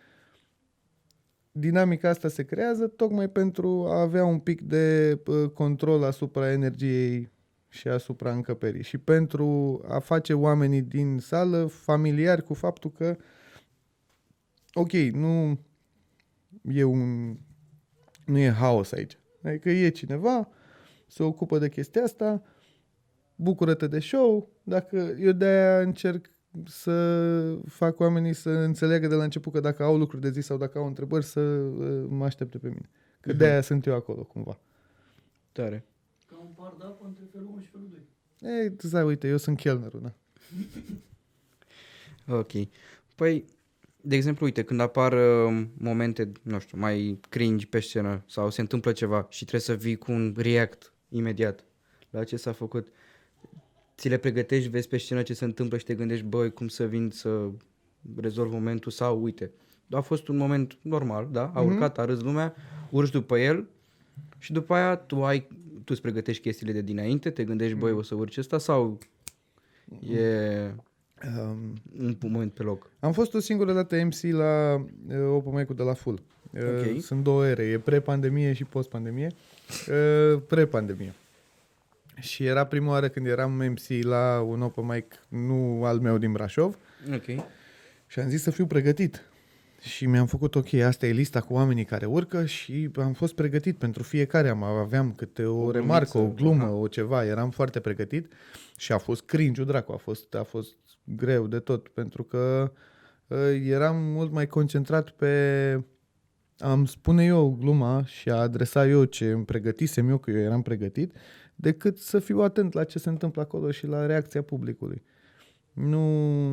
Dinamica 1.60 2.10
asta 2.10 2.28
se 2.28 2.46
creează 2.46 2.88
tocmai 2.88 3.30
pentru 3.30 3.86
a 3.90 4.02
avea 4.02 4.26
un 4.26 4.40
pic 4.40 4.62
de 4.62 5.20
uh, 5.26 5.50
control 5.50 6.04
asupra 6.04 6.52
energiei 6.52 7.32
și 7.70 7.88
asupra 7.88 8.32
încăperii 8.32 8.84
și 8.84 8.98
pentru 8.98 9.82
a 9.88 10.00
face 10.00 10.34
oamenii 10.34 10.82
din 10.82 11.20
sală 11.20 11.66
familiari 11.66 12.44
cu 12.44 12.54
faptul 12.54 12.92
că 12.92 13.18
ok, 14.74 14.92
nu 14.92 15.60
e 16.62 16.84
un 16.84 17.36
nu 18.26 18.38
e 18.38 18.50
haos 18.50 18.92
aici. 18.92 19.20
Adică 19.44 19.70
e 19.70 19.90
cineva, 19.90 20.50
se 21.08 21.24
ocupă 21.24 21.58
de 21.58 21.70
chestia 21.70 22.04
asta, 22.04 22.44
bucură-te 23.36 23.88
de 23.88 24.00
show, 24.00 24.50
dacă 24.64 25.16
eu 25.20 25.32
de-aia 25.32 25.80
încerc 25.82 26.32
să 26.66 27.60
fac 27.68 28.00
oamenii 28.00 28.34
să 28.34 28.50
înțeleagă 28.50 29.08
de 29.08 29.16
la 29.16 29.24
început 29.24 29.54
că 29.54 29.60
dacă 29.60 29.84
au 29.84 29.98
lucruri 29.98 30.22
de 30.22 30.30
zis 30.32 30.46
sau 30.46 30.58
dacă 30.58 30.78
au 30.78 30.88
întrebări 30.88 31.26
să 31.26 31.40
uh, 31.40 32.06
mă 32.10 32.26
aștepte 32.26 32.58
pe 32.58 32.68
mine. 32.68 32.90
Că 33.20 33.30
Mhm. 33.30 33.38
de-aia 33.38 33.62
sunt 33.62 33.86
eu 33.86 33.96
acolo 33.96 34.24
cumva. 34.24 34.60
Tare. 35.52 35.86
Ca 36.26 36.36
un 36.42 36.52
par 36.56 36.74
de 36.78 36.84
apă 36.84 37.06
între 37.08 37.24
felul 37.32 37.48
1 37.48 37.60
și 37.62 37.68
felul 37.70 37.88
2. 37.90 38.62
Ei, 38.62 38.76
zai, 38.82 39.04
uite, 39.04 39.28
eu 39.28 39.38
sunt 39.38 39.58
chelnerul, 39.58 40.02
da. 40.02 40.14
Ok. 42.38 42.52
Păi, 43.16 43.46
De 44.02 44.16
exemplu, 44.16 44.46
uite, 44.46 44.64
când 44.64 44.80
apar 44.80 45.14
uh, 45.14 45.66
momente, 45.78 46.32
nu 46.42 46.60
știu, 46.60 46.78
mai 46.78 47.20
cringe 47.30 47.66
pe 47.66 47.80
scenă 47.80 48.24
sau 48.28 48.50
se 48.50 48.62
întâmplă 48.62 48.92
ceva 48.92 49.26
și 49.30 49.40
trebuie 49.46 49.62
să 49.62 49.74
vii 49.76 49.96
cu 49.96 50.12
un 50.12 50.34
react 50.38 50.94
imediat 51.10 51.66
la 52.10 52.24
ce 52.24 52.36
s-a 52.38 52.52
făcut, 52.52 52.88
ți 53.98 54.10
le 54.10 54.18
pregătești, 54.18 54.70
vezi 54.70 54.88
pe 54.88 54.98
scenă 54.98 55.22
ce 55.22 55.34
se 55.34 55.46
întâmplă 55.46 55.78
și 55.78 55.84
te 55.86 55.96
gândești, 55.96 56.26
băi, 56.26 56.52
cum 56.54 56.68
să 56.68 56.86
vin 56.86 57.10
să 57.10 57.50
rezolv 58.18 58.52
momentul 58.52 58.92
sau, 58.92 59.22
uite, 59.24 59.52
a 59.92 60.00
fost 60.02 60.28
un 60.28 60.38
moment 60.38 60.78
normal, 60.82 61.28
da, 61.32 61.52
a 61.56 61.62
Mhm. 61.62 61.72
urcat, 61.74 61.98
a 62.00 62.06
râs 62.06 62.22
lumea, 62.22 62.56
urci 62.90 63.12
după 63.12 63.38
el 63.38 63.68
și 64.40 64.52
după 64.52 64.74
aia 64.74 64.96
tu 64.96 65.24
ai, 65.24 65.48
tu 65.74 65.86
îți 65.94 66.02
pregătești 66.02 66.42
chestiile 66.42 66.72
de 66.72 66.82
dinainte, 66.82 67.30
te 67.30 67.44
gândești, 67.44 67.78
băi, 67.78 67.90
Mhm. 67.90 68.00
o 68.00 68.04
să 68.04 68.16
urci 68.16 68.38
ăsta 68.38 68.58
sau 68.58 68.98
e 70.10 70.72
Um, 71.38 71.74
un 72.00 72.18
moment 72.22 72.54
pe 72.54 72.64
loc? 72.64 72.90
am 73.00 73.12
fost 73.12 73.34
o 73.34 73.40
singură 73.40 73.74
dată 73.74 73.96
MC 74.04 74.32
la 74.32 74.76
uh, 75.10 75.16
Open 75.30 75.54
Mic-ul 75.54 75.76
de 75.76 75.84
la 75.84 75.94
Full. 75.94 76.22
Uh, 76.52 76.62
Ok. 76.96 77.02
Sunt 77.02 77.24
două 77.24 77.48
ere, 77.48 77.64
e 77.64 77.80
pre-pandemie 77.80 78.54
și 78.54 78.64
post-pandemie. 78.64 79.32
Uh, 79.90 80.42
pre-pandemie. 80.48 81.14
Și 82.20 82.46
era 82.46 82.66
prima 82.66 82.90
oară 82.92 83.08
când 83.10 83.28
eram 83.28 83.52
MC 83.52 84.04
la 84.04 84.42
un 84.48 84.62
open 84.62 84.86
mic, 84.86 85.16
nu 85.28 85.84
al 85.84 86.00
meu 86.00 86.18
din 86.18 86.32
Brașov, 86.32 86.78
Ok. 87.14 87.46
și 88.08 88.20
am 88.20 88.30
zis 88.30 88.42
să 88.42 88.52
fiu 88.52 88.66
pregătit. 88.66 89.22
Și 89.82 90.06
mi-am 90.06 90.26
făcut, 90.26 90.56
ok, 90.56 90.74
asta 90.74 91.06
e 91.06 91.12
lista 91.12 91.42
cu 91.42 91.54
oamenii 91.54 91.86
care 91.86 92.06
urcă 92.06 92.46
și 92.46 92.90
am 92.96 93.14
fost 93.14 93.36
pregătit 93.36 93.78
pentru 93.78 94.04
fiecare. 94.04 94.50
Am, 94.50 94.64
aveam 94.64 95.12
câte 95.12 95.44
o, 95.46 95.64
O 95.64 95.72
remarcă, 95.72 96.18
o 96.18 96.22
glumiță, 96.22 96.42
glumă, 96.44 96.64
aha. 96.64 96.72
o 96.74 96.88
ceva. 96.88 97.26
Eram 97.26 97.50
foarte 97.50 97.80
pregătit 97.80 98.32
și 98.78 98.92
a 98.92 98.98
fost 98.98 99.22
cringe 99.22 99.64
dracu. 99.64 99.92
A 99.92 99.98
fost, 99.98 100.36
a 100.36 100.44
fost 100.44 100.76
greu 101.04 101.48
de 101.48 101.60
tot 101.60 101.88
pentru 101.88 102.24
că 102.24 102.72
uh, 103.28 103.38
eram 103.66 103.96
mult 103.96 104.32
mai 104.32 104.48
concentrat 104.48 105.10
pe 105.10 105.84
am 106.60 106.86
spune 106.86 107.26
eu 107.26 107.58
gluma 107.60 108.06
și 108.06 108.30
a 108.30 108.36
adresa 108.36 108.88
eu 108.88 109.04
ce 109.04 109.32
îmi 109.32 109.46
pregătisem 109.46 110.10
eu, 110.10 110.18
că 110.18 110.32
eu 110.32 110.38
eram 110.38 110.62
pregătit, 110.62 111.14
decât 111.60 111.98
să 111.98 112.20
fiu 112.20 112.40
atent 112.40 112.74
la 112.74 112.84
ce 112.84 113.00
se 113.00 113.10
întâmplă 113.10 113.42
acolo 113.42 113.72
și 113.72 113.88
la 113.88 114.06
reacția 114.06 114.42
publicului. 114.42 115.04
Nu, 115.74 116.50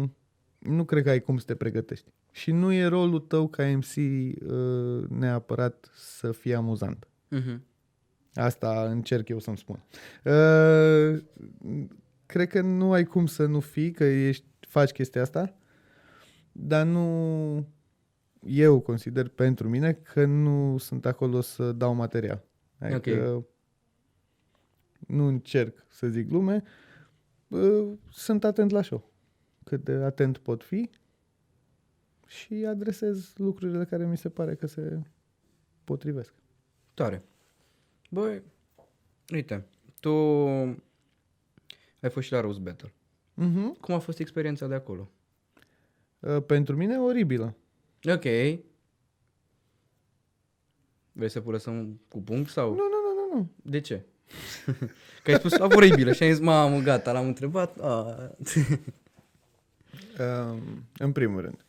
nu 0.59 0.85
cred 0.85 1.03
că 1.03 1.11
ai 1.11 1.21
cum 1.21 1.37
să 1.37 1.45
te 1.45 1.55
pregătești. 1.55 2.13
Și 2.31 2.51
nu 2.51 2.73
e 2.73 2.85
rolul 2.85 3.21
tău 3.21 3.49
ca 3.49 3.67
MC 3.67 3.95
uh, 3.97 5.09
neapărat 5.09 5.91
să 5.95 6.33
fie 6.33 6.55
amuzant. 6.55 7.09
Uh-huh. 7.37 7.59
Asta 8.35 8.89
încerc 8.91 9.29
eu 9.29 9.39
să-mi 9.39 9.59
spun. 9.59 9.85
Uh, 10.25 11.23
cred 12.27 12.49
că 12.49 12.61
nu 12.61 12.93
ai 12.93 13.05
cum 13.05 13.27
să 13.27 13.47
nu 13.47 13.61
fii, 13.61 13.91
că 13.91 14.05
ești, 14.05 14.47
faci 14.61 14.91
chestia 14.91 15.23
asta, 15.23 15.57
dar 16.53 16.87
nu... 16.87 17.69
Eu 18.47 18.81
consider 18.81 19.29
pentru 19.29 19.69
mine 19.69 19.93
că 19.93 20.25
nu 20.25 20.79
sunt 20.79 21.07
acolo 21.07 21.41
să 21.41 21.73
dau 21.73 21.95
material. 21.95 22.45
Adică 22.79 23.47
nu 25.07 25.27
încerc 25.27 25.87
să 25.89 26.09
zic 26.09 26.29
glume, 26.29 26.63
uh, 27.49 27.93
sunt 28.11 28.45
atent 28.45 28.71
la 28.71 28.83
show. 28.83 29.13
Cât 29.65 29.85
de 29.85 29.93
atent 29.93 30.39
pot 30.39 30.63
fi 30.63 30.91
și 32.27 32.55
adresez 32.55 33.33
lucrurile 33.37 33.85
care 33.85 34.07
mi 34.07 34.17
se 34.17 34.29
pare 34.29 34.55
că 34.55 34.67
se 34.67 35.03
potrivesc. 35.85 36.35
Tare. 36.95 37.25
Băi, 38.11 38.43
uite, 39.33 39.67
tu 40.01 40.11
ai 42.01 42.11
fost 42.11 42.27
și 42.27 42.33
la 42.33 42.41
Rose 42.41 42.61
Battle. 42.61 42.93
Uh-huh. 43.33 43.81
Cum 43.81 43.95
a 43.95 43.99
fost 43.99 44.19
experiența 44.19 44.67
de 44.67 44.75
acolo? 44.75 45.11
Uh, 46.21 46.43
pentru 46.47 46.77
mine 46.77 46.99
oribilă. 46.99 47.57
Ok. 48.05 48.25
Vrei 51.13 51.29
să 51.29 51.43
lăsăm 51.47 52.01
cu 52.09 52.23
punct 52.23 52.51
sau? 52.51 52.69
Nu, 52.69 52.77
nu, 52.77 52.83
nu, 52.83 53.31
nu, 53.31 53.39
nu. 53.39 53.51
De 53.71 53.81
ce? 53.81 54.05
Că 55.23 55.31
ai 55.31 55.37
spus 55.39 55.53
oribilă 55.59 56.13
și 56.13 56.23
ai 56.23 56.33
zis, 56.33 56.41
mamă, 56.43 56.79
gata, 56.79 57.13
l-am 57.13 57.27
întrebat. 57.27 57.79
A. 57.81 58.17
Uh, 60.19 60.59
în 60.99 61.13
primul 61.13 61.41
rând. 61.41 61.65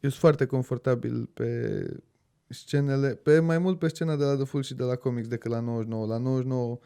Eu 0.00 0.10
sunt 0.10 0.12
foarte 0.20 0.46
confortabil 0.46 1.26
pe 1.34 1.82
scenele, 2.48 3.08
pe 3.14 3.38
mai 3.40 3.58
mult 3.58 3.78
pe 3.78 3.88
scena 3.88 4.16
de 4.16 4.24
la 4.24 4.34
The 4.34 4.44
Full 4.44 4.62
și 4.62 4.74
de 4.74 4.82
la 4.82 4.94
Comics 4.96 5.28
decât 5.28 5.50
la 5.50 5.60
99. 5.60 6.06
La 6.06 6.16
99 6.18 6.78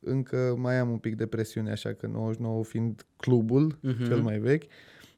încă 0.00 0.54
mai 0.58 0.78
am 0.78 0.90
un 0.90 0.98
pic 0.98 1.16
de 1.16 1.26
presiune, 1.26 1.70
așa 1.70 1.92
că 1.92 2.06
99 2.06 2.64
fiind 2.64 3.06
clubul 3.16 3.78
Mhm. 3.82 4.06
cel 4.06 4.20
mai 4.22 4.38
vechi, 4.38 4.64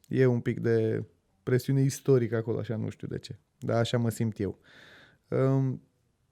e 0.07 0.25
un 0.25 0.39
pic 0.39 0.59
de 0.59 1.03
presiune 1.43 1.81
istorică 1.81 2.35
acolo, 2.35 2.59
așa 2.59 2.75
nu 2.75 2.89
știu 2.89 3.07
de 3.07 3.17
ce. 3.19 3.39
Dar 3.59 3.77
așa 3.77 3.97
mă 3.97 4.09
simt 4.09 4.39
eu. 4.39 4.57
Um, 5.27 5.81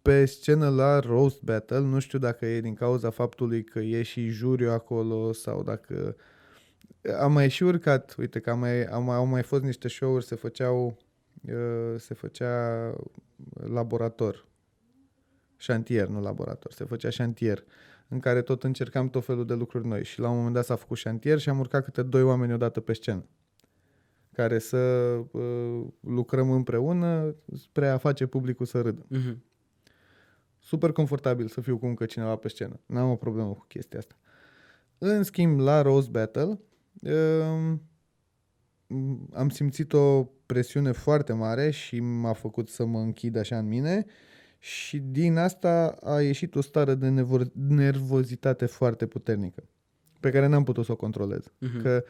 pe 0.02 0.26
scenă 0.26 0.70
la 0.70 1.00
Roast 1.00 1.42
Battle, 1.42 1.80
nu 1.80 2.00
știu 2.00 2.20
dacă 2.20 2.46
e 2.46 2.62
din 2.62 2.74
cauza 2.74 3.10
faptului 3.10 3.64
că 3.64 3.80
e 3.80 4.02
și 4.02 4.28
juriu 4.28 4.70
acolo 4.70 5.32
sau 5.32 5.64
dacă 5.64 6.16
am 7.20 7.32
mai 7.32 7.50
și 7.50 7.64
urcat, 7.64 8.16
uite 8.18 8.40
că 8.40 8.50
am 8.50 8.60
mai, 8.60 8.86
am, 8.86 9.04
mai- 9.04 9.16
au 9.16 9.26
mai 9.26 9.44
fost 9.44 9.64
niște 9.64 9.88
show-uri, 9.88 10.26
se 10.26 10.36
făceau 10.36 10.98
uh, 11.42 11.96
se 11.98 12.14
făcea 12.14 12.94
laborator, 13.54 14.46
șantier, 15.58 16.08
nu 16.08 16.22
laborator, 16.22 16.72
se 16.72 16.84
făcea 16.84 17.10
șantier, 17.10 17.64
în 18.08 18.20
care 18.20 18.42
tot 18.42 18.64
încercam 18.64 19.10
tot 19.10 19.26
felul 19.26 19.46
de 19.46 19.54
lucruri 19.54 19.88
noi 19.88 20.04
și 20.04 20.20
la 20.20 20.30
un 20.30 20.36
moment 20.36 20.54
dat 20.54 20.66
s-a 20.66 20.76
făcut 20.76 20.98
șantier 20.98 21.40
și 21.40 21.50
am 21.50 21.60
urcat 21.60 21.84
câte 21.84 22.02
doi 22.02 22.22
oameni 22.24 22.54
odată 22.54 22.80
pe 22.80 22.94
scenă 22.94 23.26
care 24.34 24.60
să 24.60 24.78
uh, 25.32 25.82
lucrăm 26.00 26.52
împreună 26.52 27.36
spre 27.56 27.88
a 27.88 27.98
face 27.98 28.26
publicul 28.26 28.66
să 28.66 28.82
râdă. 28.82 29.06
Mhm. 29.08 29.44
Super 30.70 30.92
confortabil 30.92 31.48
să 31.48 31.62
fiu 31.62 31.78
cu 31.78 31.86
încă 31.86 32.06
cineva 32.06 32.36
pe 32.36 32.48
scenă. 32.48 32.80
N-am 32.86 33.10
o 33.10 33.16
problemă 33.16 33.50
cu 33.50 33.66
chestia 33.68 34.00
asta. 34.00 34.16
În 34.98 35.24
schimb, 35.24 35.60
la 35.60 35.82
Rose 35.82 36.10
Battle 36.10 36.60
um, 37.02 37.82
am 39.34 39.50
simțit 39.50 39.94
o 39.94 40.24
presiune 40.46 40.92
foarte 40.92 41.34
mare 41.34 41.70
și 41.70 42.00
m-a 42.00 42.34
făcut 42.34 42.70
să 42.70 42.86
mă 42.86 43.00
închid 43.00 43.36
așa 43.36 43.58
în 43.58 43.68
mine 43.68 44.06
și 44.60 45.00
din 45.00 45.38
asta 45.38 45.98
a 46.04 46.22
ieșit 46.22 46.56
o 46.56 46.62
stare 46.62 46.96
de 46.96 47.10
nevo- 47.10 47.52
nervozitate 47.54 48.66
foarte 48.66 49.06
puternică 49.06 49.64
pe 50.20 50.30
care 50.30 50.48
n-am 50.48 50.64
putut 50.64 50.86
să 50.86 50.92
o 50.92 50.96
controlez. 50.96 51.54
Mhm. 51.60 51.82
Că 51.82 52.04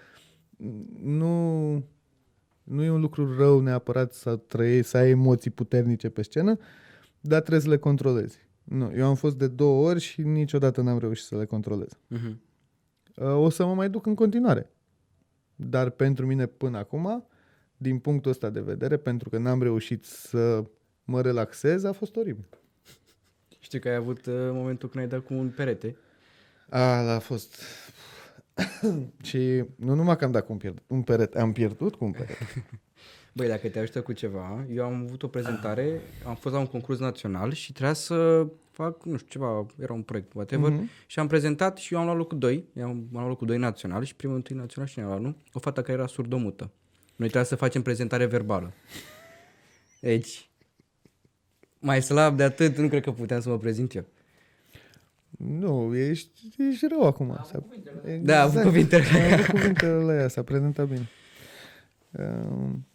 nu, 1.03 1.71
nu 2.63 2.83
e 2.83 2.89
un 2.89 3.01
lucru 3.01 3.37
rău 3.37 3.59
neapărat 3.59 4.13
să 4.13 4.35
trăiești, 4.35 4.89
să 4.89 4.97
ai 4.97 5.09
emoții 5.09 5.51
puternice 5.51 6.09
pe 6.09 6.21
scenă, 6.21 6.57
dar 7.21 7.39
trebuie 7.39 7.61
să 7.61 7.69
le 7.69 7.77
controlezi. 7.77 8.47
Nu, 8.69 8.91
eu 8.95 9.07
am 9.07 9.15
fost 9.15 9.37
de 9.37 9.47
două 9.47 9.87
ori 9.89 9.99
și 9.99 10.21
niciodată 10.21 10.81
n-am 10.81 10.99
reușit 10.99 11.25
să 11.25 11.37
le 11.37 11.45
controlez. 11.45 11.89
Mhm. 12.07 12.41
Uh, 13.15 13.25
O 13.35 13.49
să 13.49 13.65
mă 13.65 13.73
mai 13.73 13.89
duc 13.89 14.05
în 14.05 14.15
continuare. 14.15 14.71
Dar 15.55 15.89
pentru 15.89 16.25
mine 16.25 16.45
până 16.45 16.77
acum, 16.77 17.27
din 17.77 17.99
punctul 17.99 18.31
ăsta 18.31 18.49
de 18.49 18.59
vedere, 18.59 18.97
pentru 18.97 19.29
că 19.29 19.37
n-am 19.37 19.61
reușit 19.61 20.05
să 20.05 20.63
mă 21.03 21.21
relaxez, 21.21 21.83
a 21.83 21.91
fost 21.91 22.15
oribil. 22.15 22.47
Știu 23.59 23.79
că 23.79 23.89
ai 23.89 23.95
avut 23.95 24.25
uh, 24.25 24.33
momentul 24.35 24.89
când 24.89 25.03
ai 25.03 25.09
dat 25.09 25.25
cu 25.25 25.33
un 25.33 25.49
perete. 25.49 25.95
A, 26.69 26.83
a 27.13 27.19
fost... 27.19 27.61
și 29.29 29.63
nu 29.75 29.93
numai 29.95 30.17
că 30.17 30.25
am 30.25 30.31
dat 30.31 30.45
cu 30.45 30.51
un, 30.51 30.57
pierd- 30.57 30.83
un 30.87 31.01
perete, 31.01 31.39
am 31.39 31.51
pierdut 31.51 31.95
cu 31.95 32.05
un 32.05 32.11
perete. 32.11 32.47
Băi, 33.33 33.47
dacă 33.47 33.67
te 33.69 33.79
ajută 33.79 34.01
cu 34.01 34.13
ceva, 34.13 34.65
eu 34.73 34.83
am 34.83 35.03
avut 35.05 35.23
o 35.23 35.27
prezentare, 35.27 36.01
am 36.25 36.35
fost 36.35 36.53
la 36.53 36.59
un 36.59 36.67
concurs 36.67 36.99
național 36.99 37.51
și 37.51 37.71
trebuia 37.71 37.93
să 37.93 38.47
fac, 38.71 39.03
nu 39.05 39.17
știu, 39.17 39.29
ceva, 39.29 39.65
era 39.81 39.93
un 39.93 40.01
proiect, 40.01 40.33
whatever, 40.33 40.71
Mhm. 40.71 40.89
și 41.07 41.19
am 41.19 41.27
prezentat 41.27 41.77
și 41.77 41.93
eu 41.93 41.99
am 41.99 42.05
luat 42.05 42.17
locul 42.17 42.37
2, 42.37 42.65
eu 42.73 42.83
am, 42.83 42.89
am 42.91 43.07
luat 43.11 43.27
locul 43.27 43.47
2 43.47 43.57
național 43.57 44.03
și 44.03 44.15
primul 44.15 44.35
întâi 44.35 44.55
național 44.55 44.87
și 44.89 44.93
cineva, 44.95 45.15
nu? 45.17 45.35
O 45.53 45.59
fată 45.59 45.81
care 45.81 45.97
era 45.97 46.07
surdomută. 46.07 46.63
Noi 47.15 47.27
trebuia 47.27 47.43
să 47.43 47.55
facem 47.55 47.81
prezentare 47.81 48.25
verbală. 48.25 48.73
Deci, 49.99 50.49
mai 51.79 52.01
slab 52.01 52.37
de 52.37 52.43
atât, 52.43 52.77
nu 52.77 52.87
cred 52.87 53.03
că 53.03 53.11
puteam 53.11 53.41
să 53.41 53.49
mă 53.49 53.57
prezint 53.57 53.95
eu. 53.95 54.05
Nu, 55.37 55.95
ești, 55.95 56.31
ești 56.71 56.87
rău 56.87 57.03
acum. 57.03 57.37
S-a, 57.45 57.63
exact. 58.03 58.23
Da, 58.23 58.41
am 58.41 58.47
avut 58.49 58.61
cuvintele 58.63 59.03
Am 59.03 59.31
avut 59.33 59.45
cuvintele 59.45 59.91
alea, 59.91 60.27
s-a 60.27 60.43
prezentat 60.43 60.87
bine. 60.87 61.09
Um, 62.11 62.87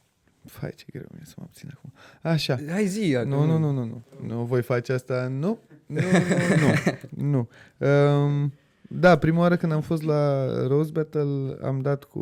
fai, 0.46 0.72
ce 0.76 0.84
greu 0.92 1.06
mi-e 1.12 1.24
să 1.24 1.34
mă 1.36 1.42
abțin 1.46 1.70
acum. 1.74 1.92
Așa. 2.22 2.58
Hai 2.68 2.86
zi, 2.86 3.16
acum. 3.16 3.30
Nu, 3.30 3.44
nu, 3.44 3.58
nu, 3.58 3.70
nu, 3.70 3.84
nu. 3.84 4.02
Nu 4.26 4.44
voi 4.44 4.62
face 4.62 4.92
asta. 4.92 5.28
Nu, 5.28 5.58
nu, 5.86 6.00
nu, 6.00 6.66
nu. 7.30 7.48
nu. 7.78 7.86
Um, 7.88 8.52
da, 8.88 9.18
prima 9.18 9.38
oară 9.38 9.56
când 9.56 9.72
am 9.72 9.80
fost 9.80 10.02
la 10.02 10.46
Rose 10.66 10.90
Battle 10.92 11.56
am 11.62 11.80
dat 11.80 12.04
cu 12.04 12.20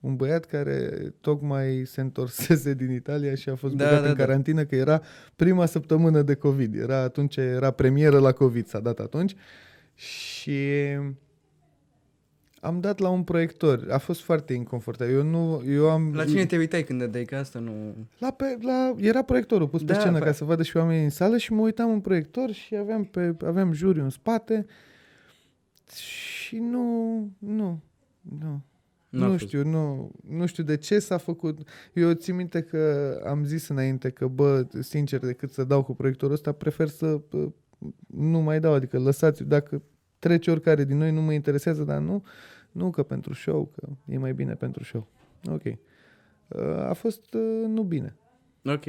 un 0.00 0.16
băiat 0.16 0.44
care 0.44 0.90
tocmai 1.20 1.82
se 1.86 2.00
întorsese 2.00 2.74
din 2.74 2.90
Italia 2.92 3.34
și 3.34 3.48
a 3.48 3.54
fost 3.54 3.74
Da, 3.74 3.84
băgat 3.84 4.02
da, 4.02 4.08
în 4.08 4.16
da. 4.16 4.24
carantină 4.24 4.64
că 4.64 4.74
era 4.74 5.02
prima 5.36 5.66
săptămână 5.66 6.22
de 6.22 6.34
COVID. 6.34 6.74
Era 6.74 6.96
atunci, 6.96 7.36
era 7.36 7.70
premieră 7.70 8.18
la 8.18 8.32
COVID, 8.32 8.66
s-a 8.66 8.80
dat 8.80 8.98
atunci. 8.98 9.34
Și 9.94 10.60
Am 12.64 12.80
dat 12.80 12.98
la 12.98 13.08
un 13.08 13.22
proiector. 13.22 13.86
A 13.90 13.98
fost 13.98 14.20
foarte 14.20 14.52
inconfortabil. 14.52 15.14
Eu 15.14 15.22
nu... 15.22 15.62
Eu 15.66 15.90
am... 15.90 16.14
La 16.14 16.24
cine 16.24 16.46
te 16.46 16.56
uitai 16.56 16.82
când 16.82 17.04
dai 17.04 17.24
că 17.24 17.36
asta 17.36 17.58
nu... 17.58 17.94
La 18.18 18.30
pe, 18.30 18.58
la, 18.60 18.94
era 18.96 19.22
proiectorul 19.22 19.68
pus 19.68 19.82
pe 19.82 19.92
Da, 19.92 19.98
scenă 19.98 20.18
fa- 20.18 20.22
ca 20.22 20.32
să 20.32 20.44
vadă 20.44 20.62
și 20.62 20.76
oamenii 20.76 21.04
în 21.04 21.10
sală 21.10 21.36
și 21.36 21.52
mă 21.52 21.60
uitam 21.60 21.90
în 21.90 22.00
proiector 22.00 22.52
și 22.52 22.76
aveam, 22.76 23.04
pe, 23.04 23.34
aveam 23.44 23.72
juriu 23.72 24.02
în 24.02 24.10
spate 24.10 24.66
și 25.94 26.56
nu, 26.58 27.18
nu, 27.38 27.80
nu. 28.20 28.60
N-a 29.08 29.26
nu 29.26 29.30
fost. 29.30 29.46
știu, 29.46 29.64
nu, 29.64 30.10
nu 30.28 30.46
știu 30.46 30.62
de 30.62 30.76
ce 30.76 30.98
s-a 30.98 31.16
făcut. 31.16 31.68
Eu 31.92 32.12
țin 32.12 32.34
minte 32.34 32.60
că 32.62 33.12
am 33.26 33.44
zis 33.44 33.68
înainte 33.68 34.10
că, 34.10 34.26
bă, 34.26 34.66
sincer, 34.80 35.20
decât 35.20 35.50
să 35.50 35.64
dau 35.64 35.82
cu 35.82 35.94
proiectorul 35.94 36.34
ăsta, 36.34 36.52
prefer 36.52 36.88
să 36.88 37.20
bă, 37.28 37.48
nu 38.06 38.38
mai 38.38 38.60
dau. 38.60 38.72
Adică 38.72 38.98
lăsați, 38.98 39.44
dacă 39.44 39.82
trece 40.18 40.50
oricare 40.50 40.84
din 40.84 40.96
noi, 40.96 41.10
nu 41.12 41.22
mă 41.22 41.32
interesează, 41.32 41.82
dar 41.82 41.98
nu, 41.98 42.24
nu 42.72 42.90
că 42.90 43.02
pentru 43.02 43.32
show, 43.32 43.70
că 43.76 43.88
e 44.06 44.18
mai 44.18 44.34
bine 44.34 44.54
pentru 44.54 44.84
show. 44.84 45.06
Ok. 45.50 45.62
Uh, 45.64 45.76
A 46.78 46.92
fost 46.92 47.34
uh, 47.34 47.64
nu 47.66 47.82
bine. 47.82 48.16
Ok. 48.64 48.84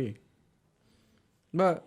Ba, 1.49 1.83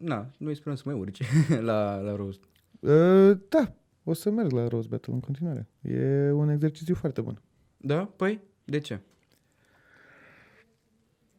na, 0.00 0.30
noi 0.38 0.54
sperăm 0.54 0.74
să 0.76 0.82
mai 0.86 0.94
urce 0.94 1.24
la, 1.60 1.96
la 1.96 2.16
roast. 2.16 2.40
Uh, 2.80 3.38
Da, 3.48 3.72
o 4.04 4.12
să 4.12 4.30
merg 4.30 4.50
la 4.50 4.68
Rose 4.68 4.88
Battle 4.90 5.12
în 5.12 5.20
continuare. 5.20 5.68
E 5.82 6.30
un 6.30 6.48
exercițiu 6.48 6.94
foarte 6.94 7.20
bun. 7.20 7.42
Da? 7.76 8.04
Păi, 8.16 8.40
de 8.64 8.78
ce? 8.78 9.00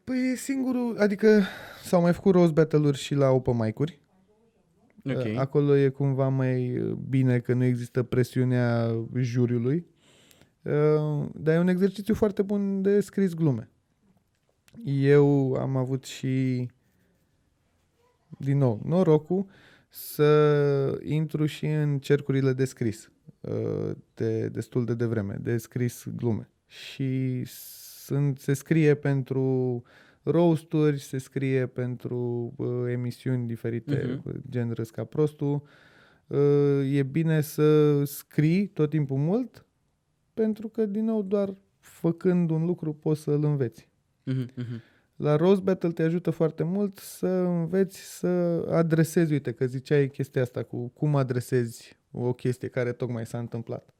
Păi 0.03 0.31
e 0.31 0.35
singurul, 0.35 0.97
adică 0.97 1.41
s-au 1.83 2.01
mai 2.01 2.13
făcut 2.13 2.33
Rose 2.33 2.51
Battle-uri 2.51 2.97
și 2.97 3.13
la 3.15 3.29
open 3.29 3.55
mic-uri. 3.57 3.99
Ok. 5.05 5.15
Uh, 5.25 5.35
Acolo 5.37 5.75
e 5.77 5.89
cumva 5.89 6.27
mai 6.27 6.79
uh, 6.79 6.91
bine 7.09 7.39
că 7.39 7.53
nu 7.53 7.63
există 7.63 8.03
presiunea 8.03 8.95
juriului. 9.15 9.85
Uh, 10.63 11.25
Dar 11.35 11.55
e 11.55 11.59
un 11.59 11.67
exercițiu 11.67 12.13
foarte 12.13 12.41
bun 12.41 12.81
de 12.81 12.99
scris 13.01 13.33
glume. 13.33 13.69
Eu 14.85 15.53
am 15.53 15.75
avut 15.75 16.03
și, 16.03 16.67
din 18.39 18.57
nou, 18.57 18.81
norocul 18.85 19.45
să 19.89 20.99
intru 21.03 21.45
și 21.45 21.65
în 21.65 21.99
cercurile 21.99 22.53
de 22.53 22.65
scris 22.65 23.11
uh, 23.41 23.91
de 24.13 24.47
destul 24.49 24.85
de 24.85 24.93
devreme, 24.93 25.37
de 25.41 25.57
scris 25.57 26.05
glume. 26.15 26.49
Și 26.67 27.43
sunt, 27.45 28.39
se 28.39 28.53
scrie 28.53 28.95
pentru 28.95 29.81
roasturi, 30.23 30.99
se 30.99 31.17
scrie 31.17 31.65
pentru 31.67 32.53
uh, 32.57 32.91
emisiuni 32.91 33.47
diferite, 33.47 34.03
Mhm. 34.07 34.21
uh, 34.29 34.35
gen 34.49 34.71
Râs 34.71 34.89
ca 34.89 35.03
prostul. 35.03 35.61
Uh, 36.27 36.93
e 36.93 37.03
bine 37.03 37.41
să 37.41 38.03
scrii 38.03 38.67
tot 38.67 38.89
timpul 38.89 39.17
mult, 39.17 39.65
pentru 40.41 40.67
că, 40.67 40.85
din 40.85 41.05
nou, 41.05 41.21
doar 41.21 41.55
făcând 41.79 42.49
un 42.49 42.65
lucru 42.65 42.93
poți 42.93 43.21
să-l 43.21 43.43
înveți. 43.43 43.89
Mhm, 44.23 44.49
mhm. 44.55 44.81
La 45.15 45.35
Rose 45.35 45.61
Battle 45.61 45.91
te 45.91 46.03
ajută 46.03 46.29
foarte 46.29 46.63
mult 46.63 46.97
să 46.97 47.27
înveți 47.27 48.17
să 48.19 48.27
adresezi, 48.69 49.31
uite 49.31 49.51
că 49.51 49.65
ziceai 49.65 50.09
chestia 50.09 50.41
asta 50.41 50.63
cu 50.63 50.87
cum 50.87 51.15
adresezi 51.15 51.97
o 52.11 52.33
chestie 52.33 52.67
care 52.67 52.91
tocmai 52.91 53.25
s-a 53.25 53.39
întâmplat. 53.39 53.93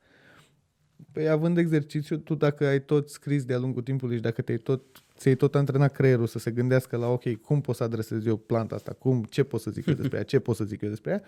Păi 1.12 1.30
având 1.30 1.58
exercițiu, 1.58 2.18
tu 2.18 2.36
dacă 2.36 2.66
ai 2.66 2.82
tot 2.84 3.10
scris 3.10 3.46
de-a 3.46 3.58
lungul 3.58 3.82
timpului 3.82 4.16
și 4.16 4.22
dacă 4.22 4.42
te-ai 4.42 4.58
tot, 4.58 4.82
ți-ai 5.18 5.36
tot 5.36 5.56
antrenat 5.56 5.92
creierul 5.92 6.28
să 6.28 6.40
se 6.40 6.52
gândească 6.52 6.98
la 6.98 7.08
ok, 7.08 7.36
cum 7.36 7.62
pot 7.62 7.76
să 7.76 7.84
adresez 7.84 8.26
eu 8.26 8.38
planta 8.38 8.76
asta, 8.76 8.94
cum, 8.94 9.24
ce 9.24 9.44
pot 9.44 9.62
să 9.62 9.72
zic 9.72 9.86
eu 9.86 9.94
despre 9.94 10.18
ea, 10.18 10.24
ce 10.24 10.40
pot 10.40 10.56
să 10.56 10.64
zic 10.64 10.82
eu 10.82 10.90
despre 10.90 11.12
ea, 11.12 11.22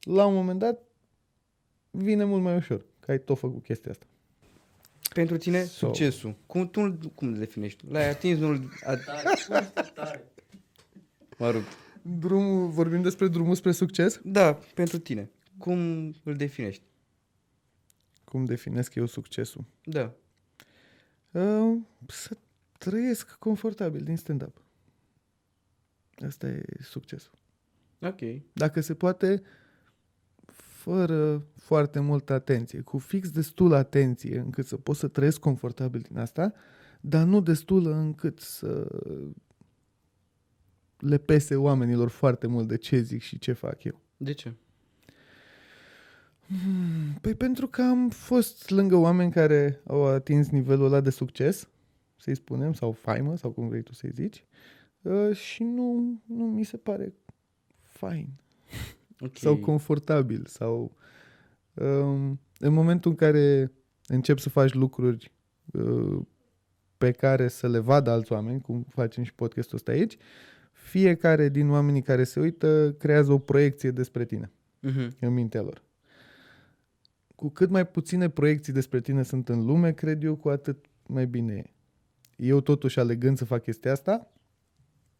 la 0.00 0.26
un 0.26 0.34
moment 0.34 0.58
dat 0.58 0.82
vine 1.90 2.24
mult 2.24 2.42
mai 2.42 2.56
ușor, 2.56 2.86
că 3.00 3.10
ai 3.10 3.20
tot 3.20 3.38
făcut 3.38 3.62
chestia 3.62 3.90
asta. 3.90 4.06
Pentru 5.14 5.36
tine, 5.36 5.64
So- 5.64 5.68
succesul. 5.68 6.36
Cum, 6.46 6.68
tu, 6.70 6.80
îl- 6.80 7.12
cum 7.14 7.28
îl 7.28 7.38
definești? 7.38 7.84
L-ai 7.88 8.08
atins, 8.08 8.38
nu-l... 8.38 8.70
A... 8.84 8.96
Tare, 8.96 9.34
foarte 9.46 9.90
tare. 9.94 10.24
Mă 11.38 11.50
rup. 11.50 11.62
Drumul, 12.02 12.68
vorbim 12.68 13.02
despre 13.02 13.28
drumul 13.28 13.54
spre 13.54 13.72
succes? 13.72 14.20
Da, 14.24 14.58
pentru 14.74 14.98
tine. 14.98 15.30
Cum 15.58 15.78
îl 16.24 16.34
definești? 16.36 16.82
Cum 18.24 18.44
definesc 18.44 18.94
eu 18.94 19.06
succesul? 19.06 19.64
Da. 19.84 20.12
Uh, 21.30 21.76
să 22.08 22.36
trăiesc 22.78 23.30
confortabil 23.38 24.00
din 24.00 24.16
stand-up. 24.16 24.62
Asta 26.26 26.46
e 26.46 26.62
succesul. 26.82 27.32
Ok. 28.00 28.18
Dacă 28.52 28.80
se 28.80 28.94
poate, 28.94 29.42
fără 30.88 31.46
foarte 31.56 32.00
multă 32.00 32.32
atenție, 32.32 32.80
cu 32.80 32.98
fix 32.98 33.30
destul 33.30 33.72
atenție 33.72 34.38
încât 34.38 34.66
să 34.66 34.76
pot 34.76 34.96
să 34.96 35.08
trăiesc 35.08 35.40
confortabil 35.40 36.00
din 36.00 36.18
asta, 36.18 36.52
dar 37.00 37.24
nu 37.24 37.40
destulă 37.40 37.94
încât 37.94 38.38
să 38.38 38.88
le 40.98 41.18
pese 41.18 41.56
oamenilor 41.56 42.08
foarte 42.08 42.46
mult 42.46 42.68
de 42.68 42.76
ce 42.76 43.00
zic 43.00 43.22
și 43.22 43.38
ce 43.38 43.52
fac 43.52 43.84
eu. 43.84 44.00
De 44.16 44.32
ce? 44.32 44.52
Păi 47.20 47.34
pentru 47.34 47.66
că 47.66 47.82
am 47.82 48.08
fost 48.08 48.70
lângă 48.70 48.96
oameni 48.96 49.32
care 49.32 49.80
au 49.86 50.04
atins 50.04 50.48
nivelul 50.48 50.86
ăla 50.86 51.00
de 51.00 51.10
succes, 51.10 51.68
să-i 52.16 52.36
spunem, 52.36 52.72
sau 52.72 52.92
faimă, 52.92 53.36
sau 53.36 53.50
cum 53.50 53.68
vrei 53.68 53.82
tu 53.82 53.92
să-i 53.92 54.12
zici, 54.14 54.44
uh, 55.02 55.36
și 55.36 55.62
nu, 55.62 56.20
nu 56.26 56.44
mi 56.44 56.64
se 56.64 56.76
pare 56.76 57.14
fain 57.82 58.28
Ok. 59.20 59.36
sau 59.38 59.56
confortabil 59.56 60.44
sau 60.46 60.96
um, 61.74 62.40
în 62.58 62.72
momentul 62.72 63.10
în 63.10 63.16
care 63.16 63.72
începi 64.06 64.40
să 64.40 64.48
faci 64.48 64.72
lucruri 64.74 65.32
uh, 65.72 66.20
pe 66.98 67.10
care 67.10 67.48
să 67.48 67.68
le 67.68 67.78
vadă 67.78 68.10
alți 68.10 68.32
oameni, 68.32 68.60
cum 68.60 68.82
facem 68.88 69.22
și 69.22 69.34
podcastul 69.34 69.76
ăsta 69.76 69.90
aici, 69.92 70.16
fiecare 70.72 71.48
din 71.48 71.70
oamenii 71.70 72.02
care 72.02 72.24
se 72.24 72.40
uită 72.40 72.94
creează 72.98 73.32
o 73.32 73.38
proiecție 73.38 73.90
despre 73.90 74.24
tine 74.24 74.50
Mhm. 74.80 75.16
în 75.20 75.32
mintea 75.32 75.62
lor. 75.62 75.82
Cu 77.34 77.48
cât 77.48 77.70
mai 77.70 77.86
puține 77.86 78.28
proiecții 78.28 78.72
despre 78.72 79.00
tine 79.00 79.22
sunt 79.22 79.48
în 79.48 79.64
lume, 79.64 79.92
cred 79.92 80.22
eu, 80.22 80.36
cu 80.36 80.48
atât 80.48 80.84
mai 81.06 81.26
bine 81.26 81.54
e. 81.54 81.70
Eu 82.36 82.60
totuși 82.60 82.98
alegând 82.98 83.36
să 83.38 83.44
fac 83.44 83.62
chestia 83.62 83.92
asta, 83.92 84.32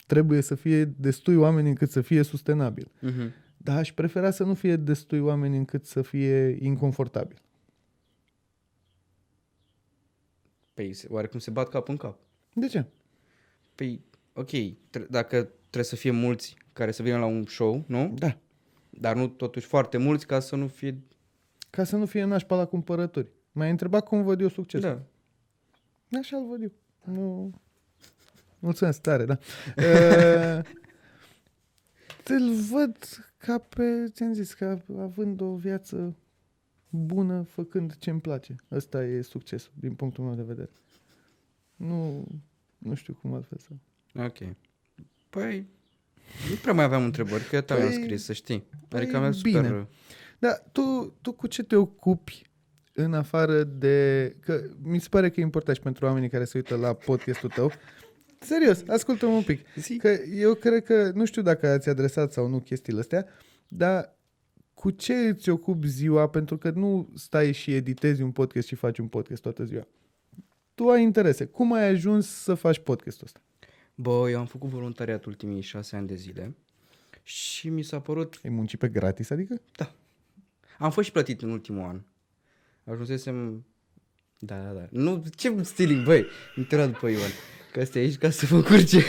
trebuie 0.07 0.41
să 0.41 0.55
fie 0.55 0.85
destui 0.85 1.35
oameni 1.37 1.69
încât 1.69 1.91
să 1.91 2.01
fie 2.01 2.23
sustenabil. 2.23 2.91
Mhm. 3.01 3.33
Dar 3.59 3.77
aș 3.77 3.93
prefera 3.93 4.31
să 4.31 4.45
nu 4.45 4.55
fie 4.55 4.77
destui 4.77 5.19
oameni 5.19 5.57
încât 5.57 5.87
să 5.87 6.03
fie 6.03 6.57
inconfortabil. 6.61 7.37
Păi, 10.75 10.93
se- 10.93 11.07
oarecum 11.11 11.39
se 11.39 11.51
bat 11.51 11.69
cap 11.69 11.89
în 11.89 11.97
cap. 11.97 12.19
De 12.55 12.67
ce? 12.67 12.85
Păi, 13.75 14.01
ok, 14.33 14.51
tre- 14.91 15.07
dacă 15.11 15.43
trebuie 15.61 15.85
să 15.85 15.97
fie 15.97 16.11
mulți 16.11 16.57
care 16.73 16.91
să 16.91 17.03
vină 17.03 17.19
la 17.19 17.27
un 17.27 17.45
show, 17.47 17.85
nu? 17.87 18.15
Da. 18.19 18.39
Dar 18.91 19.17
nu 19.17 19.29
totuși 19.29 19.67
foarte 19.67 19.97
mulți 19.97 20.27
ca 20.27 20.41
să 20.41 20.57
nu 20.57 20.67
fie... 20.69 20.99
Ca 21.71 21.85
să 21.85 21.97
nu 21.97 22.07
fie 22.07 22.25
nașpa 22.25 22.57
la 22.57 22.65
cumpărături. 22.67 23.31
M-ai 23.53 23.71
întrebat 23.71 24.05
cum 24.07 24.23
văd 24.23 24.41
eu 24.41 24.49
succesul. 24.49 25.05
Da. 26.09 26.19
Așa 26.19 26.37
îl 26.37 26.47
văd 26.47 26.63
eu. 26.63 26.73
Nu... 27.15 27.53
Mulțumesc 28.59 29.01
tare, 29.01 29.25
da. 29.25 29.39
Uh, 29.77 30.65
îl 32.29 32.53
văd 32.71 32.97
ca 33.37 33.59
pe, 33.59 34.05
ți-am 34.09 34.33
zis, 34.33 34.53
ca 34.55 34.83
având 34.99 35.41
o 35.41 35.55
viață 35.57 36.17
bună, 36.91 37.43
făcând 37.43 37.97
ce-mi 37.97 38.21
place. 38.21 38.57
Ăsta 38.71 39.05
e 39.05 39.23
succesul, 39.23 39.73
din 39.75 39.95
punctul 39.95 40.25
meu 40.25 40.35
de 40.35 40.43
vedere. 40.43 40.71
Nu, 41.77 42.27
nu 42.79 42.95
știu 42.95 43.15
cum 43.15 43.33
altfel 43.35 43.59
să... 43.59 43.69
Ok. 44.25 44.57
Păi, 45.31 45.67
nu 46.51 46.55
prea 46.63 46.73
mai 46.73 46.85
aveam 46.85 47.05
întrebări, 47.05 47.45
că 47.45 47.61
te-am 47.61 47.89
Păi- 47.89 47.93
scris, 47.93 48.25
să 48.25 48.33
știi. 48.33 48.65
păi 48.89 49.01
Adică 49.01 49.17
am 49.17 49.33
super... 49.33 49.63
bine. 49.63 49.89
Da, 50.39 50.53
tu, 50.73 51.17
tu 51.21 51.33
cu 51.33 51.47
ce 51.47 51.63
te 51.63 51.77
ocupi 51.77 52.51
în 52.93 53.15
afară 53.15 53.65
de... 53.65 54.37
Că 54.41 54.71
mi 54.83 55.01
se 55.01 55.09
pare 55.11 55.31
că 55.31 55.41
e 55.41 55.43
important 55.43 55.77
și 55.77 55.83
pentru 55.83 56.05
oamenii 56.07 56.29
care 56.29 56.45
se 56.45 56.57
uită 56.59 56.77
la 56.77 56.93
podcastul 56.93 57.49
tău. 57.49 57.71
Serios, 58.39 58.83
ascultă-mă 58.87 59.33
un 59.33 59.43
pic. 59.43 59.67
Zi. 59.77 59.97
Că 59.97 60.09
eu 60.35 60.55
cred 60.55 60.85
că, 60.85 61.11
nu 61.15 61.25
știu 61.25 61.43
dacă 61.43 61.69
ați 61.69 61.89
adresat 61.89 62.33
sau 62.33 62.49
nu 62.49 62.61
chestiile 62.61 63.01
astea, 63.01 63.27
dar 63.69 64.17
cu 64.75 64.91
ce 64.91 65.15
îți 65.15 65.49
ocupi 65.49 65.89
ziua? 65.89 66.29
Pentru 66.29 66.59
că 66.59 66.71
nu 66.71 67.09
stai 67.15 67.53
și 67.53 67.75
editezi 67.75 68.23
un 68.23 68.31
podcast 68.33 68.67
și 68.67 68.75
faci 68.75 68.99
un 68.99 69.07
podcast 69.07 69.43
toată 69.43 69.65
ziua. 69.65 69.87
Tu 70.75 70.89
ai 70.89 71.03
interese. 71.03 71.45
Cum 71.45 71.73
ai 71.73 71.89
ajuns 71.89 72.29
să 72.29 72.55
faci 72.55 72.79
podcastul 72.79 73.27
ăsta? 73.27 73.41
Bă, 73.95 74.31
eu 74.31 74.39
am 74.39 74.47
făcut 74.47 74.69
voluntariat 74.69 75.25
ultimii 75.25 75.61
șase 75.61 75.97
ani 75.97 76.07
de 76.07 76.15
zile 76.15 76.57
și 77.23 77.69
mi 77.69 77.83
s-a 77.83 78.01
părut... 78.01 78.41
Ai 78.45 78.51
muncit 78.51 78.79
pe 78.79 78.89
gratis, 78.89 79.31
adică? 79.31 79.61
Am 80.79 80.91
fost 80.91 81.07
și 81.07 81.13
plătit 81.13 81.43
în 81.43 81.51
ultimul 81.51 81.83
an. 81.83 82.01
Ajunsesem... 82.85 83.65
Da, 84.39 84.63
da, 84.63 84.71
da. 84.71 84.87
Nu, 84.91 85.25
ce 85.37 85.63
stealing, 85.63 86.05
băi? 86.05 86.27
Intra 86.57 86.87
după 86.87 87.09
Ioan. 87.09 87.31
Că 87.73 87.85
stai 87.85 88.03
aici 88.03 88.17
ca 88.17 88.31
să 88.31 88.47
vă 88.47 88.63
curge. 88.63 89.03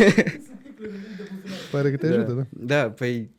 Pare 1.71 1.91
că 1.91 1.97
te 1.97 2.07
da. 2.07 2.13
ajută, 2.13 2.31
da. 2.31 2.45
Da, 2.49 2.91
păi... 2.91 3.29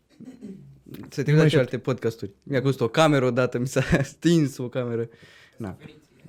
Se 0.92 0.98
mai 1.16 1.24
trebuie 1.24 1.44
și 1.44 1.48
șopt. 1.48 1.62
alte 1.62 1.78
podcasturi. 1.78 2.30
Mi-a 2.42 2.62
costat 2.62 2.86
o 2.86 2.90
cameră 2.90 3.24
odată, 3.24 3.58
mi 3.58 3.66
s-a 3.66 3.82
stins 4.02 4.58
o 4.58 4.68
cameră. 4.68 5.08
Na. 5.56 5.76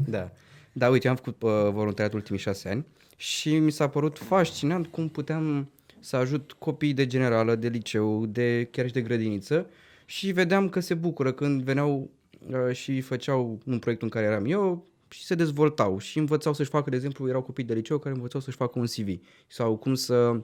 Da. 0.07 0.31
Da, 0.71 0.89
uite, 0.89 1.07
am 1.07 1.15
făcut 1.15 1.41
uh, 1.41 1.49
voluntariat 1.71 2.13
ultimii 2.13 2.39
șase 2.39 2.69
ani 2.69 2.85
și 3.15 3.57
mi 3.57 3.71
s-a 3.71 3.89
părut 3.89 4.17
fascinant 4.17 4.87
cum 4.87 5.09
puteam 5.09 5.69
să 5.99 6.15
ajut 6.15 6.51
copiii 6.51 6.93
de 6.93 7.07
generală, 7.07 7.55
de 7.55 7.67
liceu, 7.67 8.25
de 8.25 8.67
chiar 8.71 8.87
și 8.87 8.93
de 8.93 9.01
grădiniță 9.01 9.69
și 10.05 10.31
vedeam 10.31 10.69
că 10.69 10.79
se 10.79 10.93
bucură 10.93 11.31
când 11.31 11.61
veneau 11.61 12.09
uh, 12.49 12.75
și 12.75 13.01
făceau 13.01 13.59
un 13.65 13.79
proiect 13.79 14.01
în 14.01 14.09
care 14.09 14.25
eram 14.25 14.45
eu 14.45 14.85
și 15.11 15.25
se 15.25 15.35
dezvoltau 15.35 15.97
și 15.97 16.17
învățau 16.17 16.53
să-și 16.53 16.69
facă, 16.69 16.89
de 16.89 16.95
exemplu, 16.95 17.27
erau 17.27 17.41
copii 17.41 17.63
de 17.63 17.73
liceu 17.73 17.97
care 17.97 18.15
învățau 18.15 18.41
să-și 18.41 18.57
facă 18.57 18.79
un 18.79 18.85
CV 18.85 19.19
sau 19.47 19.77
cum 19.77 19.93
să 19.93 20.41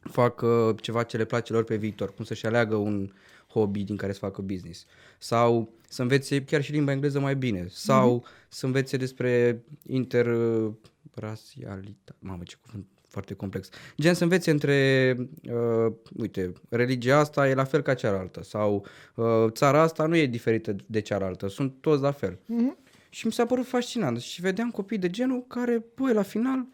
facă 0.00 0.74
ceva 0.80 1.02
ce 1.02 1.16
le 1.16 1.24
place 1.24 1.52
lor 1.52 1.64
pe 1.64 1.76
viitor, 1.76 2.14
cum 2.14 2.24
să-și 2.24 2.46
aleagă 2.46 2.74
un 2.74 3.12
hobby 3.48 3.82
din 3.82 3.96
care 3.96 4.12
să 4.12 4.18
facă 4.18 4.42
business 4.42 4.86
sau 5.18 5.72
să 5.88 6.02
învețe 6.02 6.44
chiar 6.44 6.62
și 6.62 6.72
limba 6.72 6.92
engleză 6.92 7.20
mai 7.20 7.36
bine 7.36 7.66
sau 7.68 8.20
mm-hmm. 8.20 8.48
să 8.48 8.66
învețe 8.66 8.96
despre 8.96 9.62
interrasialitate. 9.86 12.14
Mamă, 12.18 12.42
ce 12.42 12.56
cuvânt 12.62 12.86
foarte 13.08 13.34
complex. 13.34 13.68
Gen 14.00 14.14
să 14.14 14.22
învețe 14.22 14.50
între, 14.50 15.16
uh, 15.50 15.92
uite, 16.16 16.52
religia 16.68 17.18
asta 17.18 17.48
e 17.48 17.54
la 17.54 17.64
fel 17.64 17.82
ca 17.82 17.94
cealaltă 17.94 18.42
sau 18.42 18.86
uh, 19.14 19.44
țara 19.48 19.80
asta 19.80 20.06
nu 20.06 20.16
e 20.16 20.26
diferită 20.26 20.76
de 20.86 21.00
cealaltă, 21.00 21.48
sunt 21.48 21.74
toți 21.80 22.02
la 22.02 22.10
fel. 22.10 22.34
Mm-hmm. 22.34 22.83
Și 23.14 23.26
mi 23.26 23.32
s-a 23.32 23.46
părut 23.46 23.66
fascinant 23.66 24.20
și 24.20 24.40
vedeam 24.40 24.70
copii 24.70 24.98
de 24.98 25.10
genul 25.10 25.44
care, 25.46 25.84
băi, 25.94 26.12
la 26.12 26.22
final 26.22 26.66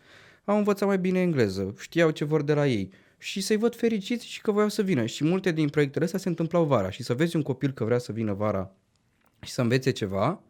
au 0.44 0.56
învățat 0.56 0.88
mai 0.88 0.98
bine 0.98 1.20
engleză, 1.20 1.74
știau 1.78 2.10
ce 2.10 2.24
vor 2.24 2.42
de 2.42 2.54
la 2.54 2.66
ei 2.66 2.90
și 3.18 3.40
să-i 3.40 3.56
văd 3.56 3.76
fericiți 3.76 4.26
și 4.26 4.40
că 4.40 4.50
voiau 4.50 4.68
să 4.68 4.82
vină. 4.82 5.06
Și 5.06 5.24
multe 5.24 5.52
din 5.52 5.68
proiectele 5.68 6.04
astea 6.04 6.18
se 6.18 6.28
întâmplau 6.28 6.64
vara 6.64 6.90
și 6.90 7.02
să 7.02 7.14
vezi 7.14 7.36
un 7.36 7.42
copil 7.42 7.70
că 7.70 7.84
vrea 7.84 7.98
să 7.98 8.12
vină 8.12 8.32
vara 8.32 8.72
și 9.40 9.50
să 9.50 9.60
învețe 9.60 9.90
ceva, 9.90 10.42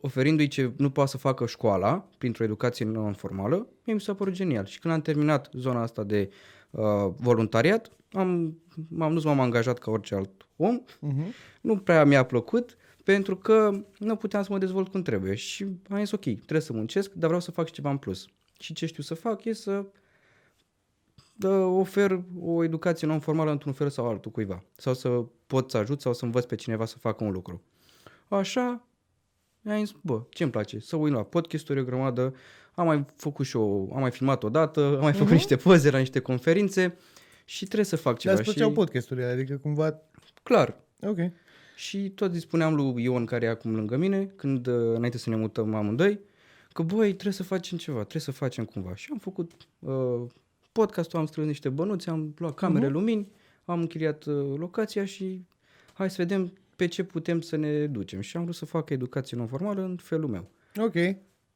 oferindu-i 0.00 0.48
ce 0.48 0.72
nu 0.76 0.90
poate 0.90 1.10
să 1.10 1.16
facă 1.16 1.46
școala 1.46 2.08
printr-o 2.18 2.44
educație 2.44 2.84
non-formală, 2.84 3.66
mie 3.84 3.94
mi 3.94 4.00
s-a 4.00 4.14
părut 4.14 4.32
genial. 4.32 4.66
Și 4.66 4.78
când 4.78 4.94
am 4.94 5.00
terminat 5.00 5.48
zona 5.52 5.82
asta 5.82 6.04
de 6.04 6.30
uh, 6.70 6.82
voluntariat, 7.16 7.90
am, 8.12 8.58
m-am, 8.88 9.12
nu 9.12 9.20
m-am 9.24 9.40
angajat 9.40 9.78
ca 9.78 9.90
orice 9.90 10.14
alt 10.14 10.48
om, 10.56 10.82
uh-huh. 10.84 11.32
nu 11.60 11.76
prea 11.76 12.04
mi-a 12.04 12.22
plăcut, 12.22 12.76
pentru 13.04 13.36
că 13.36 13.84
nu 13.98 14.16
puteam 14.16 14.42
să 14.42 14.52
mă 14.52 14.58
dezvolt 14.58 14.88
cum 14.88 15.02
trebuie 15.02 15.34
și 15.34 15.66
am 15.88 15.98
zis 15.98 16.10
ok, 16.10 16.20
trebuie 16.22 16.60
să 16.60 16.72
muncesc, 16.72 17.12
dar 17.12 17.26
vreau 17.26 17.40
să 17.40 17.50
fac 17.50 17.66
și 17.66 17.72
ceva 17.72 17.90
în 17.90 17.96
plus. 17.96 18.26
Și 18.58 18.72
ce 18.72 18.86
știu 18.86 19.02
să 19.02 19.14
fac 19.14 19.44
e 19.44 19.52
să 19.52 19.84
ofer 21.64 22.24
o 22.40 22.64
educație 22.64 23.06
non-formală 23.06 23.50
într-un 23.50 23.72
fel 23.72 23.88
sau 23.88 24.08
altul 24.08 24.30
cuiva. 24.30 24.64
Sau 24.76 24.94
să 24.94 25.08
pot 25.46 25.70
să 25.70 25.76
ajut 25.76 26.00
sau 26.00 26.14
să 26.14 26.24
învăț 26.24 26.44
pe 26.44 26.54
cineva 26.54 26.84
să 26.84 26.98
facă 26.98 27.24
un 27.24 27.32
lucru. 27.32 27.62
Așa, 28.28 28.86
mi-am 29.60 29.84
zis, 29.84 29.94
bă, 30.00 30.22
ce 30.30 30.42
îmi 30.42 30.52
place? 30.52 30.78
Să 30.78 30.96
uit 30.96 31.12
la 31.12 31.22
podcasturi 31.22 31.80
o 31.80 31.84
grămadă, 31.84 32.34
am 32.74 32.86
mai 32.86 33.04
făcut 33.16 33.46
și 33.46 33.56
o, 33.56 33.94
am 33.94 34.00
mai 34.00 34.10
filmat 34.10 34.42
o 34.42 34.48
dată, 34.48 34.80
am 34.80 35.00
mai 35.00 35.12
făcut 35.12 35.28
uh-huh. 35.28 35.32
niște 35.32 35.56
poze 35.56 35.90
la 35.90 35.98
niște 35.98 36.20
conferințe 36.20 36.96
și 37.44 37.64
trebuie 37.64 37.84
să 37.84 37.96
fac 37.96 38.18
ceva. 38.18 38.34
Dar 38.34 38.46
îți 38.46 38.58
și... 38.58 38.70
podcasturile, 38.70 39.26
adică 39.26 39.56
cumva... 39.56 40.00
Clar. 40.42 40.80
Ok. 41.00 41.18
Și 41.74 42.10
tot 42.10 42.32
îi 42.32 42.40
spuneam 42.40 42.74
lui 42.74 43.02
Ion, 43.02 43.24
care 43.24 43.46
e 43.46 43.48
acum 43.48 43.74
lângă 43.74 43.96
mine, 43.96 44.32
când 44.36 44.66
uh, 44.66 44.94
înainte 44.94 45.18
să 45.18 45.30
ne 45.30 45.36
mutăm 45.36 45.74
amândoi, 45.74 46.20
că 46.72 46.82
băi, 46.82 47.10
trebuie 47.12 47.32
să 47.32 47.42
facem 47.42 47.78
ceva, 47.78 47.98
trebuie 47.98 48.22
să 48.22 48.30
facem 48.30 48.64
cumva. 48.64 48.94
Și 48.94 49.08
am 49.12 49.18
făcut 49.18 49.52
uh, 49.78 50.22
podcastul, 50.72 51.18
am 51.18 51.26
strâns 51.26 51.46
niște 51.46 51.68
bănuți, 51.68 52.08
am 52.08 52.34
luat 52.38 52.54
camere, 52.54 52.86
uh-huh. 52.86 52.92
lumini, 52.92 53.28
am 53.64 53.80
închiriat 53.80 54.24
uh, 54.24 54.58
locația 54.58 55.04
și 55.04 55.44
hai 55.92 56.10
să 56.10 56.16
vedem 56.18 56.52
pe 56.76 56.86
ce 56.86 57.04
putem 57.04 57.40
să 57.40 57.56
ne 57.56 57.86
ducem. 57.86 58.20
Și 58.20 58.36
am 58.36 58.42
vrut 58.42 58.54
să 58.54 58.64
fac 58.64 58.90
educație 58.90 59.36
non-formală 59.36 59.82
în 59.82 59.96
felul 59.96 60.28
meu. 60.28 60.50
Ok. 60.76 60.94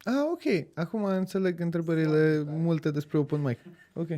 Ah, 0.02 0.24
ok. 0.32 0.66
Acum 0.74 1.04
înțeleg 1.04 1.60
întrebările 1.60 2.44
multe 2.46 2.90
despre 2.90 3.18
open 3.18 3.42
mic. 3.42 3.58
Ok. 3.92 4.08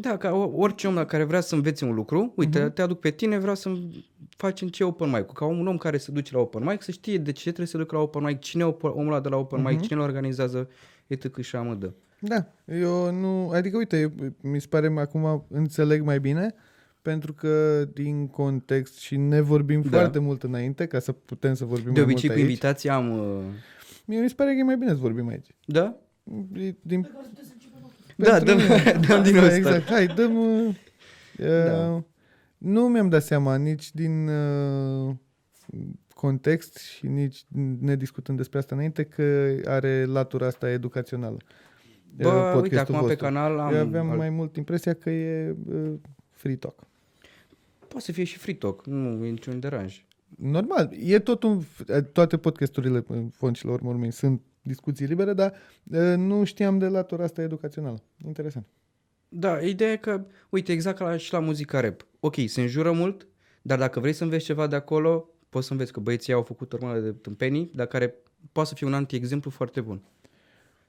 Da, 0.00 0.16
ca 0.16 0.34
orice 0.34 0.86
om 0.86 0.94
la 0.94 1.04
care 1.04 1.24
vrea 1.24 1.40
să 1.40 1.54
învețe 1.54 1.84
un 1.84 1.94
lucru, 1.94 2.32
uite, 2.36 2.66
uh-huh. 2.66 2.72
te 2.72 2.82
aduc 2.82 3.00
pe 3.00 3.10
tine, 3.10 3.38
vreau 3.38 3.54
să 3.54 3.78
facem 4.36 4.68
ce 4.68 4.84
open 4.84 5.10
mic 5.10 5.26
Ca 5.26 5.44
un 5.44 5.66
om 5.66 5.76
care 5.76 5.96
se 5.96 6.12
duce 6.12 6.34
la 6.34 6.40
open 6.40 6.64
mic, 6.64 6.82
să 6.82 6.90
știe 6.90 7.18
de 7.18 7.32
ce 7.32 7.42
trebuie 7.42 7.66
să 7.66 7.76
ducă 7.76 7.96
la 7.96 8.02
open 8.02 8.22
mic, 8.22 8.38
cine 8.38 8.62
e 8.64 8.76
omul 8.80 9.12
ăla 9.12 9.20
de 9.20 9.28
la 9.28 9.36
open 9.36 9.60
uh-huh. 9.60 9.70
mic, 9.70 9.80
cine 9.80 9.98
îl 9.98 10.04
organizează, 10.04 10.68
etc. 11.06 11.40
și 11.40 11.56
amădă. 11.56 11.94
Da, 12.18 12.46
eu 12.64 13.12
nu, 13.12 13.50
adică 13.50 13.76
uite, 13.76 14.12
mi 14.40 14.60
se 14.60 14.66
pare 14.70 14.94
acum 14.96 15.46
înțeleg 15.48 16.02
mai 16.02 16.20
bine, 16.20 16.54
pentru 17.02 17.32
că 17.32 17.84
din 17.94 18.26
context 18.26 18.98
și 18.98 19.16
ne 19.16 19.40
vorbim 19.40 19.82
da. 19.82 19.88
foarte 19.88 20.18
mult 20.18 20.42
înainte, 20.42 20.86
ca 20.86 20.98
să 20.98 21.12
putem 21.12 21.54
să 21.54 21.64
vorbim 21.64 21.92
De 21.92 22.00
mai 22.00 22.10
obicei 22.10 22.30
cu 22.30 22.38
invitații 22.38 22.88
am... 22.88 23.18
Uh... 23.18 23.44
Mie 24.04 24.20
mi 24.20 24.28
se 24.28 24.34
pare 24.34 24.52
că 24.52 24.58
e 24.58 24.62
mai 24.62 24.76
bine 24.76 24.90
să 24.90 24.96
vorbim 24.96 25.28
aici. 25.28 25.46
Da? 25.64 25.96
Din... 26.82 27.08
Da, 28.20 28.40
dăm, 28.40 28.58
dăm 29.08 29.22
din 29.22 29.36
ăsta. 29.36 29.56
Exact, 29.56 29.88
hai, 29.88 30.06
dăm... 30.06 30.36
Uh, 30.36 30.74
da. 31.36 31.88
Uh, 31.88 32.02
nu 32.58 32.88
mi-am 32.88 33.08
dat 33.08 33.22
seama 33.22 33.56
nici 33.56 33.94
din 33.94 34.28
uh, 34.28 35.14
context 36.14 36.76
și 36.76 37.06
nici 37.06 37.44
ne 37.80 37.96
discutând 37.96 38.36
despre 38.36 38.58
asta 38.58 38.74
înainte 38.74 39.04
că 39.04 39.54
are 39.64 40.04
latura 40.04 40.46
asta 40.46 40.70
educațională. 40.70 41.36
Bă, 42.16 42.58
uite, 42.62 42.78
acum 42.78 42.94
vostru. 42.94 43.16
pe 43.16 43.22
canal 43.22 43.58
am... 43.58 43.74
Eu 43.74 43.80
aveam 43.80 44.10
al... 44.10 44.16
mai 44.16 44.30
mult 44.30 44.56
impresia 44.56 44.94
că 44.94 45.10
e 45.10 45.56
uh, 45.66 45.92
free 46.30 46.56
talk. 46.56 46.86
Poate 47.78 48.04
să 48.04 48.12
fie 48.12 48.24
și 48.24 48.38
free 48.38 48.54
talk, 48.54 48.86
nu 48.86 49.24
e 49.24 49.30
niciun 49.30 49.60
deranj. 49.60 50.04
Normal, 50.36 50.90
e 50.98 51.18
tot 51.18 51.42
un, 51.42 51.62
toate 52.12 52.36
podcasturile 52.36 53.04
în 53.08 53.28
fond 53.28 53.56
și 53.56 53.64
la 53.64 53.72
urmă 53.72 53.88
urmei 53.88 54.10
sunt 54.10 54.42
discuții 54.62 55.06
libere, 55.06 55.32
dar 55.32 55.54
uh, 55.84 56.14
nu 56.16 56.44
știam 56.44 56.78
de 56.78 56.86
latura 56.86 57.24
asta 57.24 57.42
educațională. 57.42 58.02
Interesant. 58.24 58.66
Da, 59.28 59.60
ideea 59.60 59.92
e 59.92 59.96
că, 59.96 60.24
uite, 60.48 60.72
exact 60.72 60.98
ca 60.98 61.04
la, 61.04 61.16
și 61.16 61.32
la 61.32 61.38
muzica 61.38 61.80
rap. 61.80 62.06
Ok, 62.20 62.34
se 62.46 62.60
înjură 62.60 62.92
mult, 62.92 63.26
dar 63.62 63.78
dacă 63.78 64.00
vrei 64.00 64.12
să 64.12 64.24
înveți 64.24 64.44
ceva 64.44 64.66
de 64.66 64.76
acolo, 64.76 65.28
poți 65.48 65.66
să 65.66 65.72
înveți 65.72 65.92
că 65.92 66.00
băieții 66.00 66.32
au 66.32 66.42
făcut 66.42 66.72
urmă 66.72 66.98
de 66.98 67.12
tâmpenii, 67.12 67.70
dar 67.74 67.86
care 67.86 68.14
poate 68.52 68.68
să 68.68 68.74
fie 68.74 68.86
un 68.86 68.94
anti-exemplu 68.94 69.50
foarte 69.50 69.80
bun. 69.80 70.02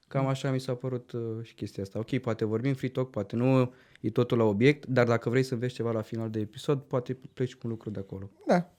Cam 0.07 0.27
așa 0.27 0.51
mi 0.51 0.59
s-a 0.59 0.73
părut 0.73 1.11
uh, 1.11 1.21
și 1.41 1.53
chestia 1.53 1.83
asta. 1.83 1.99
Ok, 1.99 2.17
poate 2.17 2.45
vorbim 2.45 2.73
free 2.73 2.89
talk, 2.89 3.09
poate 3.09 3.35
nu 3.35 3.73
e 4.01 4.09
totul 4.09 4.37
la 4.37 4.43
obiect, 4.43 4.85
dar 4.85 5.07
dacă 5.07 5.29
vrei 5.29 5.43
să 5.43 5.55
vezi 5.55 5.73
ceva 5.73 5.91
la 5.91 6.01
final 6.01 6.29
de 6.29 6.39
episod, 6.39 6.79
poate 6.79 7.17
pleci 7.33 7.55
cu 7.55 7.59
un 7.63 7.69
lucru 7.69 7.89
de 7.89 7.99
acolo. 7.99 8.29
Da. 8.47 8.73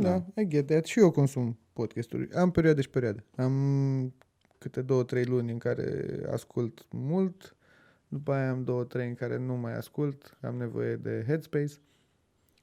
Da, 0.00 0.08
da. 0.34 0.42
I 0.42 0.46
get 0.46 0.66
that. 0.66 0.84
Și 0.84 0.98
eu 0.98 1.10
consum 1.10 1.58
podcasturi. 1.72 2.32
Am 2.32 2.50
perioade 2.50 2.80
și 2.80 2.90
perioade. 2.90 3.24
Am 3.36 4.14
câte 4.58 4.82
două, 4.82 5.04
trei 5.04 5.24
luni 5.24 5.52
în 5.52 5.58
care 5.58 6.06
ascult 6.32 6.86
mult, 6.90 7.56
după 8.08 8.32
aia 8.32 8.50
am 8.50 8.64
două, 8.64 8.84
trei 8.84 9.08
în 9.08 9.14
care 9.14 9.38
nu 9.38 9.54
mai 9.54 9.76
ascult, 9.76 10.38
am 10.40 10.56
nevoie 10.56 10.96
de 10.96 11.24
headspace. 11.26 11.74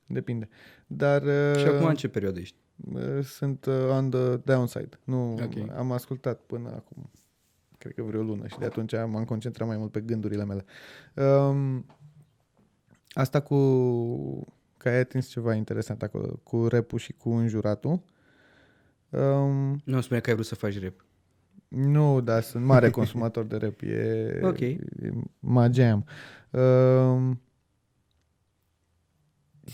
Depinde. 0.06 0.50
Dar... 0.88 1.22
Și 1.58 1.66
acum 1.66 1.88
în 1.88 1.96
ce 1.96 2.08
perioadă 2.08 2.40
ești? 2.40 2.58
Uh, 2.94 3.24
sunt 3.24 3.66
uh, 3.66 3.90
on 3.90 4.10
the 4.10 4.36
downside. 4.36 5.00
Nu, 5.04 5.32
okay. 5.32 5.72
am 5.76 5.92
ascultat 5.92 6.42
până 6.42 6.70
acum 6.70 7.10
cred 7.78 7.94
că 7.94 8.04
vreo 8.04 8.22
lună 8.22 8.48
și 8.48 8.58
de 8.60 8.66
atunci 8.66 8.94
m-am 8.94 9.26
concentrat 9.26 9.68
mai 9.68 9.78
mult 9.78 9.92
pe 9.92 10.02
gândurile 10.02 10.46
mele. 10.46 10.66
Um, 11.16 11.86
asta 13.10 13.42
cu 13.42 13.56
că 14.86 14.92
ai 14.92 15.00
atins 15.00 15.28
ceva 15.28 15.54
interesant 15.54 16.04
acolo, 16.04 16.40
cu 16.44 16.68
rap 16.68 16.98
și 16.98 17.14
cu 17.14 17.30
înjuratul. 17.30 18.02
Um, 19.10 19.82
nu 19.84 20.02
spune 20.02 20.20
că 20.20 20.30
ai 20.30 20.36
vrut 20.36 20.48
să 20.48 20.56
faci 20.56 20.82
rap. 20.82 21.06
Nu, 21.68 22.22
dar 22.22 22.42
sunt 22.42 22.66
mare 22.66 22.90
consumator 23.00 23.46
de 23.46 23.58
rap. 23.58 23.82
E, 23.82 24.40
ok. 24.44 24.60
E 24.60 24.78
magia 25.40 25.92
am. 25.92 26.06
Um, 26.62 27.42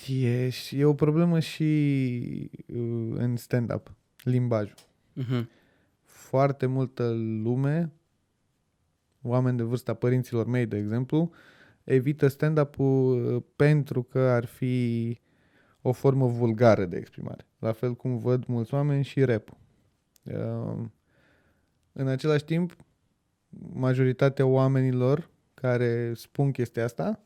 e, 0.07 0.49
e 0.71 0.85
o 0.85 0.93
problemă 0.93 1.39
și 1.39 2.51
uh, 2.67 3.11
în 3.13 3.35
stand-up, 3.35 3.91
limbajul. 4.23 4.77
Uh-huh. 5.17 5.45
Foarte 6.03 6.65
multă 6.65 7.09
lume 7.43 7.91
oameni 9.21 9.57
de 9.57 9.63
vârsta 9.63 9.93
părinților 9.93 10.45
mei, 10.45 10.65
de 10.65 10.77
exemplu, 10.77 11.31
evită 11.83 12.27
stand-up-ul 12.27 13.35
uh, 13.35 13.43
pentru 13.55 14.03
că 14.03 14.19
ar 14.19 14.45
fi 14.45 15.19
o 15.81 15.91
formă 15.91 16.27
vulgară 16.27 16.85
de 16.85 16.97
exprimare. 16.97 17.47
La 17.59 17.71
fel 17.71 17.95
cum 17.95 18.17
văd 18.17 18.45
mulți 18.45 18.73
oameni 18.73 19.03
și 19.03 19.23
rap 19.23 19.49
uh, 20.23 20.83
În 21.91 22.07
același 22.07 22.43
timp, 22.43 22.75
majoritatea 23.73 24.45
oamenilor 24.45 25.29
care 25.53 26.13
spun 26.13 26.51
chestia 26.51 26.83
asta, 26.83 27.23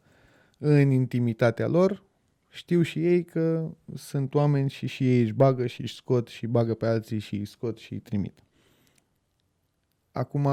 în 0.58 0.90
intimitatea 0.90 1.68
lor, 1.68 2.04
știu 2.50 2.82
și 2.82 3.06
ei 3.06 3.24
că 3.24 3.72
sunt 3.96 4.34
oameni 4.34 4.70
și 4.70 4.88
și 4.88 5.10
ei 5.10 5.22
își 5.22 5.34
bagă 5.34 5.68
și 5.68 5.82
își 5.82 5.96
scot 5.96 6.28
și 6.28 6.48
bagă 6.48 6.74
pe 6.74 6.86
alții 6.86 7.20
și 7.20 7.36
îi 7.36 7.46
scot 7.46 7.78
și 7.78 7.94
îi 7.94 8.00
trimit. 8.00 8.40
Acum, 10.12 10.48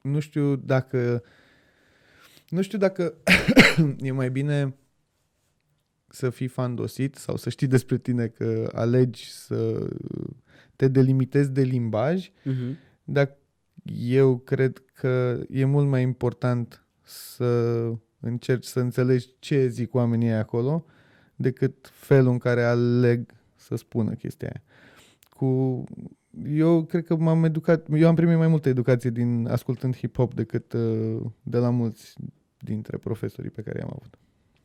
nu 0.00 0.20
știu 0.20 0.56
dacă 0.56 1.22
nu 2.52 2.62
știu 2.62 2.78
dacă 2.78 3.14
e 4.00 4.10
mai 4.10 4.30
bine 4.30 4.74
să 6.08 6.30
fii 6.30 6.46
fandosit 6.46 7.14
sau 7.14 7.36
să 7.36 7.50
știi 7.50 7.66
despre 7.66 7.98
tine 7.98 8.26
că 8.26 8.70
alegi 8.74 9.30
să 9.30 9.88
te 10.76 10.88
te 10.88 10.88
delimitezi 10.88 11.50
de 11.50 11.62
limbaj, 11.62 12.30
Mhm. 12.44 12.76
dar 13.04 13.36
eu 13.98 14.38
cred 14.38 14.82
că 14.94 15.40
e 15.50 15.64
mult 15.64 15.88
mai 15.88 16.02
important 16.02 16.86
să 17.02 17.90
încerci 18.20 18.64
să 18.64 18.80
înțelegi 18.80 19.28
ce 19.38 19.66
zic 19.68 19.94
oamenii 19.94 20.28
ăia 20.28 20.38
acolo 20.38 20.84
decât 21.36 21.90
felul 21.92 22.32
în 22.32 22.38
care 22.38 22.62
aleg 22.62 23.30
să 23.56 23.76
spună 23.76 24.12
chestia 24.12 24.48
aia. 24.48 24.62
Cu... 25.36 25.84
Eu 26.48 26.84
cred 26.84 27.04
că 27.04 27.16
m-am 27.16 27.44
educat, 27.44 27.86
eu 27.94 28.08
am 28.08 28.14
primit 28.14 28.36
mai 28.36 28.48
multă 28.48 28.68
educație 28.68 29.10
din 29.10 29.46
ascultând 29.46 29.96
hip-hop 29.96 30.34
decât 30.34 30.72
uh, 30.72 31.20
de 31.42 31.58
la 31.58 31.70
mulți 31.70 32.14
dintre 32.64 32.96
profesorii 32.96 33.50
pe 33.50 33.62
care 33.62 33.78
i-am 33.78 33.90
avut. 33.96 34.14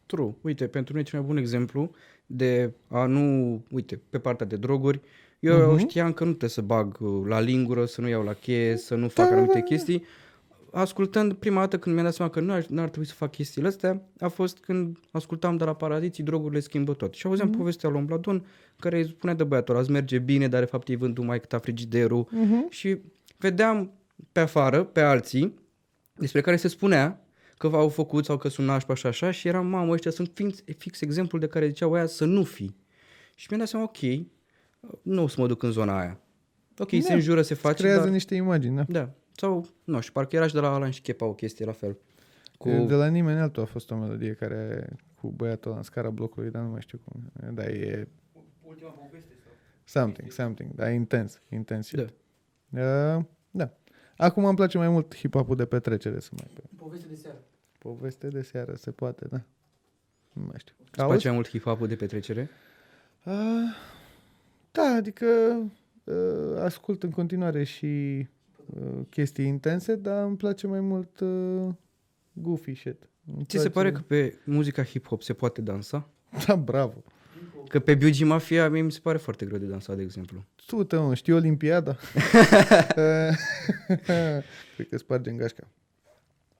True. 0.06 0.36
Uite, 0.42 0.68
pentru 0.68 0.94
mine 0.94 1.06
cel 1.06 1.20
mai 1.20 1.28
bun 1.28 1.38
exemplu 1.38 1.92
de 2.26 2.72
a 2.88 3.06
nu, 3.06 3.62
uite, 3.72 4.02
pe 4.10 4.20
partea 4.20 4.46
de 4.46 4.56
droguri, 4.56 5.02
eu 5.40 5.72
Mhm. 5.72 5.78
știam 5.78 6.14
că 6.14 6.24
nu 6.24 6.30
trebuie 6.30 6.50
să 6.50 6.62
bag 6.62 6.98
uh, 7.00 7.24
la 7.28 7.40
lingură, 7.40 7.86
să 7.86 8.02
nu 8.02 8.08
iau 8.08 8.24
la 8.24 8.34
cheie, 8.34 8.78
să 8.78 8.96
nu 8.96 9.08
fac 9.08 9.32
anumite 9.32 9.62
chestii. 9.62 10.04
Ascultând 10.72 11.34
prima 11.34 11.60
dată 11.60 11.78
când 11.80 11.94
mi-am 11.96 12.08
dat 12.08 12.16
seama 12.16 12.32
că 12.32 12.40
nu 12.40 12.54
ar, 12.54 12.66
n-ar 12.66 12.88
trebui 12.90 13.08
să 13.08 13.14
fac 13.14 13.32
chestiile 13.32 13.68
astea, 13.68 14.02
a 14.20 14.28
fost 14.28 14.58
când 14.58 14.98
ascultam 15.12 15.58
de 15.58 15.64
la 15.64 15.74
Paradiții, 15.74 16.24
drogurile 16.24 16.60
schimbă 16.60 16.94
tot. 16.94 17.14
Și 17.14 17.26
auzeam 17.28 17.50
povestea 17.50 17.90
lui 17.90 18.00
Ombladon, 18.00 18.46
care 18.80 18.98
îi 18.98 19.06
spunea 19.06 19.36
de 19.36 19.44
băiatul 19.44 19.74
ăla, 19.74 19.84
îți 19.84 19.92
merge 19.92 20.20
bine, 20.20 20.48
dar 20.48 20.60
de 20.60 20.66
fapt 20.66 20.88
ei 20.88 20.96
vând 20.96 21.18
mai 21.18 21.40
câta 21.40 21.58
frigiderul. 21.58 22.28
Și 22.70 22.98
vedeam 23.38 23.92
pe 24.32 24.40
afară, 24.40 24.84
pe 24.84 25.02
alții, 25.02 25.54
despre 26.16 26.42
care 26.42 26.56
se 26.56 26.68
spunea 26.68 27.27
că 27.58 27.68
au 27.68 27.90
făcut 27.90 28.26
sau 28.26 28.38
că 28.38 28.48
sunt 28.48 28.68
nașpa 28.68 28.94
și 28.94 29.08
așa 29.08 29.32
și 29.32 29.48
eram, 29.48 29.68
mamă, 29.68 29.92
ăștia 29.92 30.12
sunt 30.12 30.32
fix, 30.34 30.64
fix 30.78 31.02
exemplul 31.02 31.42
de 31.42 31.48
care 31.48 31.68
ziceau 31.68 31.94
aia 31.94 32.06
să 32.06 32.26
nu 32.26 32.44
fii. 32.44 32.76
Și 33.36 33.48
mi-am 33.50 33.60
dat 33.60 33.70
seama, 33.70 33.86
ok, 33.86 34.26
nu 35.02 35.24
o 35.24 35.28
să 35.28 35.36
mă 35.42 35.48
duc 35.48 35.64
în 35.64 35.72
zona 35.72 36.00
aia. 36.00 36.20
Ok, 36.78 36.92
Da, 36.92 37.00
se 37.00 37.14
înjură, 37.14 37.42
se 37.42 37.54
Îți 37.54 37.62
face, 37.62 37.82
creează 37.82 38.04
dar... 38.04 38.12
niște 38.12 38.36
imagini, 38.36 38.76
da? 38.76 38.86
Da. 38.88 39.14
Sau, 39.36 39.68
nu 39.84 40.00
știu, 40.00 40.14
parcă 40.14 40.36
era 40.36 40.48
și 40.48 40.54
de 40.54 40.60
la 40.60 40.74
Alan 40.74 40.92
și 40.92 41.02
Chepa 41.02 41.26
o 41.26 41.34
chestie 41.34 41.66
la 41.66 41.72
fel. 41.72 41.98
Cu... 42.58 42.70
Cu... 42.70 42.86
De 42.86 42.94
la 42.94 43.08
nimeni 43.08 43.40
altul 43.40 43.64
a 43.64 43.66
fost 43.66 43.92
o 43.92 43.96
melodie 43.96 44.34
care 44.34 44.90
cu 45.16 45.28
băiatul 45.32 45.70
ăla 45.70 45.80
în 45.80 45.84
scara 45.84 46.10
blocului, 46.10 46.50
dar 46.52 46.62
nu 46.62 46.70
mai 46.70 46.82
știu 46.82 47.00
cum. 47.04 47.32
Dar 47.54 47.68
e 47.68 48.08
Ultima 48.62 48.90
poveste 48.90 49.34
sau? 49.44 49.52
something, 50.04 50.32
something, 50.32 50.74
dar 50.76 50.88
e 50.88 50.94
intens, 50.94 51.42
intens 51.50 51.92
Da. 51.92 52.02
shit. 52.02 52.14
Uh, 52.70 53.24
da. 53.52 53.78
Acum 54.18 54.46
îmi 54.46 54.56
place 54.56 54.78
mai 54.78 54.90
mult 54.90 55.16
hip-hop-ul 55.16 55.56
de 55.56 55.66
petrecere 55.66 56.20
să 56.20 56.30
mai 56.32 56.48
pe. 56.54 56.62
Poveste 56.76 57.08
de 57.08 57.16
seară. 57.16 57.38
Poveste 57.78 58.28
de 58.28 58.42
seară 58.42 58.76
se 58.76 58.92
poate, 58.92 59.26
da. 59.30 59.42
Nu 60.34 60.44
mai 60.44 60.56
știu. 60.58 60.74
Îți 60.80 60.92
place 61.06 61.28
mai 61.28 61.36
mult 61.36 61.50
hip-hop 61.50 61.88
de 61.88 61.96
petrecere? 61.96 62.50
Uh, 63.26 63.34
da, 64.72 64.82
adică 64.96 65.26
uh, 66.04 66.60
ascult 66.60 67.04
în 67.04 67.10
continuare 67.10 67.64
și 67.64 67.86
uh, 68.80 69.00
chestii 69.10 69.46
intense, 69.46 69.96
dar 69.96 70.26
îmi 70.26 70.38
place 70.38 70.68
mai 70.68 70.80
mult 70.80 71.20
uh, 71.20 71.68
goofy 72.34 72.74
shit. 72.74 73.10
Îmi 73.36 73.46
Ți 73.46 73.58
se 73.58 73.70
place- 73.70 73.70
pare 73.70 73.92
că 73.92 74.00
pe 74.08 74.38
muzica 74.46 74.84
hip-hop 74.84 75.20
se 75.20 75.34
poate 75.34 75.62
dansa? 75.62 76.10
Da, 76.48 76.56
bravo. 76.56 77.04
Că 77.70 77.80
pe 77.80 77.96
BG 77.96 78.20
Mafia 78.24 78.70
mie 78.70 78.82
mi 78.82 78.92
se 78.92 79.00
pare 79.00 79.18
foarte 79.18 79.46
greu 79.46 79.58
de 79.60 79.66
dansat, 79.66 79.96
de 79.96 80.02
exemplu. 80.04 80.46
Tu, 80.66 81.02
mă, 81.02 81.14
știi 81.16 81.34
Olimpiada? 81.34 81.96
Cred 84.76 84.90
că 84.90 84.98
spargem 84.98 85.38
gașca. 85.38 85.68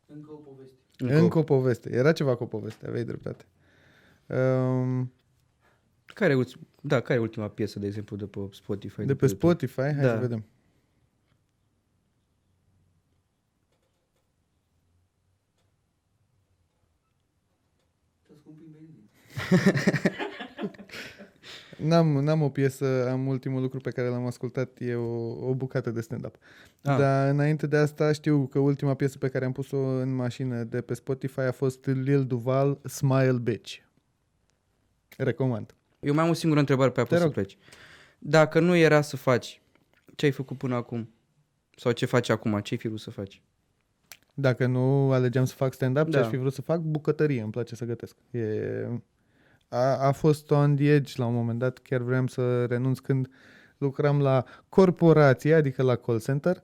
Încă 0.08 0.30
o 0.32 0.36
poveste. 0.36 0.76
Încă, 0.98 1.16
Încă 1.18 1.38
o 1.38 1.44
poveste. 1.44 1.90
Era 1.94 2.12
ceva 2.12 2.36
cu 2.36 2.44
o 2.44 2.48
poveste, 2.48 2.88
aveai 2.88 3.04
dreptate. 3.04 3.46
Um, 4.26 5.12
Care, 6.06 6.34
e 6.34 6.36
ulti- 6.44 6.60
da, 6.82 7.00
care 7.02 7.20
e 7.20 7.22
ultima 7.22 7.48
piesă, 7.50 7.80
de 7.80 7.86
exemplu, 7.88 8.16
de 8.16 8.26
pe 8.26 8.40
Spotify? 8.52 9.04
de 9.06 9.16
pe 9.16 9.26
YouTube? 9.26 9.28
Spotify, 9.28 9.82
hai 9.82 9.94
Da. 10.04 10.14
să 10.14 10.20
vedem. 10.20 10.46
Să 21.78 21.84
scumpim 21.84 21.90
benzin. 21.90 22.14
N-am, 22.16 22.24
n-am 22.24 22.42
o 22.42 22.50
piesă, 22.50 23.10
am 23.10 23.28
ultimul 23.28 23.62
lucru 23.62 23.80
pe 23.80 23.90
care 23.90 24.08
l-am 24.08 24.26
ascultat, 24.26 24.70
e 24.80 24.96
o, 24.96 25.48
o 25.50 25.54
bucată 25.54 25.90
de 25.92 26.02
stand-up. 26.02 26.36
Ah. 26.84 26.98
Dar 26.98 27.30
înainte 27.30 27.68
de 27.68 27.78
asta 27.78 28.12
știu 28.12 28.48
că 28.48 28.60
ultima 28.60 28.94
piesă 28.94 29.18
pe 29.18 29.28
care 29.28 29.46
am 29.46 29.52
pus-o 29.52 29.78
în 29.78 30.16
mașină 30.16 30.64
de 30.64 30.82
pe 30.82 30.94
Spotify 30.94 31.40
a 31.40 31.52
fost 31.52 31.86
Lil 31.86 32.26
Duval, 32.26 32.80
Smile 32.86 33.38
Bitch. 33.42 33.76
Recomand. 35.18 35.76
Eu 36.00 36.14
mai 36.14 36.24
am 36.24 36.30
o 36.30 36.34
singură 36.34 36.60
întrebare 36.60 36.90
pe 36.90 36.96
Te 36.96 37.02
apă 37.02 37.16
să 37.16 37.24
rog. 37.24 37.32
pleci. 37.34 37.58
Dacă 38.20 38.60
nu 38.60 38.76
era 38.76 39.02
să 39.02 39.18
faci, 39.18 39.62
ce 40.16 40.26
ai 40.26 40.32
făcut 40.32 40.58
până 40.58 40.76
acum? 40.76 41.10
Sau 41.76 41.92
ce 41.92 42.06
faci 42.06 42.30
acum? 42.30 42.60
Ce 42.60 42.74
ai 42.74 42.80
fi 42.80 42.88
vrut 42.88 43.00
să 43.00 43.10
faci? 43.10 43.42
Dacă 44.34 44.66
nu 44.66 45.12
alegeam 45.12 45.46
să 45.46 45.54
fac 45.56 45.74
stand-up, 45.74 46.06
ce 46.06 46.18
Da. 46.18 46.20
aș 46.24 46.28
fi 46.28 46.38
vrut 46.38 46.54
să 46.54 46.62
fac? 46.62 46.80
Bucătărie, 46.80 47.42
îmi 47.42 47.52
place 47.52 47.76
să 47.76 47.86
gătesc. 47.86 48.16
E... 48.32 48.40
A, 49.70 50.08
a 50.08 50.12
fost 50.12 50.52
on 50.52 50.76
the 50.76 50.86
edge 50.94 51.14
la 51.18 51.26
un 51.26 51.34
moment 51.34 51.60
dat, 51.60 51.78
chiar 51.78 52.02
vreau 52.02 52.28
să 52.28 52.66
renunț 52.66 53.00
când 53.00 53.30
lucram 53.78 54.22
la 54.22 54.44
corporație, 54.70 55.54
adică 55.54 55.84
la 55.84 55.96
call 55.96 56.20
center. 56.20 56.62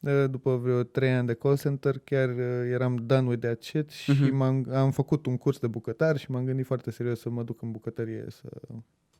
E, 0.00 0.26
După 0.26 0.56
vreo 0.56 0.82
trei 0.82 1.12
ani 1.12 1.26
de 1.26 1.34
call 1.34 1.58
center, 1.58 1.98
chiar 1.98 2.28
e, 2.28 2.68
eram 2.72 2.96
done 2.96 3.28
with 3.28 3.40
that 3.40 3.62
shit 3.62 3.90
și 3.90 4.10
Mhm. 4.10 4.34
m-am, 4.34 4.66
am 4.72 4.90
făcut 4.90 5.26
un 5.26 5.36
curs 5.36 5.58
de 5.58 5.66
bucătar 5.66 6.16
și 6.16 6.30
m-am 6.30 6.44
gândit 6.44 6.66
foarte 6.66 6.90
serios 6.90 7.20
să 7.20 7.30
mă 7.30 7.42
duc 7.42 7.62
în 7.62 7.70
bucătărie, 7.70 8.24
să 8.28 8.48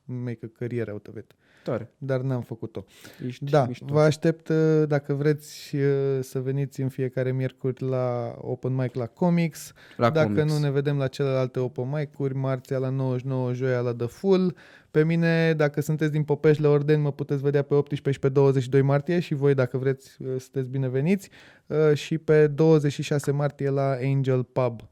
make 0.04 0.38
a 0.42 0.48
career 0.58 0.88
out 0.88 1.06
of 1.06 1.16
it. 1.16 1.34
Tare. 1.64 1.90
Dar 1.98 2.20
n-am 2.20 2.40
făcut-o. 2.42 2.84
Ești 3.26 3.44
Da, 3.44 3.64
mișto. 3.66 3.84
vă 3.88 4.00
aștept 4.00 4.48
uh, 4.48 4.82
dacă 4.86 5.14
vreți 5.14 5.76
uh, 5.76 5.82
să 6.20 6.40
veniți 6.40 6.80
în 6.80 6.88
fiecare 6.88 7.32
miercuri 7.32 7.82
la 7.82 8.34
open 8.38 8.74
mic 8.74 8.94
la 8.94 9.06
Comics. 9.06 9.72
La 9.96 10.10
dacă 10.10 10.26
comics. 10.32 10.52
nu 10.52 10.58
ne 10.58 10.70
vedem 10.70 10.96
la 10.98 11.06
celelalte 11.06 11.58
open 11.58 11.88
mic-uri, 11.88 12.34
marțea 12.34 12.78
la 12.78 12.88
99, 12.88 13.52
joia 13.52 13.80
la 13.80 13.94
The 13.94 14.06
Full. 14.06 14.54
Pe 14.90 15.04
mine, 15.04 15.52
dacă 15.52 15.80
sunteți 15.80 16.12
din 16.12 16.22
Popești 16.24 16.62
la 16.62 16.68
Orden, 16.68 17.00
mă 17.00 17.12
puteți 17.12 17.42
vedea 17.42 17.62
pe 17.62 17.74
18 17.74 18.10
și 18.10 18.18
pe 18.18 18.28
22 18.28 18.82
martie 18.82 19.20
și 19.20 19.34
voi, 19.34 19.54
dacă 19.54 19.78
vreți, 19.78 20.22
uh, 20.22 20.28
sunteți 20.38 20.68
bineveniți. 20.68 21.30
Uh, 21.66 21.94
Și 21.94 22.18
pe 22.18 22.46
26 22.46 23.30
martie 23.30 23.68
la 23.70 23.96
Angel 24.02 24.42
Pub. 24.44 24.89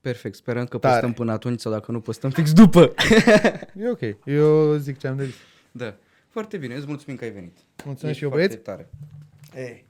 Perfect. 0.00 0.34
Sperăm 0.34 0.66
că 0.66 0.78
Tare. 0.78 0.92
postăm 0.92 1.12
până 1.12 1.32
atunci 1.32 1.60
sau 1.60 1.72
dacă 1.72 1.92
nu 1.92 2.00
postăm 2.00 2.30
fix 2.30 2.52
după. 2.52 2.94
E 3.80 3.88
ok. 3.90 4.00
Eu 4.24 4.74
zic 4.76 4.98
ce 4.98 5.06
am 5.06 5.16
de 5.16 5.24
zis. 5.24 5.34
da. 5.72 5.94
Foarte 6.28 6.56
bine. 6.56 6.74
Îți 6.74 6.86
mulțumim 6.86 7.18
că 7.18 7.24
ai 7.24 7.30
venit. 7.30 7.56
Mulțumesc 7.84 8.04
Ești 8.04 8.16
și 8.18 8.22
eu, 8.24 8.30
foarte 8.30 8.46
băieți. 8.46 8.64
tare. 8.64 8.88
Hey. 9.54 9.84